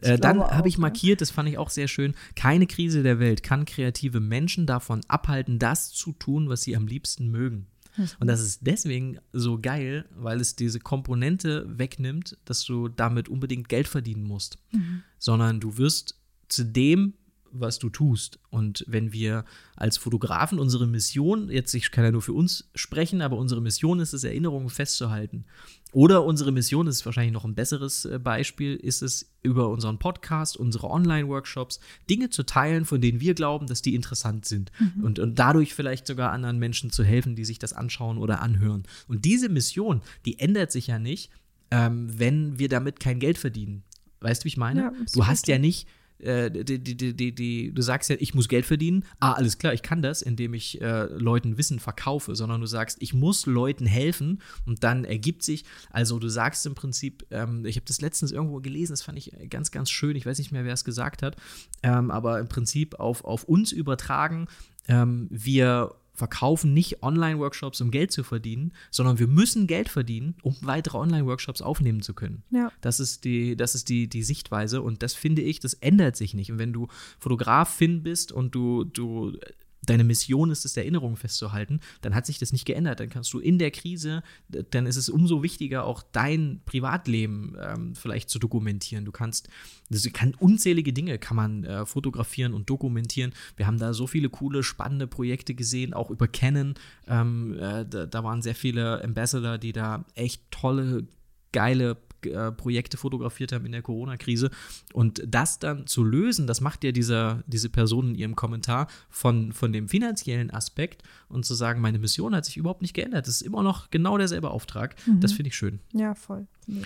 [0.02, 3.44] Äh, dann habe ich markiert, das fand ich auch sehr schön, keine Krise der Welt
[3.44, 7.68] kann kreative Menschen davon abhalten, das zu tun, was sie am liebsten mögen.
[7.98, 8.10] Mhm.
[8.20, 13.70] Und das ist deswegen so geil, weil es diese Komponente wegnimmt, dass du damit unbedingt
[13.70, 15.04] Geld verdienen musst, mhm.
[15.18, 17.14] sondern du wirst zu dem
[17.60, 18.40] was du tust.
[18.50, 19.46] Und wenn wir
[19.76, 24.00] als Fotografen unsere Mission, jetzt ich kann ja nur für uns sprechen, aber unsere Mission
[24.00, 25.46] ist es, Erinnerungen festzuhalten.
[25.92, 30.58] Oder unsere Mission ist wahrscheinlich noch ein besseres äh, Beispiel, ist es über unseren Podcast,
[30.58, 31.80] unsere Online-Workshops,
[32.10, 34.74] Dinge zu teilen, von denen wir glauben, dass die interessant sind.
[34.78, 35.04] Mhm.
[35.06, 38.84] Und, und dadurch vielleicht sogar anderen Menschen zu helfen, die sich das anschauen oder anhören.
[39.08, 41.32] Und diese Mission, die ändert sich ja nicht,
[41.72, 43.84] ähm, wenn wir damit kein Geld verdienen.
[44.20, 44.82] Weißt du, wie ich meine?
[44.82, 45.88] Ja, du hast ja nicht
[46.20, 49.06] äh, die, die, die, du sagst ja, ich muss Geld verdienen.
[49.20, 52.98] Ah, alles klar, ich kann das, indem ich äh, Leuten Wissen verkaufe, sondern du sagst,
[53.02, 57.76] ich muss Leuten helfen und dann ergibt sich, also du sagst im Prinzip, ähm, ich
[57.76, 60.66] habe das letztens irgendwo gelesen, das fand ich ganz, ganz schön, ich weiß nicht mehr,
[60.66, 61.36] wer es gesagt hat,
[61.84, 64.48] ähm, aber im Prinzip auf, auf uns übertragen,
[64.88, 70.56] ähm, wir verkaufen nicht Online-Workshops, um Geld zu verdienen, sondern wir müssen Geld verdienen, um
[70.62, 72.44] weitere Online-Workshops aufnehmen zu können.
[72.50, 72.72] Ja.
[72.82, 76.34] Das ist, die, das ist die, die Sichtweise und das finde ich, das ändert sich
[76.34, 76.52] nicht.
[76.52, 76.88] Und wenn du
[77.20, 79.38] Fotografin bist und du, du
[79.86, 83.00] deine Mission ist es, Erinnerungen festzuhalten, dann hat sich das nicht geändert.
[83.00, 87.96] Dann kannst du in der Krise, dann ist es umso wichtiger, auch dein Privatleben ähm,
[87.96, 89.06] vielleicht zu dokumentieren.
[89.06, 89.50] Du kannst,
[89.90, 93.34] das kann unzählige Dinge kann man äh, fotografieren und dokumentieren.
[93.56, 96.76] Wir haben da so viele coole, spannende Projekte gesehen, auch über Canon.
[97.08, 101.08] Ähm, äh, da, da waren sehr viele Ambassador, die da echt tolle,
[101.52, 104.50] geile äh, Projekte fotografiert haben in der Corona-Krise.
[104.94, 109.52] Und das dann zu lösen, das macht ja dieser, diese Person in ihrem Kommentar von,
[109.52, 113.28] von dem finanziellen Aspekt und zu sagen, meine Mission hat sich überhaupt nicht geändert.
[113.28, 114.96] Das ist immer noch genau derselbe Auftrag.
[115.08, 115.20] Mhm.
[115.20, 115.80] Das finde ich schön.
[115.94, 116.48] Ja, voll.
[116.68, 116.84] Ja.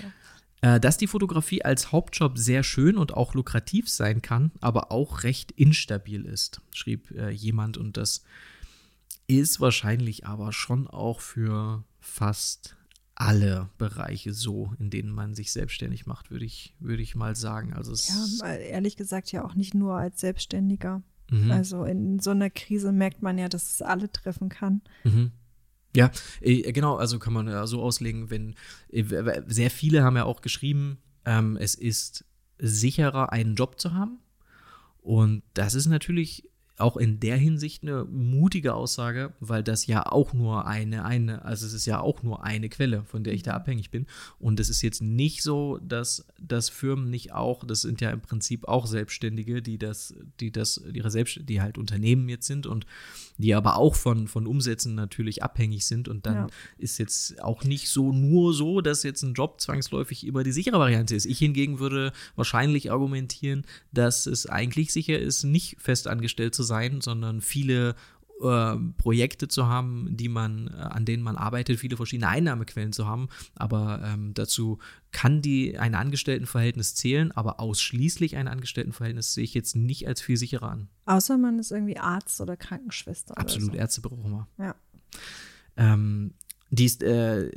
[0.62, 5.24] Äh, dass die Fotografie als Hauptjob sehr schön und auch lukrativ sein kann, aber auch
[5.24, 7.78] recht instabil ist, schrieb äh, jemand.
[7.78, 8.24] Und das
[9.28, 12.76] ist wahrscheinlich aber schon auch für fast
[13.20, 17.74] alle Bereiche so, in denen man sich selbstständig macht, würde ich, würde ich mal sagen.
[17.74, 21.04] Also ja, ehrlich gesagt ja auch nicht nur als Selbstständiger.
[21.30, 21.52] Mhm.
[21.52, 24.82] Also in so einer Krise merkt man ja, dass es alle treffen kann.
[25.04, 25.32] Mhm.
[25.96, 28.56] Ja, äh, genau, also kann man ja so auslegen, wenn
[28.90, 32.24] äh, sehr viele haben ja auch geschrieben, ähm, es ist
[32.58, 34.20] sicherer, einen Job zu haben.
[35.02, 36.49] Und das ist natürlich
[36.80, 41.66] auch in der Hinsicht eine mutige Aussage, weil das ja auch nur eine, eine, also
[41.66, 44.08] es ist ja auch nur eine Quelle, von der ich da abhängig bin.
[44.40, 48.22] Und es ist jetzt nicht so, dass, dass Firmen nicht auch, das sind ja im
[48.22, 52.86] Prinzip auch Selbstständige, die das, die das, ihre Selbst, die halt Unternehmen jetzt sind und
[53.40, 56.08] die aber auch von, von Umsätzen natürlich abhängig sind.
[56.08, 56.48] Und dann ja.
[56.78, 60.78] ist jetzt auch nicht so nur so, dass jetzt ein Job zwangsläufig immer die sichere
[60.78, 61.26] Variante ist.
[61.26, 67.40] Ich hingegen würde wahrscheinlich argumentieren, dass es eigentlich sicher ist, nicht festangestellt zu sein, sondern
[67.40, 67.96] viele
[68.42, 73.06] äh, Projekte zu haben, die man, äh, an denen man arbeitet, viele verschiedene Einnahmequellen zu
[73.08, 73.30] haben.
[73.56, 74.80] Aber ähm, dazu
[75.12, 80.38] kann die ein Angestelltenverhältnis zählen, aber ausschließlich ein Angestelltenverhältnis sehe ich jetzt nicht als viel
[80.38, 80.90] sicherer an.
[81.06, 83.38] Außer man ist irgendwie Arzt oder Krankenschwester.
[83.38, 83.82] Absolut, oder so.
[83.82, 84.48] Ärzte brauchen wir.
[84.58, 84.76] Ja.
[85.78, 86.34] Ähm,
[86.70, 87.52] die ist, äh,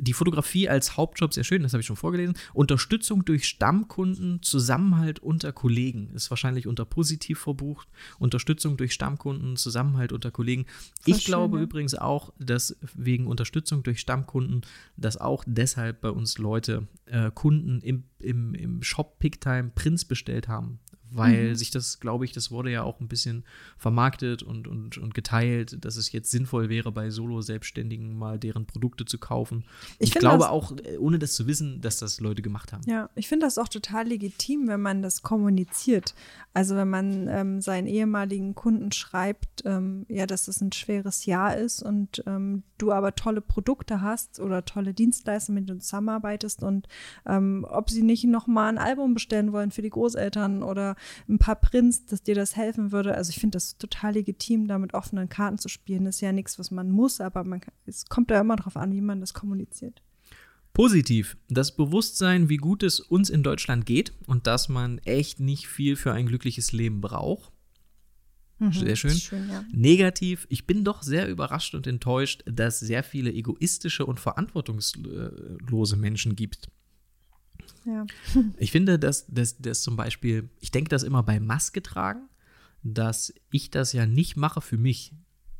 [0.00, 2.36] die Fotografie als Hauptjob sehr schön, das habe ich schon vorgelesen.
[2.52, 7.88] Unterstützung durch Stammkunden, Zusammenhalt unter Kollegen ist wahrscheinlich unter positiv verbucht.
[8.18, 10.66] Unterstützung durch Stammkunden, Zusammenhalt unter Kollegen.
[11.04, 14.62] Ich glaube schön, übrigens auch, dass wegen Unterstützung durch Stammkunden,
[14.96, 20.48] dass auch deshalb bei uns Leute äh, Kunden im, im, im Shop Picktime Prints bestellt
[20.48, 20.80] haben,
[21.10, 21.54] weil mhm.
[21.54, 23.44] sich das, glaube ich, das wurde ja auch ein bisschen
[23.76, 29.04] vermarktet und, und, und geteilt, dass es jetzt sinnvoll wäre, bei Solo-Selbstständigen mal deren Produkte
[29.04, 29.64] zu kaufen.
[29.98, 32.82] Ich, ich glaube das, auch, äh, ohne das zu wissen, dass das Leute gemacht haben.
[32.86, 36.14] Ja, ich finde das auch total legitim, wenn man das kommuniziert.
[36.54, 41.56] Also wenn man ähm, seinen ehemaligen Kunden schreibt, ähm, ja, dass das ein schweres Jahr
[41.56, 46.62] ist und ähm, du aber tolle Produkte hast oder tolle Dienstleister, mit denen du zusammenarbeitest
[46.62, 46.88] und
[47.26, 50.96] ähm, ob sie nicht nochmal ein Album bestellen wollen für die Großeltern oder
[51.28, 53.14] ein paar Prints, dass dir das helfen würde.
[53.14, 56.04] Also ich finde das total legitim, da mit offenen Karten zu spielen.
[56.04, 58.76] Das ist ja nichts, was man muss, aber man kann, es kommt da immer drauf
[58.76, 60.02] an, wie man das kommuniziert.
[60.72, 65.66] Positiv, das Bewusstsein, wie gut es uns in Deutschland geht und dass man echt nicht
[65.66, 67.52] viel für ein glückliches Leben braucht.
[68.58, 69.10] Mhm, sehr schön.
[69.10, 69.64] schön ja.
[69.72, 76.36] Negativ, ich bin doch sehr überrascht und enttäuscht, dass sehr viele egoistische und verantwortungslose Menschen
[76.36, 76.68] gibt.
[77.84, 78.06] Ja.
[78.58, 82.28] Ich finde, dass, dass, dass zum Beispiel, ich denke das immer bei Maske tragen,
[82.82, 85.14] dass ich das ja nicht mache für mich.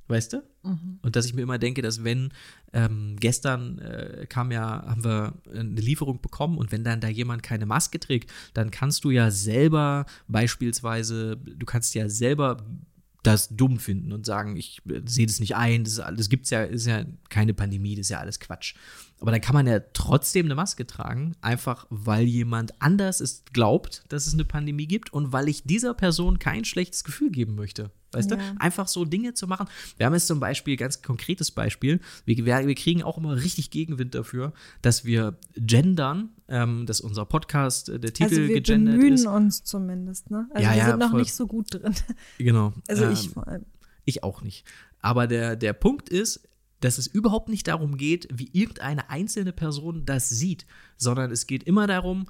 [0.09, 0.43] Weißt du?
[0.63, 1.01] Mhm.
[1.03, 2.33] Und dass ich mir immer denke, dass wenn
[2.73, 7.43] ähm, gestern äh, kam ja, haben wir eine Lieferung bekommen und wenn dann da jemand
[7.43, 12.65] keine Maske trägt, dann kannst du ja selber beispielsweise, du kannst ja selber
[13.23, 16.63] das dumm finden und sagen, ich äh, sehe das nicht ein, das, das gibt's ja,
[16.63, 18.75] ist ja keine Pandemie, das ist ja alles Quatsch.
[19.21, 24.05] Aber dann kann man ja trotzdem eine Maske tragen, einfach weil jemand anders es glaubt,
[24.09, 27.91] dass es eine Pandemie gibt und weil ich dieser Person kein schlechtes Gefühl geben möchte.
[28.13, 28.37] Weißt ja.
[28.37, 28.43] du?
[28.59, 29.69] Einfach so Dinge zu machen.
[29.97, 34.15] Wir haben jetzt zum Beispiel, ganz konkretes Beispiel, wir, wir kriegen auch immer richtig Gegenwind
[34.15, 34.53] dafür,
[34.83, 39.27] dass wir gendern, ähm, dass unser Podcast, äh, der Titel also wir gegendert bemühen ist.
[39.27, 40.49] uns zumindest, ne?
[40.53, 41.21] Also ja, wir ja, sind noch voll.
[41.21, 41.95] nicht so gut drin.
[42.39, 42.73] Genau.
[42.89, 43.65] Also ähm, ich vor allem.
[44.05, 44.65] Ich auch nicht.
[45.01, 46.49] Aber der, der Punkt ist,
[46.81, 50.67] dass es überhaupt nicht darum geht, wie irgendeine einzelne Person das sieht,
[50.97, 52.27] sondern es geht immer darum,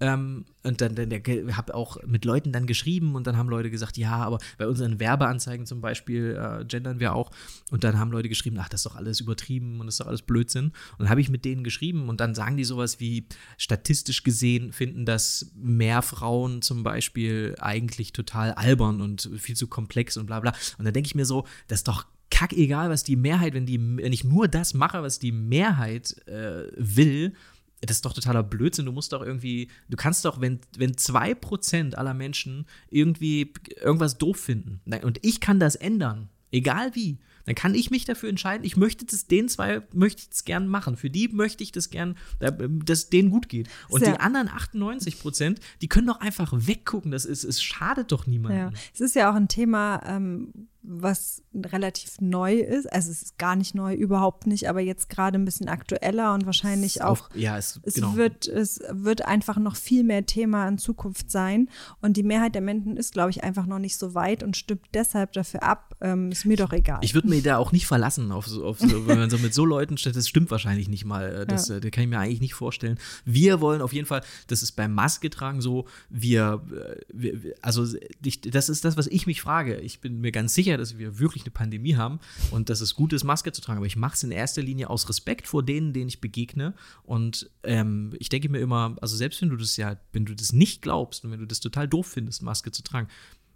[0.00, 1.10] ähm, und dann, dann
[1.56, 4.98] habe auch mit Leuten dann geschrieben und dann haben Leute gesagt, ja, aber bei unseren
[4.98, 7.30] Werbeanzeigen zum Beispiel äh, gendern wir auch.
[7.70, 10.06] Und dann haben Leute geschrieben, ach, das ist doch alles übertrieben und das ist doch
[10.06, 10.66] alles Blödsinn.
[10.66, 14.72] Und dann habe ich mit denen geschrieben und dann sagen die sowas wie, statistisch gesehen
[14.72, 20.40] finden das mehr Frauen zum Beispiel eigentlich total albern und viel zu komplex und bla
[20.40, 20.52] bla.
[20.78, 23.78] Und dann denke ich mir so, das ist doch kackegal, was die Mehrheit, wenn, die,
[23.78, 27.34] wenn ich nur das mache, was die Mehrheit äh, will,
[27.80, 28.86] das ist doch totaler Blödsinn.
[28.86, 34.38] Du musst doch irgendwie, du kannst doch, wenn, wenn 2% aller Menschen irgendwie irgendwas doof
[34.38, 38.76] finden und ich kann das ändern, egal wie, dann kann ich mich dafür entscheiden, ich
[38.76, 40.96] möchte das, den zwei möchte ich es gern machen.
[40.96, 43.68] Für die möchte ich das gern, dass denen gut geht.
[43.88, 44.12] Und Sehr.
[44.12, 47.10] die anderen 98 Prozent, die können doch einfach weggucken.
[47.10, 48.72] Das ist, es schadet doch niemandem.
[48.72, 48.72] Ja.
[48.94, 52.90] Es ist ja auch ein Thema, ähm, was relativ neu ist.
[52.90, 56.46] Also es ist gar nicht neu, überhaupt nicht, aber jetzt gerade ein bisschen aktueller und
[56.46, 58.16] wahrscheinlich auch, auch, ja, es, es genau.
[58.16, 61.68] wird es wird einfach noch viel mehr Thema in Zukunft sein
[62.00, 64.86] und die Mehrheit der Menschen ist, glaube ich, einfach noch nicht so weit und stimmt
[64.94, 65.96] deshalb dafür ab.
[66.00, 67.00] Ähm, ist mir doch egal.
[67.02, 69.66] Ich würde mir da auch nicht verlassen, auf, auf so, wenn man so mit so
[69.66, 70.16] Leuten steht.
[70.16, 71.44] Das stimmt wahrscheinlich nicht mal.
[71.46, 71.78] Das, ja.
[71.78, 72.98] das kann ich mir eigentlich nicht vorstellen.
[73.26, 77.86] Wir wollen auf jeden Fall, das ist beim Maske tragen so, wir, äh, wir also
[78.24, 79.76] ich, das ist das, was ich mich frage.
[79.76, 82.20] Ich bin mir ganz sicher sicher, dass wir wirklich eine Pandemie haben
[82.50, 83.78] und dass es gut ist, Maske zu tragen.
[83.78, 86.74] Aber ich mache es in erster Linie aus Respekt vor denen, denen ich begegne.
[87.02, 90.52] Und ähm, ich denke mir immer, also selbst wenn du das ja, wenn du das
[90.52, 93.08] nicht glaubst und wenn du das total doof findest, Maske zu tragen,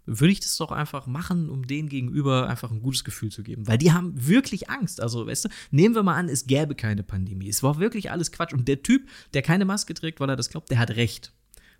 [0.07, 3.67] würde ich das doch einfach machen, um denen gegenüber einfach ein gutes Gefühl zu geben.
[3.67, 5.01] Weil die haben wirklich Angst.
[5.01, 7.49] Also, weißt du, nehmen wir mal an, es gäbe keine Pandemie.
[7.49, 8.53] Es war wirklich alles Quatsch.
[8.53, 11.33] Und der Typ, der keine Maske trägt, weil er das glaubt, der hat recht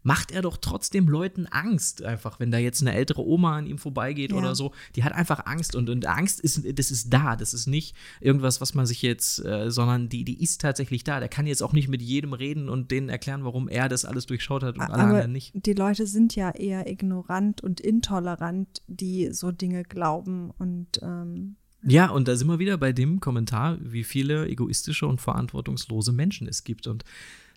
[0.06, 2.04] macht er doch trotzdem Leuten Angst.
[2.04, 4.38] Einfach, wenn da jetzt eine ältere Oma an ihm vorbeigeht ja.
[4.38, 7.36] oder so, die hat einfach Angst und, und Angst ist, das ist da.
[7.36, 11.20] Das ist nicht irgendwas, was man sich jetzt, äh, sondern die, die ist tatsächlich da.
[11.20, 14.28] Der kann jetzt auch nicht mit jedem reden und denen erklären, warum er das alles
[14.28, 15.54] durchschaut hat und Aber alle anderen nicht.
[15.56, 21.56] Die Leute sind ja eher ignorant und intolerant, die so Dinge glauben und ähm
[21.88, 26.48] ja, und da sind wir wieder bei dem Kommentar, wie viele egoistische und verantwortungslose Menschen
[26.48, 26.88] es gibt.
[26.88, 27.06] Und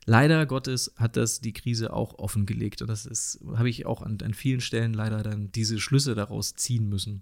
[0.08, 4.16] Leider Gottes hat das die Krise auch offengelegt und das ist, habe ich auch an,
[4.22, 7.20] an vielen Stellen leider dann diese Schlüsse daraus ziehen müssen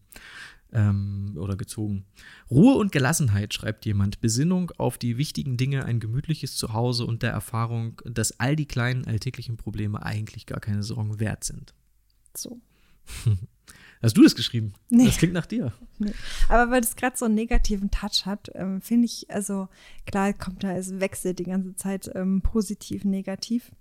[0.72, 2.04] ähm, oder gezogen.
[2.48, 7.32] Ruhe und Gelassenheit, schreibt jemand, Besinnung auf die wichtigen Dinge, ein gemütliches Zuhause und der
[7.32, 11.74] Erfahrung, dass all die kleinen alltäglichen Probleme eigentlich gar keine Sorgen wert sind.
[12.36, 12.60] So.
[14.02, 14.74] Hast du das geschrieben?
[14.90, 15.06] Nee.
[15.06, 15.72] Das klingt nach dir.
[15.98, 16.12] Nee.
[16.48, 19.68] Aber weil das gerade so einen negativen Touch hat, ähm, finde ich, also
[20.06, 23.72] klar kommt da, es wechselt die ganze Zeit ähm, positiv, negativ.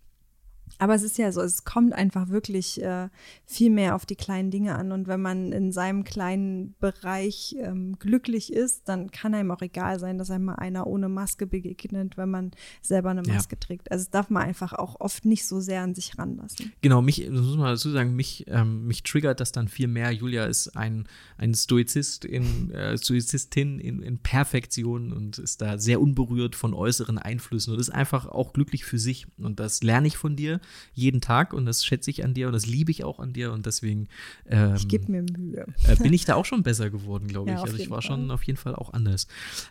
[0.78, 3.08] Aber es ist ja so, es kommt einfach wirklich äh,
[3.46, 4.92] viel mehr auf die kleinen Dinge an.
[4.92, 10.00] Und wenn man in seinem kleinen Bereich ähm, glücklich ist, dann kann einem auch egal
[10.00, 12.52] sein, dass einmal einer ohne Maske begegnet, wenn man
[12.82, 13.60] selber eine Maske ja.
[13.60, 13.92] trägt.
[13.92, 16.74] Also das darf man einfach auch oft nicht so sehr an sich ranlassen.
[16.82, 20.12] Genau, mich, das muss man dazu sagen, mich, ähm, mich triggert das dann viel mehr.
[20.12, 26.02] Julia ist ein, ein Stoizist in, äh, Stoizistin in, in Perfektion und ist da sehr
[26.02, 29.28] unberührt von äußeren Einflüssen und ist einfach auch glücklich für sich.
[29.38, 30.55] Und das lerne ich von dir
[30.94, 33.52] jeden Tag und das schätze ich an dir und das liebe ich auch an dir
[33.52, 34.08] und deswegen
[34.48, 35.66] ähm, ich gebe mir Mühe.
[35.88, 37.56] Äh, bin ich da auch schon besser geworden, glaube ich.
[37.56, 38.12] Ja, also ich war Fall.
[38.12, 39.28] schon auf jeden Fall auch anders.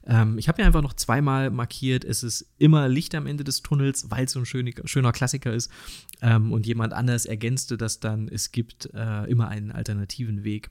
[0.07, 3.63] Ähm, ich habe ja einfach noch zweimal markiert, es ist immer Licht am Ende des
[3.63, 5.71] Tunnels, weil es so ein schön, schöner Klassiker ist.
[6.23, 10.71] Ähm, und jemand anders ergänzte das dann, es gibt äh, immer einen alternativen Weg.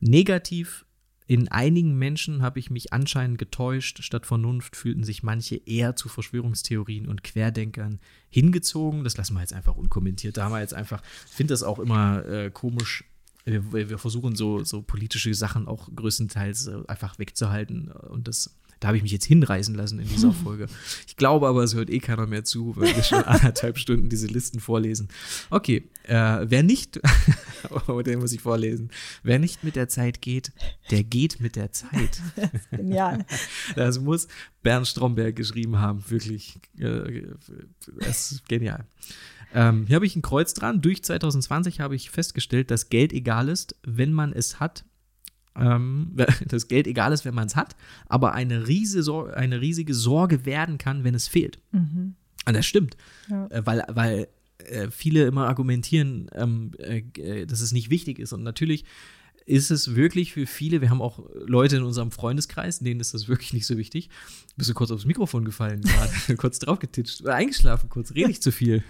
[0.00, 0.84] Negativ
[1.26, 4.02] in einigen Menschen habe ich mich anscheinend getäuscht.
[4.02, 9.04] Statt Vernunft fühlten sich manche eher zu Verschwörungstheorien und Querdenkern hingezogen.
[9.04, 10.36] Das lassen wir jetzt einfach unkommentiert.
[10.36, 13.04] Da haben wir jetzt einfach, ich finde das auch immer äh, komisch.
[13.44, 18.88] Wir, wir, versuchen so, so politische Sachen auch größtenteils äh, einfach wegzuhalten und das da
[18.88, 20.66] habe ich mich jetzt hinreißen lassen in dieser Folge.
[21.06, 24.26] Ich glaube aber, es hört eh keiner mehr zu, weil wir schon anderthalb Stunden diese
[24.26, 25.08] Listen vorlesen.
[25.50, 27.00] Okay, äh, wer nicht,
[27.86, 28.90] oh, den muss ich vorlesen,
[29.22, 30.52] wer nicht mit der Zeit geht,
[30.90, 32.20] der geht mit der Zeit.
[32.72, 33.24] Genial.
[33.76, 34.26] Das muss
[34.64, 36.58] Bernd Stromberg geschrieben haben, wirklich.
[36.78, 37.28] Äh,
[38.00, 38.84] das ist genial.
[39.54, 40.80] Ähm, hier habe ich ein Kreuz dran.
[40.80, 44.84] Durch 2020 habe ich festgestellt, dass Geld egal ist, wenn man es hat
[45.58, 46.16] ähm,
[46.46, 47.76] das Geld egal ist, wenn man es hat,
[48.06, 49.02] aber eine, riese,
[49.34, 51.58] eine riesige Sorge werden kann, wenn es fehlt.
[51.72, 52.14] Mhm.
[52.46, 52.96] Und das stimmt,
[53.28, 53.46] ja.
[53.48, 58.32] äh, weil, weil äh, viele immer argumentieren, ähm, äh, dass es nicht wichtig ist.
[58.32, 58.84] Und natürlich
[59.44, 63.28] ist es wirklich für viele, wir haben auch Leute in unserem Freundeskreis, denen ist das
[63.28, 64.08] wirklich nicht so wichtig.
[64.56, 65.80] Bist du kurz aufs Mikrofon gefallen
[66.26, 68.84] gerade, kurz draufgetitscht, eingeschlafen kurz, rede ich zu viel.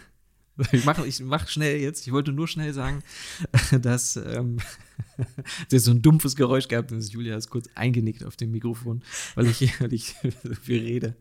[0.73, 2.07] Ich mache ich mach schnell jetzt.
[2.07, 3.03] Ich wollte nur schnell sagen,
[3.83, 4.59] dass ähm,
[5.71, 9.03] das so ein dumpfes Geräusch gehabt und Julia ist kurz eingenickt auf dem Mikrofon,
[9.35, 11.17] weil ich, weil ich so viel rede.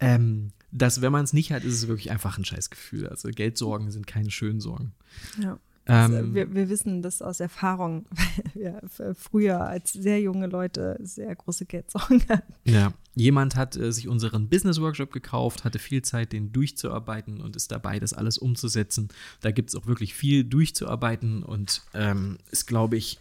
[0.00, 3.08] Ähm, dass, wenn man es nicht hat, ist es wirklich einfach ein Scheißgefühl.
[3.08, 4.92] Also Geldsorgen sind keine schönen Sorgen.
[5.40, 5.58] Ja.
[5.86, 11.34] Ähm, wir, wir, wissen das aus Erfahrung, weil wir früher als sehr junge Leute sehr
[11.34, 12.54] große Geldsorgen hatten.
[12.64, 17.54] Ja, jemand hat äh, sich unseren Business Workshop gekauft, hatte viel Zeit, den durchzuarbeiten und
[17.54, 19.08] ist dabei, das alles umzusetzen.
[19.40, 23.18] Da gibt es auch wirklich viel durchzuarbeiten und ähm, ist, glaube ich,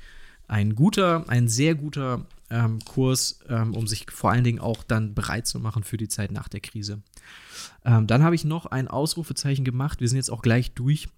[0.47, 5.13] ein guter, ein sehr guter ähm, Kurs, ähm, um sich vor allen Dingen auch dann
[5.13, 7.01] bereit zu machen für die Zeit nach der Krise.
[7.83, 9.99] Ähm, dann habe ich noch ein Ausrufezeichen gemacht.
[9.99, 11.09] Wir sind jetzt auch gleich durch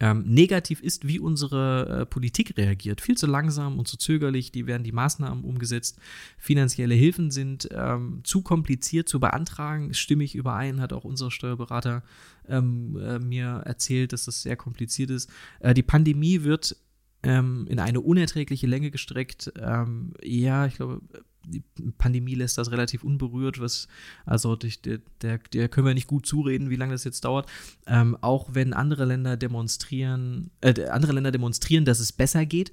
[0.00, 3.02] ähm, negativ ist, wie unsere äh, Politik reagiert.
[3.02, 5.98] Viel zu langsam und zu zögerlich, die werden die Maßnahmen umgesetzt.
[6.38, 9.92] Finanzielle Hilfen sind ähm, zu kompliziert zu beantragen.
[9.92, 12.02] Stimmig überein, hat auch unser Steuerberater
[12.48, 15.30] ähm, äh, mir erzählt, dass das sehr kompliziert ist.
[15.60, 16.76] Äh, die Pandemie wird
[17.22, 19.52] ähm, in eine unerträgliche Länge gestreckt.
[19.60, 21.02] Ähm, ja, ich glaube,
[21.44, 21.62] die
[21.98, 23.88] Pandemie lässt das relativ unberührt, was,
[24.26, 27.48] also der, der, der können wir nicht gut zureden, wie lange das jetzt dauert.
[27.86, 32.72] Ähm, auch wenn andere Länder demonstrieren, äh, andere Länder demonstrieren, dass es besser geht,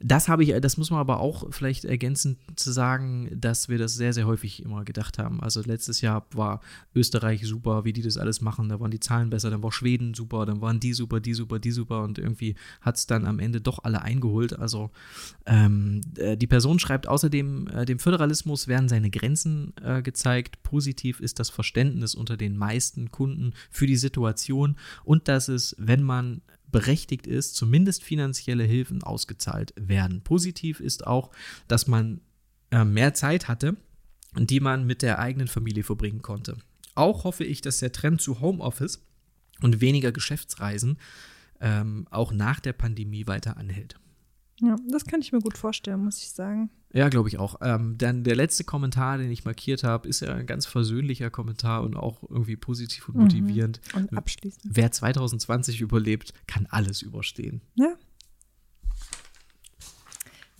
[0.00, 3.94] das habe ich, das muss man aber auch vielleicht ergänzend zu sagen, dass wir das
[3.94, 5.40] sehr, sehr häufig immer gedacht haben.
[5.40, 6.60] Also letztes Jahr war
[6.94, 8.68] Österreich super, wie die das alles machen.
[8.68, 11.58] Da waren die Zahlen besser, dann war Schweden super, dann waren die super, die super,
[11.58, 14.58] die super und irgendwie hat es dann am Ende doch alle eingeholt.
[14.58, 14.90] Also
[15.46, 20.62] ähm, äh, die Person schreibt außerdem, äh, dem Föderalismus werden seine Grenzen äh, gezeigt.
[20.62, 26.02] Positiv ist das Verständnis unter den meisten Kunden für die Situation und dass es, wenn
[26.02, 26.42] man
[26.76, 30.20] berechtigt ist, zumindest finanzielle Hilfen ausgezahlt werden.
[30.20, 31.30] Positiv ist auch,
[31.68, 32.20] dass man
[32.70, 33.78] äh, mehr Zeit hatte,
[34.36, 36.58] die man mit der eigenen Familie verbringen konnte.
[36.94, 39.02] Auch hoffe ich, dass der Trend zu Homeoffice
[39.62, 40.98] und weniger Geschäftsreisen
[41.62, 43.98] ähm, auch nach der Pandemie weiter anhält.
[44.60, 46.70] Ja, das kann ich mir gut vorstellen, muss ich sagen.
[46.92, 47.56] Ja, glaube ich auch.
[47.60, 51.82] Ähm, dann der letzte Kommentar, den ich markiert habe, ist ja ein ganz versöhnlicher Kommentar
[51.82, 53.80] und auch irgendwie positiv und motivierend.
[53.92, 54.00] Mhm.
[54.00, 54.64] Und abschließend.
[54.74, 57.60] Wer 2020 überlebt, kann alles überstehen.
[57.74, 57.94] Ja.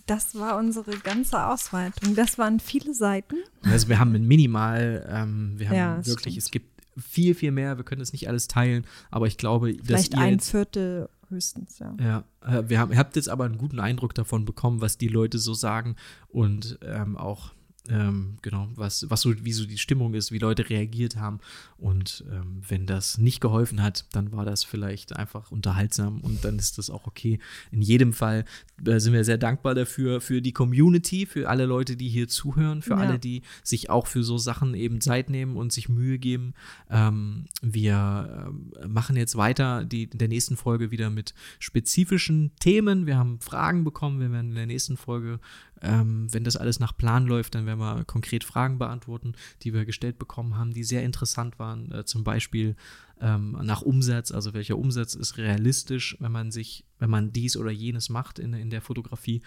[0.05, 2.15] Das war unsere ganze Ausweitung.
[2.15, 3.37] Das waren viele Seiten.
[3.63, 6.37] Also wir haben minimal, ähm, wir haben ja, wirklich, stimmt.
[6.37, 7.77] es gibt viel, viel mehr.
[7.77, 11.79] Wir können es nicht alles teilen, aber ich glaube, Vielleicht dass ihr ein Viertel höchstens,
[11.79, 11.95] ja.
[11.99, 15.07] Ja, äh, wir haben, ihr habt jetzt aber einen guten Eindruck davon bekommen, was die
[15.07, 15.95] Leute so sagen
[16.29, 17.51] und ähm, auch
[17.89, 21.39] ähm, genau, was, was so, wie so die Stimmung ist, wie Leute reagiert haben.
[21.77, 26.57] Und ähm, wenn das nicht geholfen hat, dann war das vielleicht einfach unterhaltsam und dann
[26.57, 27.39] ist das auch okay.
[27.71, 28.45] In jedem Fall
[28.85, 32.81] äh, sind wir sehr dankbar dafür, für die Community, für alle Leute, die hier zuhören,
[32.81, 32.97] für Ja.
[32.97, 36.53] alle, die sich auch für so Sachen eben Zeit nehmen und sich Mühe geben.
[36.89, 43.05] Ähm, wir ähm, machen jetzt weiter die, in der nächsten Folge wieder mit spezifischen Themen.
[43.05, 44.19] Wir haben Fragen bekommen.
[44.19, 45.39] Wir werden in der nächsten Folge,
[45.81, 49.85] ähm, wenn das alles nach Plan läuft, dann werden wir konkret Fragen beantworten, die wir
[49.85, 51.91] gestellt bekommen haben, die sehr interessant waren.
[51.91, 52.75] Äh, zum Beispiel
[53.21, 57.71] ähm, nach Umsatz, also welcher Umsatz ist realistisch, wenn man sich, wenn man dies oder
[57.71, 59.41] jenes macht in, in der Fotografie.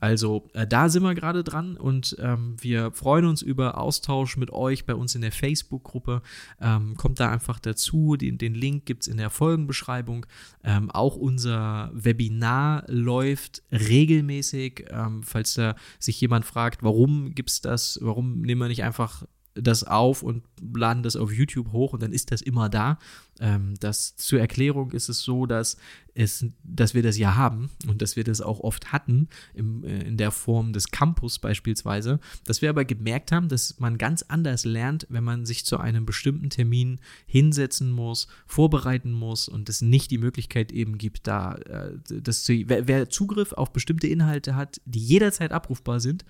[0.00, 4.50] Also äh, da sind wir gerade dran und ähm, wir freuen uns über Austausch mit
[4.50, 6.22] euch bei uns in der Facebook-Gruppe.
[6.60, 8.16] Ähm, kommt da einfach dazu.
[8.16, 10.26] Den, den Link gibt es in der Folgenbeschreibung.
[10.64, 14.86] Ähm, auch unser Webinar läuft regelmäßig.
[14.90, 19.24] Ähm, falls da sich jemand fragt, warum gibt es das, warum nehmen wir nicht einfach
[19.54, 22.98] das auf und laden das auf YouTube hoch und dann ist das immer da.
[23.40, 25.76] Ähm, das zur Erklärung ist es so, dass
[26.14, 30.02] es, dass wir das ja haben und dass wir das auch oft hatten im, äh,
[30.02, 34.64] in der Form des Campus beispielsweise, dass wir aber gemerkt haben, dass man ganz anders
[34.64, 40.10] lernt, wenn man sich zu einem bestimmten Termin hinsetzen muss, vorbereiten muss und es nicht
[40.10, 44.80] die Möglichkeit eben gibt, da äh, das zu, wer, wer Zugriff auf bestimmte Inhalte hat,
[44.84, 46.24] die jederzeit abrufbar sind,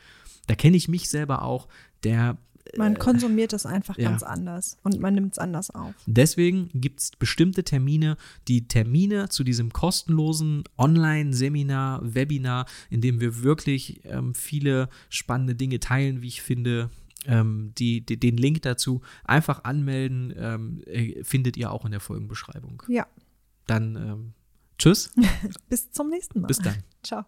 [0.47, 1.69] da kenne ich mich selber auch,
[2.05, 2.39] der
[2.77, 4.09] Man konsumiert es einfach ja.
[4.09, 5.95] ganz anders und man nimmt es anders auf.
[6.07, 8.17] Deswegen gibt es bestimmte Termine,
[8.49, 15.81] die Termine zu diesem kostenlosen Online-Seminar, Webinar, in dem wir wirklich ähm, viele spannende Dinge
[15.81, 16.91] teilen, wie ich finde.
[17.25, 22.01] Ähm, die, die, den Link dazu einfach anmelden, ähm, äh, findet ihr auch in der
[22.01, 22.83] Folgenbeschreibung.
[22.89, 23.07] Ja,
[23.69, 24.33] Dann ähm,
[24.77, 25.13] tschüss,
[25.69, 26.49] bis zum nächsten Mal.
[26.49, 26.83] bis dann.
[27.05, 27.25] Ciao.